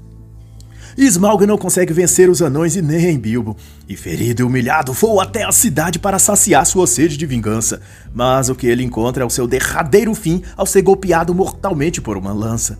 Smaug 0.97 1.45
não 1.45 1.57
consegue 1.57 1.91
vencer 1.91 2.29
os 2.29 2.41
anões 2.41 2.77
e 2.77 2.81
nem 2.81 3.19
Bilbo, 3.19 3.57
e 3.87 3.97
ferido 3.97 4.41
e 4.41 4.45
humilhado 4.45 4.93
voa 4.93 5.23
até 5.23 5.43
a 5.43 5.51
cidade 5.51 5.99
para 5.99 6.17
saciar 6.17 6.65
sua 6.65 6.87
sede 6.87 7.17
de 7.17 7.25
vingança, 7.25 7.81
mas 8.13 8.47
o 8.47 8.55
que 8.55 8.67
ele 8.67 8.83
encontra 8.83 9.23
é 9.23 9.25
o 9.25 9.29
seu 9.29 9.45
derradeiro 9.45 10.15
fim 10.15 10.41
ao 10.55 10.65
ser 10.65 10.83
golpeado 10.83 11.35
mortalmente 11.35 11.99
por 11.99 12.15
uma 12.15 12.31
lança. 12.31 12.79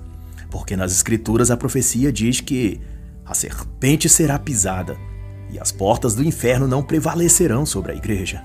Porque 0.49 0.77
nas 0.77 0.93
escrituras 0.93 1.51
a 1.51 1.57
profecia 1.57 2.11
diz 2.11 2.39
que 2.39 2.79
a 3.25 3.33
serpente 3.33 4.07
será 4.07 4.39
pisada 4.39 4.95
e 5.51 5.59
as 5.59 5.73
portas 5.73 6.15
do 6.15 6.23
inferno 6.23 6.69
não 6.69 6.81
prevalecerão 6.81 7.65
sobre 7.65 7.91
a 7.91 7.95
igreja. 7.95 8.41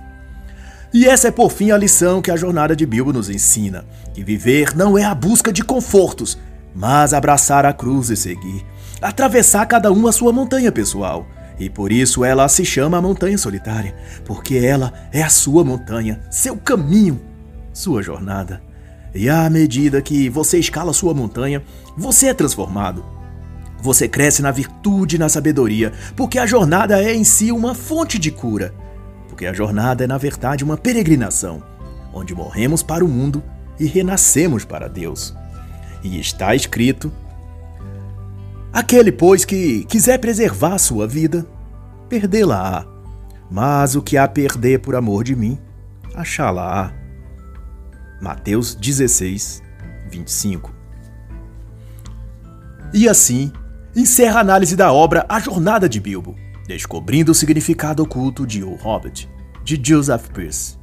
E 0.93 1.07
essa 1.07 1.29
é 1.29 1.31
por 1.31 1.53
fim 1.53 1.71
a 1.71 1.79
lição 1.79 2.21
que 2.21 2.33
a 2.33 2.37
jornada 2.37 2.75
de 2.75 2.85
Bilbo 2.85 3.13
nos 3.13 3.31
ensina: 3.31 3.85
que 4.13 4.25
viver 4.25 4.77
não 4.77 4.99
é 4.99 5.05
a 5.05 5.15
busca 5.15 5.53
de 5.53 5.63
confortos, 5.63 6.37
mas 6.75 7.15
abraçar 7.15 7.65
a 7.65 7.73
cruz 7.73 8.11
e 8.11 8.17
seguir 8.17 8.65
atravessar 9.01 9.67
cada 9.67 9.91
um 9.93 10.07
a 10.07 10.13
sua 10.13 10.33
montanha 10.33 10.71
pessoal. 10.71 11.27
E 11.59 11.69
por 11.69 11.93
isso 11.93 12.25
ela 12.25 12.49
se 12.49 12.65
chama 12.65 12.97
a 12.97 13.03
Montanha 13.03 13.37
Solitária, 13.37 13.95
porque 14.25 14.57
ela 14.57 14.93
é 15.13 15.23
a 15.23 15.29
sua 15.29 15.63
montanha, 15.63 16.21
seu 16.31 16.57
caminho, 16.57 17.21
sua 17.73 18.03
jornada. 18.03 18.63
E 19.15 19.29
à 19.29 19.49
medida 19.51 20.01
que 20.01 20.29
você 20.29 20.59
escala 20.59 20.93
sua 20.93 21.13
montanha, 21.13 21.63
você 21.97 22.29
é 22.29 22.35
transformado. 22.35 23.05
Você 23.83 24.09
cresce 24.09 24.41
na 24.41 24.51
virtude 24.51 25.17
e 25.17 25.19
na 25.19 25.29
sabedoria, 25.29 25.93
porque 26.17 26.39
a 26.39 26.47
jornada 26.47 27.03
é 27.03 27.15
em 27.15 27.25
si 27.25 27.51
uma 27.51 27.75
fonte 27.75 28.19
de 28.19 28.31
cura. 28.31 28.73
Porque 29.29 29.47
a 29.47 29.53
jornada 29.53 30.05
é, 30.05 30.07
na 30.07 30.19
verdade, 30.19 30.65
uma 30.65 30.77
peregrinação, 30.77 31.63
onde 32.13 32.35
morremos 32.35 32.83
para 32.83 33.05
o 33.05 33.09
mundo 33.09 33.43
e 33.79 33.87
renascemos 33.87 34.65
para 34.65 34.89
Deus. 34.89 35.35
E 36.03 36.21
está 36.21 36.55
escrito 36.55 37.13
Aquele, 38.73 39.11
pois, 39.11 39.45
que 39.45 39.85
quiser 39.85 40.19
preservar 40.19 40.79
sua 40.79 41.07
vida, 41.07 41.45
perdê-la-á. 42.09 42.87
Mas 43.51 43.97
o 43.97 44.03
que 44.03 44.17
há 44.17 44.29
perder 44.29 44.79
por 44.79 44.95
amor 44.95 45.25
de 45.25 45.35
mim, 45.35 45.59
achá-la-á. 46.15 46.93
Mateus 48.23 48.77
16, 48.77 49.61
25. 50.11 50.73
E 52.95 53.09
assim, 53.09 53.53
encerra 53.95 54.39
a 54.39 54.41
análise 54.41 54.77
da 54.77 54.93
obra 54.93 55.27
A 55.29 55.41
Jornada 55.41 55.89
de 55.89 55.99
Bilbo, 55.99 56.37
descobrindo 56.69 57.33
o 57.33 57.35
significado 57.35 58.03
oculto 58.05 58.47
de 58.47 58.63
O 58.63 58.77
Hobbit, 58.77 59.29
de 59.65 59.81
Joseph 59.85 60.29
Pierce. 60.29 60.80